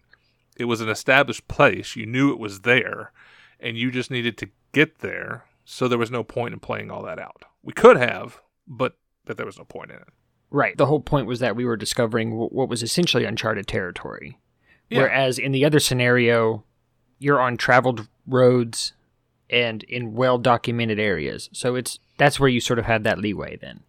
It 0.58 0.66
was 0.66 0.82
an 0.82 0.90
established 0.90 1.48
place. 1.48 1.96
You 1.96 2.06
knew 2.06 2.32
it 2.32 2.40
was 2.40 2.62
there, 2.62 3.12
and 3.60 3.78
you 3.78 3.92
just 3.92 4.12
needed 4.12 4.38
to 4.40 4.50
get 4.72 5.00
there. 5.00 5.46
So 5.66 5.88
there 5.88 5.98
was 5.98 6.12
no 6.12 6.24
point 6.24 6.54
in 6.54 6.60
playing 6.60 6.92
all 6.92 7.04
that 7.04 7.20
out. 7.20 7.46
We 7.64 7.74
could 7.74 7.98
have, 7.98 8.42
but 8.68 8.98
but 9.26 9.38
there 9.38 9.46
was 9.46 9.58
no 9.58 9.66
point 9.66 9.92
in 9.92 9.98
it. 9.98 10.08
Right. 10.50 10.78
The 10.78 10.86
whole 10.86 11.02
point 11.02 11.28
was 11.28 11.40
that 11.40 11.56
we 11.56 11.66
were 11.66 11.76
discovering 11.76 12.32
w- 12.32 12.50
what 12.50 12.70
was 12.70 12.82
essentially 12.82 13.26
uncharted 13.26 13.68
territory. 13.68 14.40
Yeah. 14.90 15.00
Whereas 15.02 15.38
in 15.38 15.52
the 15.52 15.66
other 15.66 15.80
scenario, 15.80 16.64
you're 17.20 17.42
on 17.42 17.58
traveled 17.58 18.08
roads 18.26 18.94
and 19.50 19.84
in 19.84 20.14
well 20.14 20.38
documented 20.38 21.00
areas. 21.00 21.50
So 21.52 21.76
it's 21.76 22.00
that's 22.18 22.40
where 22.40 22.50
you 22.50 22.62
sort 22.62 22.80
of 22.80 22.86
had 22.86 23.04
that 23.04 23.20
leeway 23.20 23.58
then. 23.58 23.82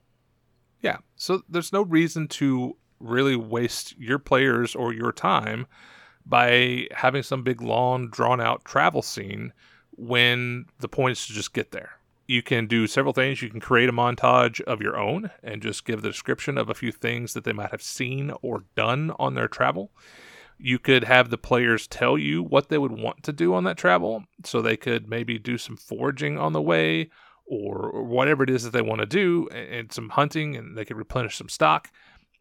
Yeah. 0.82 0.98
So 1.16 1.42
there's 1.48 1.72
no 1.72 1.82
reason 1.82 2.28
to 2.28 2.76
really 3.00 3.36
waste 3.36 3.96
your 3.98 4.18
players 4.18 4.74
or 4.74 4.92
your 4.92 5.12
time 5.12 5.66
by 6.28 6.86
having 6.92 7.22
some 7.22 7.42
big 7.42 7.62
long 7.62 8.08
drawn 8.08 8.40
out 8.40 8.64
travel 8.64 9.02
scene 9.02 9.52
when 9.96 10.66
the 10.78 10.88
point 10.88 11.12
is 11.12 11.26
to 11.26 11.32
just 11.32 11.54
get 11.54 11.72
there. 11.72 11.92
You 12.26 12.42
can 12.42 12.66
do 12.66 12.86
several 12.86 13.14
things. 13.14 13.40
You 13.40 13.48
can 13.48 13.60
create 13.60 13.88
a 13.88 13.92
montage 13.92 14.60
of 14.62 14.82
your 14.82 14.98
own 14.98 15.30
and 15.42 15.62
just 15.62 15.86
give 15.86 16.02
the 16.02 16.10
description 16.10 16.58
of 16.58 16.68
a 16.68 16.74
few 16.74 16.92
things 16.92 17.32
that 17.32 17.44
they 17.44 17.54
might 17.54 17.70
have 17.70 17.82
seen 17.82 18.32
or 18.42 18.64
done 18.76 19.12
on 19.18 19.34
their 19.34 19.48
travel. 19.48 19.90
You 20.58 20.78
could 20.78 21.04
have 21.04 21.30
the 21.30 21.38
players 21.38 21.86
tell 21.86 22.18
you 22.18 22.42
what 22.42 22.68
they 22.68 22.76
would 22.76 22.92
want 22.92 23.22
to 23.22 23.32
do 23.32 23.54
on 23.54 23.64
that 23.64 23.78
travel. 23.78 24.24
So 24.44 24.60
they 24.60 24.76
could 24.76 25.08
maybe 25.08 25.38
do 25.38 25.56
some 25.56 25.78
foraging 25.78 26.36
on 26.36 26.52
the 26.52 26.60
way 26.60 27.08
or 27.46 28.02
whatever 28.04 28.42
it 28.42 28.50
is 28.50 28.62
that 28.64 28.74
they 28.74 28.82
want 28.82 29.00
to 29.00 29.06
do 29.06 29.48
and 29.48 29.90
some 29.90 30.10
hunting 30.10 30.54
and 30.54 30.76
they 30.76 30.84
could 30.84 30.98
replenish 30.98 31.36
some 31.36 31.48
stock 31.48 31.90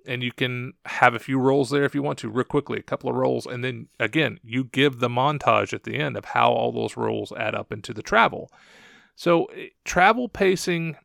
and 0.07 0.23
you 0.23 0.31
can 0.31 0.73
have 0.85 1.13
a 1.13 1.19
few 1.19 1.37
rolls 1.37 1.69
there 1.69 1.83
if 1.83 1.93
you 1.93 2.01
want 2.01 2.17
to 2.19 2.29
real 2.29 2.45
quickly 2.45 2.79
a 2.79 2.83
couple 2.83 3.09
of 3.09 3.15
rolls 3.15 3.45
and 3.45 3.63
then 3.63 3.87
again 3.99 4.39
you 4.43 4.63
give 4.63 4.99
the 4.99 5.09
montage 5.09 5.73
at 5.73 5.83
the 5.83 5.97
end 5.97 6.15
of 6.15 6.25
how 6.25 6.51
all 6.51 6.71
those 6.71 6.97
rolls 6.97 7.33
add 7.37 7.53
up 7.53 7.71
into 7.71 7.93
the 7.93 8.01
travel. 8.01 8.49
So 9.15 9.45
eh, 9.45 9.67
travel 9.83 10.29
pacing 10.29 10.95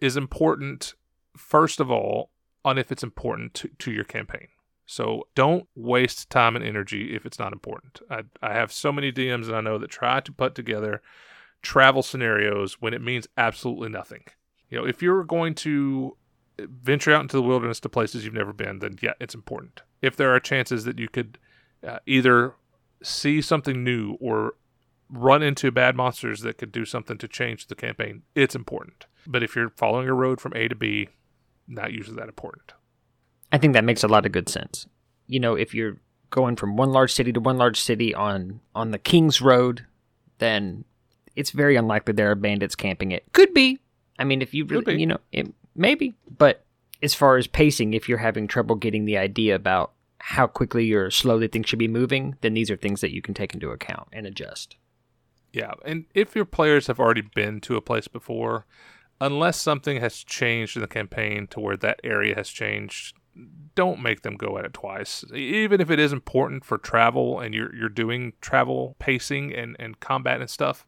is 0.00 0.16
important 0.16 0.94
first 1.36 1.80
of 1.80 1.90
all 1.90 2.30
on 2.64 2.76
if 2.76 2.92
it's 2.92 3.02
important 3.02 3.54
to, 3.54 3.70
to 3.78 3.92
your 3.92 4.04
campaign. 4.04 4.48
So 4.84 5.28
don't 5.34 5.68
waste 5.76 6.28
time 6.30 6.56
and 6.56 6.64
energy 6.64 7.14
if 7.14 7.24
it's 7.24 7.38
not 7.38 7.52
important. 7.52 8.00
I, 8.10 8.22
I 8.42 8.54
have 8.54 8.72
so 8.72 8.90
many 8.90 9.12
dms 9.12 9.46
that 9.46 9.54
i 9.54 9.60
know 9.60 9.78
that 9.78 9.90
try 9.90 10.20
to 10.20 10.32
put 10.32 10.54
together 10.54 11.00
travel 11.62 12.02
scenarios 12.02 12.78
when 12.80 12.92
it 12.92 13.02
means 13.02 13.28
absolutely 13.36 13.88
nothing. 13.88 14.24
You 14.68 14.78
know 14.78 14.86
if 14.86 15.02
you're 15.02 15.24
going 15.24 15.54
to 15.56 16.16
venture 16.68 17.12
out 17.12 17.22
into 17.22 17.36
the 17.36 17.42
wilderness 17.42 17.80
to 17.80 17.88
places 17.88 18.24
you've 18.24 18.34
never 18.34 18.52
been, 18.52 18.78
then 18.80 18.98
yeah, 19.00 19.12
it's 19.20 19.34
important. 19.34 19.82
If 20.02 20.16
there 20.16 20.34
are 20.34 20.40
chances 20.40 20.84
that 20.84 20.98
you 20.98 21.08
could 21.08 21.38
uh, 21.86 21.98
either 22.06 22.54
see 23.02 23.40
something 23.40 23.82
new 23.82 24.16
or 24.20 24.54
run 25.08 25.42
into 25.42 25.70
bad 25.70 25.96
monsters 25.96 26.40
that 26.40 26.58
could 26.58 26.72
do 26.72 26.84
something 26.84 27.18
to 27.18 27.28
change 27.28 27.66
the 27.66 27.74
campaign, 27.74 28.22
it's 28.34 28.54
important. 28.54 29.06
But 29.26 29.42
if 29.42 29.56
you're 29.56 29.70
following 29.70 30.08
a 30.08 30.14
road 30.14 30.40
from 30.40 30.52
A 30.54 30.68
to 30.68 30.74
B, 30.74 31.08
not 31.66 31.92
usually 31.92 32.16
that 32.16 32.28
important. 32.28 32.72
I 33.52 33.58
think 33.58 33.74
that 33.74 33.84
makes 33.84 34.04
a 34.04 34.08
lot 34.08 34.26
of 34.26 34.32
good 34.32 34.48
sense. 34.48 34.86
You 35.26 35.40
know, 35.40 35.54
if 35.54 35.74
you're 35.74 35.96
going 36.30 36.56
from 36.56 36.76
one 36.76 36.92
large 36.92 37.12
city 37.12 37.32
to 37.32 37.40
one 37.40 37.58
large 37.58 37.80
city 37.80 38.14
on 38.14 38.60
on 38.74 38.92
the 38.92 38.98
King's 38.98 39.40
Road, 39.40 39.86
then 40.38 40.84
it's 41.36 41.50
very 41.50 41.76
unlikely 41.76 42.14
there 42.14 42.30
are 42.30 42.36
bandits 42.36 42.74
camping 42.74 43.12
it. 43.12 43.24
Could 43.32 43.52
be. 43.54 43.78
I 44.18 44.24
mean, 44.24 44.42
if 44.42 44.52
you 44.54 44.64
really, 44.64 45.00
you 45.00 45.06
know, 45.06 45.18
it, 45.32 45.52
maybe. 45.74 46.14
But 46.38 46.64
as 47.02 47.14
far 47.14 47.36
as 47.36 47.46
pacing, 47.46 47.94
if 47.94 48.08
you're 48.08 48.18
having 48.18 48.46
trouble 48.46 48.76
getting 48.76 49.04
the 49.04 49.18
idea 49.18 49.54
about 49.54 49.92
how 50.18 50.46
quickly 50.46 50.92
or 50.92 51.10
slowly 51.10 51.48
things 51.48 51.68
should 51.68 51.78
be 51.78 51.88
moving, 51.88 52.36
then 52.42 52.54
these 52.54 52.70
are 52.70 52.76
things 52.76 53.00
that 53.00 53.12
you 53.12 53.22
can 53.22 53.34
take 53.34 53.54
into 53.54 53.70
account 53.70 54.08
and 54.12 54.26
adjust. 54.26 54.76
Yeah, 55.52 55.72
and 55.84 56.04
if 56.14 56.36
your 56.36 56.44
players 56.44 56.86
have 56.86 57.00
already 57.00 57.22
been 57.22 57.60
to 57.62 57.76
a 57.76 57.80
place 57.80 58.06
before, 58.06 58.66
unless 59.20 59.60
something 59.60 60.00
has 60.00 60.22
changed 60.22 60.76
in 60.76 60.82
the 60.82 60.88
campaign 60.88 61.46
to 61.48 61.60
where 61.60 61.76
that 61.76 62.00
area 62.04 62.34
has 62.34 62.48
changed, 62.48 63.16
don't 63.74 64.02
make 64.02 64.22
them 64.22 64.36
go 64.36 64.58
at 64.58 64.64
it 64.64 64.74
twice. 64.74 65.24
Even 65.34 65.80
if 65.80 65.90
it 65.90 65.98
is 65.98 66.12
important 66.12 66.64
for 66.64 66.78
travel 66.78 67.40
and 67.40 67.54
you're 67.54 67.74
you're 67.74 67.88
doing 67.88 68.32
travel 68.40 68.96
pacing 68.98 69.54
and, 69.54 69.76
and 69.78 70.00
combat 70.00 70.40
and 70.40 70.50
stuff, 70.50 70.86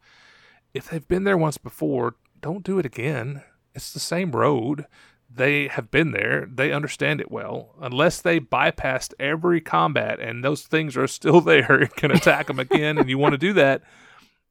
if 0.75 0.91
they've 0.91 1.09
been 1.09 1.25
there 1.25 1.39
once 1.39 1.59
before, 1.59 2.17
don't 2.41 2.65
do 2.65 2.79
it 2.79 2.87
again. 2.87 3.43
It's 3.75 3.93
the 3.93 4.01
same 4.01 4.33
road. 4.33 4.87
They 5.35 5.69
have 5.69 5.91
been 5.91 6.13
there. 6.13 6.47
They 6.53 6.73
understand 6.73 7.21
it 7.21 7.31
well. 7.31 7.75
Unless 7.81 8.21
they 8.21 8.39
bypassed 8.39 9.15
every 9.19 9.61
combat 9.61 10.21
and 10.21 10.45
those 10.45 10.63
things 10.63 10.97
are 10.97 11.07
still 11.07 11.41
there 11.43 11.73
and 11.73 11.95
can 11.95 12.11
attack 12.11 12.49
them 12.49 12.59
again, 12.59 12.99
and 12.99 13.09
you 13.09 13.19
want 13.19 13.33
to 13.33 13.39
do 13.39 13.53
that, 13.55 13.83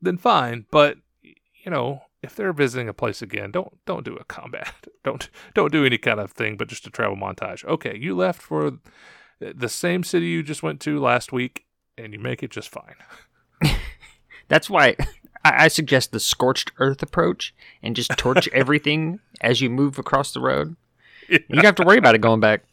then 0.01 0.17
fine. 0.17 0.65
But 0.71 0.97
you 1.21 1.69
know, 1.69 2.03
if 2.23 2.35
they're 2.35 2.53
visiting 2.53 2.87
a 2.87 2.93
place 2.93 3.21
again, 3.21 3.51
don't 3.51 3.73
don't 3.85 4.05
do 4.05 4.15
a 4.15 4.23
combat. 4.23 4.73
Don't 5.03 5.31
don't 5.55 5.71
do 5.71 5.83
any 5.83 5.97
kind 5.97 6.19
of 6.19 6.31
thing, 6.31 6.57
but 6.57 6.67
just 6.67 6.85
a 6.85 6.91
travel 6.91 7.17
montage. 7.17 7.65
Okay, 7.65 7.97
you 7.97 8.15
left 8.15 8.39
for 8.39 8.77
the 9.39 9.67
same 9.67 10.03
city 10.03 10.27
you 10.27 10.43
just 10.43 10.61
went 10.61 10.79
to 10.81 10.99
last 10.99 11.31
week, 11.31 11.65
and 11.97 12.13
you 12.13 12.19
make 12.19 12.43
it 12.43 12.51
just 12.51 12.69
fine. 12.69 12.93
That's 14.47 14.69
why 14.69 14.95
I, 15.43 15.65
I 15.65 15.67
suggest 15.67 16.11
the 16.11 16.19
scorched 16.19 16.71
earth 16.77 17.01
approach 17.01 17.53
and 17.81 17.95
just 17.95 18.11
torch 18.17 18.47
everything 18.53 19.19
as 19.41 19.61
you 19.61 19.69
move 19.69 19.97
across 19.97 20.33
the 20.33 20.41
road. 20.41 20.75
You 21.29 21.39
don't 21.49 21.65
have 21.65 21.75
to 21.75 21.85
worry 21.85 21.97
about 21.97 22.15
it 22.15 22.21
going 22.21 22.39
back. 22.39 22.63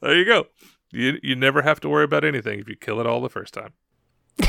There 0.00 0.16
you 0.16 0.24
go. 0.24 0.46
You 0.90 1.18
you 1.22 1.36
never 1.36 1.62
have 1.62 1.80
to 1.80 1.88
worry 1.88 2.04
about 2.04 2.24
anything 2.24 2.58
if 2.58 2.68
you 2.68 2.76
kill 2.76 3.00
it 3.00 3.06
all 3.06 3.20
the 3.20 3.28
first 3.28 3.54
time. 3.54 3.72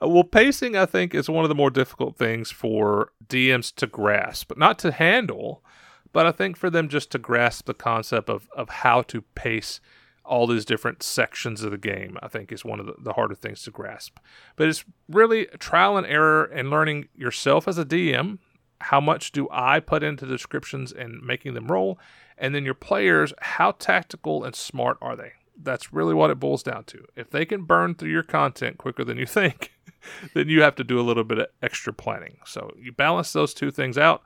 well, 0.00 0.24
pacing 0.24 0.76
I 0.76 0.86
think 0.86 1.14
is 1.14 1.28
one 1.28 1.44
of 1.44 1.48
the 1.48 1.54
more 1.54 1.70
difficult 1.70 2.16
things 2.16 2.50
for 2.50 3.12
DMs 3.26 3.74
to 3.76 3.86
grasp, 3.86 4.52
not 4.56 4.78
to 4.80 4.92
handle, 4.92 5.64
but 6.12 6.26
I 6.26 6.32
think 6.32 6.56
for 6.56 6.70
them 6.70 6.88
just 6.88 7.10
to 7.12 7.18
grasp 7.18 7.66
the 7.66 7.74
concept 7.74 8.30
of 8.30 8.48
of 8.56 8.68
how 8.68 9.02
to 9.02 9.22
pace 9.34 9.80
all 10.24 10.46
these 10.46 10.64
different 10.64 11.02
sections 11.02 11.62
of 11.62 11.70
the 11.70 11.78
game, 11.78 12.16
I 12.22 12.28
think 12.28 12.52
is 12.52 12.64
one 12.64 12.80
of 12.80 12.86
the, 12.86 12.94
the 12.98 13.12
harder 13.14 13.34
things 13.34 13.62
to 13.64 13.70
grasp. 13.70 14.18
But 14.56 14.68
it's 14.68 14.84
really 15.08 15.46
trial 15.58 15.96
and 15.96 16.06
error 16.06 16.44
and 16.44 16.70
learning 16.70 17.08
yourself 17.14 17.66
as 17.66 17.78
a 17.78 17.84
DM. 17.84 18.38
How 18.82 19.00
much 19.00 19.32
do 19.32 19.48
I 19.50 19.80
put 19.80 20.02
into 20.02 20.26
descriptions 20.26 20.92
and 20.92 21.22
making 21.22 21.54
them 21.54 21.68
roll? 21.68 21.98
And 22.38 22.54
then 22.54 22.64
your 22.64 22.74
players, 22.74 23.32
how 23.40 23.72
tactical 23.72 24.44
and 24.44 24.54
smart 24.54 24.98
are 25.00 25.16
they? 25.16 25.32
That's 25.60 25.92
really 25.92 26.14
what 26.14 26.30
it 26.30 26.40
boils 26.40 26.62
down 26.62 26.84
to. 26.84 27.04
If 27.14 27.30
they 27.30 27.44
can 27.44 27.64
burn 27.64 27.94
through 27.94 28.10
your 28.10 28.22
content 28.22 28.78
quicker 28.78 29.04
than 29.04 29.18
you 29.18 29.26
think, 29.26 29.72
then 30.34 30.48
you 30.48 30.62
have 30.62 30.76
to 30.76 30.84
do 30.84 30.98
a 30.98 31.02
little 31.02 31.24
bit 31.24 31.38
of 31.38 31.46
extra 31.62 31.92
planning. 31.92 32.38
So 32.44 32.72
you 32.78 32.92
balance 32.92 33.32
those 33.32 33.54
two 33.54 33.70
things 33.70 33.98
out, 33.98 34.22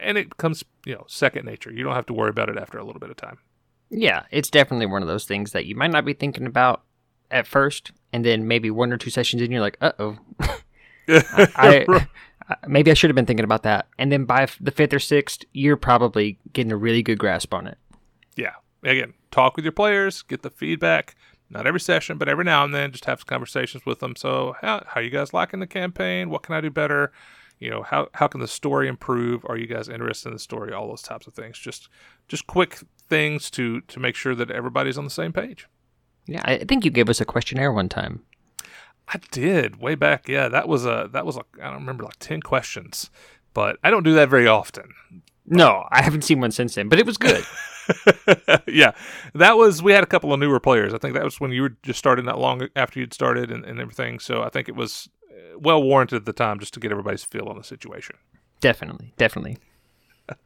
and 0.00 0.16
it 0.16 0.36
comes, 0.36 0.64
you 0.86 0.94
know, 0.94 1.04
second 1.08 1.44
nature. 1.44 1.72
You 1.72 1.84
don't 1.84 1.94
have 1.94 2.06
to 2.06 2.14
worry 2.14 2.30
about 2.30 2.48
it 2.48 2.56
after 2.56 2.78
a 2.78 2.84
little 2.84 3.00
bit 3.00 3.10
of 3.10 3.16
time. 3.16 3.38
Yeah, 3.92 4.22
it's 4.30 4.50
definitely 4.50 4.86
one 4.86 5.02
of 5.02 5.08
those 5.08 5.26
things 5.26 5.52
that 5.52 5.66
you 5.66 5.76
might 5.76 5.90
not 5.90 6.06
be 6.06 6.14
thinking 6.14 6.46
about 6.46 6.82
at 7.30 7.46
first, 7.46 7.92
and 8.12 8.24
then 8.24 8.48
maybe 8.48 8.70
one 8.70 8.90
or 8.92 8.96
two 8.96 9.10
sessions 9.10 9.42
in, 9.42 9.52
you're 9.52 9.60
like, 9.60 9.76
uh 9.82 9.92
oh. 9.98 10.18
I, 11.08 11.84
I, 12.48 12.56
maybe 12.66 12.90
I 12.90 12.94
should 12.94 13.10
have 13.10 13.14
been 13.14 13.26
thinking 13.26 13.44
about 13.44 13.64
that. 13.64 13.88
And 13.98 14.10
then 14.10 14.24
by 14.24 14.46
the 14.60 14.70
fifth 14.70 14.94
or 14.94 14.98
sixth, 14.98 15.44
you're 15.52 15.76
probably 15.76 16.38
getting 16.54 16.72
a 16.72 16.76
really 16.76 17.02
good 17.02 17.18
grasp 17.18 17.52
on 17.52 17.66
it. 17.66 17.76
Yeah. 18.34 18.54
Again, 18.82 19.12
talk 19.30 19.56
with 19.56 19.64
your 19.64 19.72
players, 19.72 20.22
get 20.22 20.42
the 20.42 20.50
feedback. 20.50 21.14
Not 21.50 21.66
every 21.66 21.80
session, 21.80 22.16
but 22.16 22.30
every 22.30 22.44
now 22.44 22.64
and 22.64 22.72
then, 22.72 22.92
just 22.92 23.04
have 23.04 23.20
some 23.20 23.26
conversations 23.26 23.84
with 23.84 23.98
them. 23.98 24.16
So, 24.16 24.56
how 24.62 24.84
how 24.86 25.02
you 25.02 25.10
guys 25.10 25.34
liking 25.34 25.60
the 25.60 25.66
campaign? 25.66 26.30
What 26.30 26.42
can 26.42 26.54
I 26.54 26.62
do 26.62 26.70
better? 26.70 27.12
You 27.58 27.68
know, 27.68 27.82
how 27.82 28.08
how 28.14 28.26
can 28.26 28.40
the 28.40 28.48
story 28.48 28.88
improve? 28.88 29.44
Are 29.44 29.58
you 29.58 29.66
guys 29.66 29.90
interested 29.90 30.30
in 30.30 30.32
the 30.32 30.40
story? 30.40 30.72
All 30.72 30.88
those 30.88 31.02
types 31.02 31.26
of 31.26 31.34
things. 31.34 31.58
Just 31.58 31.90
just 32.26 32.46
quick 32.46 32.78
things 33.12 33.50
to 33.50 33.82
to 33.82 34.00
make 34.00 34.16
sure 34.16 34.34
that 34.34 34.50
everybody's 34.50 34.96
on 34.96 35.04
the 35.04 35.10
same 35.10 35.34
page. 35.34 35.68
Yeah, 36.26 36.40
I 36.44 36.64
think 36.64 36.84
you 36.84 36.90
gave 36.90 37.10
us 37.10 37.20
a 37.20 37.26
questionnaire 37.26 37.70
one 37.70 37.90
time. 37.90 38.22
I 39.06 39.20
did 39.30 39.76
way 39.76 39.96
back. 39.96 40.28
Yeah, 40.28 40.48
that 40.48 40.66
was 40.66 40.86
a 40.86 41.10
that 41.12 41.26
was 41.26 41.36
like 41.36 41.46
I 41.60 41.66
don't 41.66 41.80
remember 41.80 42.04
like 42.04 42.18
ten 42.18 42.40
questions, 42.40 43.10
but 43.52 43.76
I 43.84 43.90
don't 43.90 44.02
do 44.02 44.14
that 44.14 44.30
very 44.30 44.46
often. 44.46 44.94
No, 45.44 45.86
I 45.90 46.00
haven't 46.02 46.22
seen 46.22 46.40
one 46.40 46.52
since 46.52 46.74
then, 46.74 46.88
but 46.88 46.98
it 46.98 47.04
was 47.04 47.18
good. 47.18 47.44
yeah, 48.66 48.92
that 49.34 49.58
was. 49.58 49.82
We 49.82 49.92
had 49.92 50.04
a 50.04 50.06
couple 50.06 50.32
of 50.32 50.40
newer 50.40 50.60
players. 50.60 50.94
I 50.94 50.98
think 50.98 51.12
that 51.14 51.24
was 51.24 51.38
when 51.38 51.52
you 51.52 51.62
were 51.62 51.76
just 51.82 51.98
starting 51.98 52.24
not 52.24 52.38
long 52.38 52.68
after 52.76 52.98
you'd 52.98 53.12
started 53.12 53.50
and, 53.50 53.64
and 53.64 53.78
everything. 53.78 54.20
So 54.20 54.42
I 54.42 54.48
think 54.48 54.70
it 54.70 54.76
was 54.76 55.10
uh, 55.30 55.58
well 55.58 55.82
warranted 55.82 56.16
at 56.16 56.24
the 56.24 56.32
time 56.32 56.60
just 56.60 56.72
to 56.74 56.80
get 56.80 56.92
everybody's 56.92 57.24
feel 57.24 57.48
on 57.48 57.58
the 57.58 57.64
situation. 57.64 58.16
Definitely, 58.60 59.12
definitely. 59.18 59.58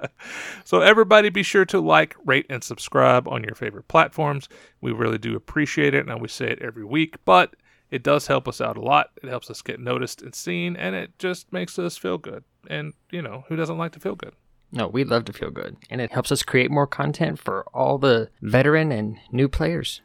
so 0.64 0.80
everybody 0.80 1.28
be 1.28 1.42
sure 1.42 1.64
to 1.66 1.80
like, 1.80 2.16
rate, 2.24 2.46
and 2.48 2.62
subscribe 2.62 3.28
on 3.28 3.44
your 3.44 3.54
favorite 3.54 3.88
platforms. 3.88 4.48
We 4.80 4.92
really 4.92 5.18
do 5.18 5.36
appreciate 5.36 5.94
it. 5.94 6.06
Now 6.06 6.18
we 6.18 6.28
say 6.28 6.48
it 6.48 6.62
every 6.62 6.84
week, 6.84 7.16
but 7.24 7.54
it 7.90 8.02
does 8.02 8.26
help 8.26 8.48
us 8.48 8.60
out 8.60 8.76
a 8.76 8.80
lot. 8.80 9.10
It 9.22 9.28
helps 9.28 9.50
us 9.50 9.62
get 9.62 9.80
noticed 9.80 10.22
and 10.22 10.34
seen, 10.34 10.76
and 10.76 10.94
it 10.94 11.18
just 11.18 11.52
makes 11.52 11.78
us 11.78 11.96
feel 11.96 12.18
good. 12.18 12.44
And, 12.68 12.94
you 13.10 13.22
know, 13.22 13.44
who 13.48 13.56
doesn't 13.56 13.78
like 13.78 13.92
to 13.92 14.00
feel 14.00 14.16
good? 14.16 14.34
No, 14.72 14.88
we 14.88 15.04
love 15.04 15.24
to 15.26 15.32
feel 15.32 15.50
good. 15.50 15.76
And 15.90 16.00
it 16.00 16.12
helps 16.12 16.32
us 16.32 16.42
create 16.42 16.70
more 16.70 16.86
content 16.86 17.38
for 17.38 17.64
all 17.72 17.98
the 17.98 18.30
veteran 18.42 18.90
and 18.90 19.18
new 19.30 19.48
players. 19.48 20.00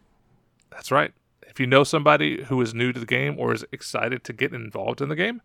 That's 0.71 0.91
right. 0.91 1.11
If 1.47 1.59
you 1.59 1.67
know 1.67 1.83
somebody 1.83 2.43
who 2.43 2.61
is 2.61 2.73
new 2.73 2.93
to 2.93 2.99
the 2.99 3.05
game 3.05 3.37
or 3.37 3.53
is 3.53 3.65
excited 3.71 4.23
to 4.23 4.33
get 4.33 4.53
involved 4.53 5.01
in 5.01 5.09
the 5.09 5.15
game, 5.15 5.41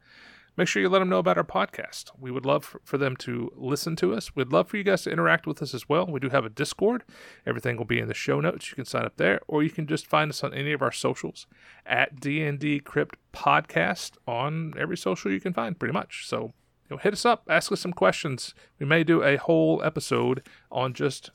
make 0.56 0.68
sure 0.68 0.82
you 0.82 0.88
let 0.88 1.00
them 1.00 1.08
know 1.08 1.18
about 1.18 1.38
our 1.38 1.44
podcast. 1.44 2.10
We 2.18 2.30
would 2.30 2.46
love 2.46 2.76
for 2.84 2.98
them 2.98 3.16
to 3.18 3.52
listen 3.56 3.96
to 3.96 4.14
us. 4.14 4.34
We'd 4.34 4.52
love 4.52 4.68
for 4.68 4.76
you 4.76 4.84
guys 4.84 5.02
to 5.02 5.10
interact 5.10 5.46
with 5.46 5.60
us 5.62 5.74
as 5.74 5.88
well. 5.88 6.06
We 6.06 6.20
do 6.20 6.30
have 6.30 6.44
a 6.44 6.50
Discord. 6.50 7.04
Everything 7.46 7.76
will 7.76 7.84
be 7.84 7.98
in 7.98 8.08
the 8.08 8.14
show 8.14 8.40
notes. 8.40 8.70
You 8.70 8.76
can 8.76 8.84
sign 8.84 9.04
up 9.04 9.16
there, 9.16 9.40
or 9.46 9.62
you 9.62 9.70
can 9.70 9.86
just 9.86 10.06
find 10.06 10.30
us 10.30 10.42
on 10.42 10.54
any 10.54 10.72
of 10.72 10.82
our 10.82 10.92
socials 10.92 11.46
at 11.84 12.16
DND 12.16 12.84
Crypt 12.84 13.16
Podcast 13.32 14.12
on 14.26 14.72
every 14.78 14.96
social 14.96 15.30
you 15.30 15.40
can 15.40 15.52
find, 15.52 15.78
pretty 15.78 15.92
much. 15.92 16.26
So 16.26 16.52
you 16.88 16.96
know, 16.96 16.98
hit 16.98 17.12
us 17.12 17.24
up, 17.24 17.44
ask 17.48 17.72
us 17.72 17.80
some 17.80 17.92
questions. 17.92 18.54
We 18.78 18.86
may 18.86 19.04
do 19.04 19.22
a 19.22 19.36
whole 19.36 19.82
episode 19.82 20.46
on 20.70 20.94
just 20.94 21.30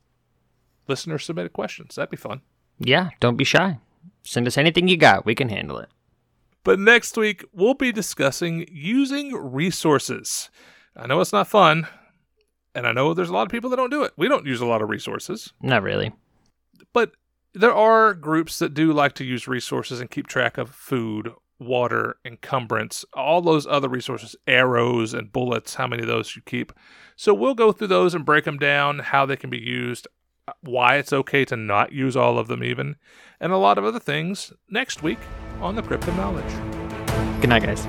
listener 0.87 1.17
submitted 1.17 1.53
questions. 1.53 1.95
That'd 1.95 2.09
be 2.09 2.17
fun. 2.17 2.41
Yeah, 2.79 3.09
don't 3.19 3.37
be 3.37 3.43
shy. 3.43 3.77
Send 4.23 4.47
us 4.47 4.57
anything 4.57 4.87
you 4.87 4.97
got. 4.97 5.25
We 5.25 5.35
can 5.35 5.49
handle 5.49 5.77
it. 5.77 5.89
But 6.63 6.79
next 6.79 7.17
week, 7.17 7.43
we'll 7.51 7.73
be 7.73 7.91
discussing 7.91 8.67
using 8.71 9.33
resources. 9.33 10.49
I 10.95 11.07
know 11.07 11.19
it's 11.19 11.33
not 11.33 11.47
fun, 11.47 11.87
and 12.75 12.85
I 12.85 12.91
know 12.91 13.13
there's 13.13 13.29
a 13.29 13.33
lot 13.33 13.43
of 13.43 13.49
people 13.49 13.69
that 13.71 13.77
don't 13.77 13.89
do 13.89 14.03
it. 14.03 14.13
We 14.15 14.27
don't 14.27 14.45
use 14.45 14.61
a 14.61 14.65
lot 14.65 14.81
of 14.81 14.89
resources. 14.89 15.53
Not 15.61 15.83
really. 15.83 16.13
But 16.93 17.13
there 17.53 17.73
are 17.73 18.13
groups 18.13 18.59
that 18.59 18.73
do 18.73 18.93
like 18.93 19.13
to 19.13 19.25
use 19.25 19.47
resources 19.47 19.99
and 19.99 20.11
keep 20.11 20.27
track 20.27 20.57
of 20.57 20.69
food, 20.69 21.31
water, 21.59 22.17
encumbrance, 22.23 23.05
all 23.13 23.41
those 23.41 23.65
other 23.65 23.89
resources, 23.89 24.35
arrows 24.45 25.13
and 25.13 25.31
bullets, 25.31 25.75
how 25.75 25.87
many 25.87 26.03
of 26.03 26.07
those 26.07 26.35
you 26.35 26.41
keep. 26.43 26.71
So 27.15 27.33
we'll 27.33 27.55
go 27.55 27.71
through 27.71 27.87
those 27.87 28.13
and 28.13 28.25
break 28.25 28.45
them 28.45 28.57
down, 28.57 28.99
how 28.99 29.25
they 29.25 29.35
can 29.35 29.49
be 29.49 29.59
used, 29.59 30.07
why 30.61 30.97
it's 30.97 31.13
okay 31.13 31.43
to 31.45 31.55
not 31.55 31.91
use 31.91 32.15
all 32.15 32.37
of 32.37 32.47
them, 32.47 32.63
even, 32.63 32.95
and 33.39 33.51
a 33.51 33.57
lot 33.57 33.77
of 33.77 33.85
other 33.85 33.99
things 33.99 34.53
next 34.69 35.01
week 35.03 35.19
on 35.61 35.75
the 35.75 35.83
Crypt 35.83 36.07
of 36.07 36.15
Knowledge. 36.17 36.53
Good 37.39 37.49
night, 37.49 37.63
guys. 37.63 37.85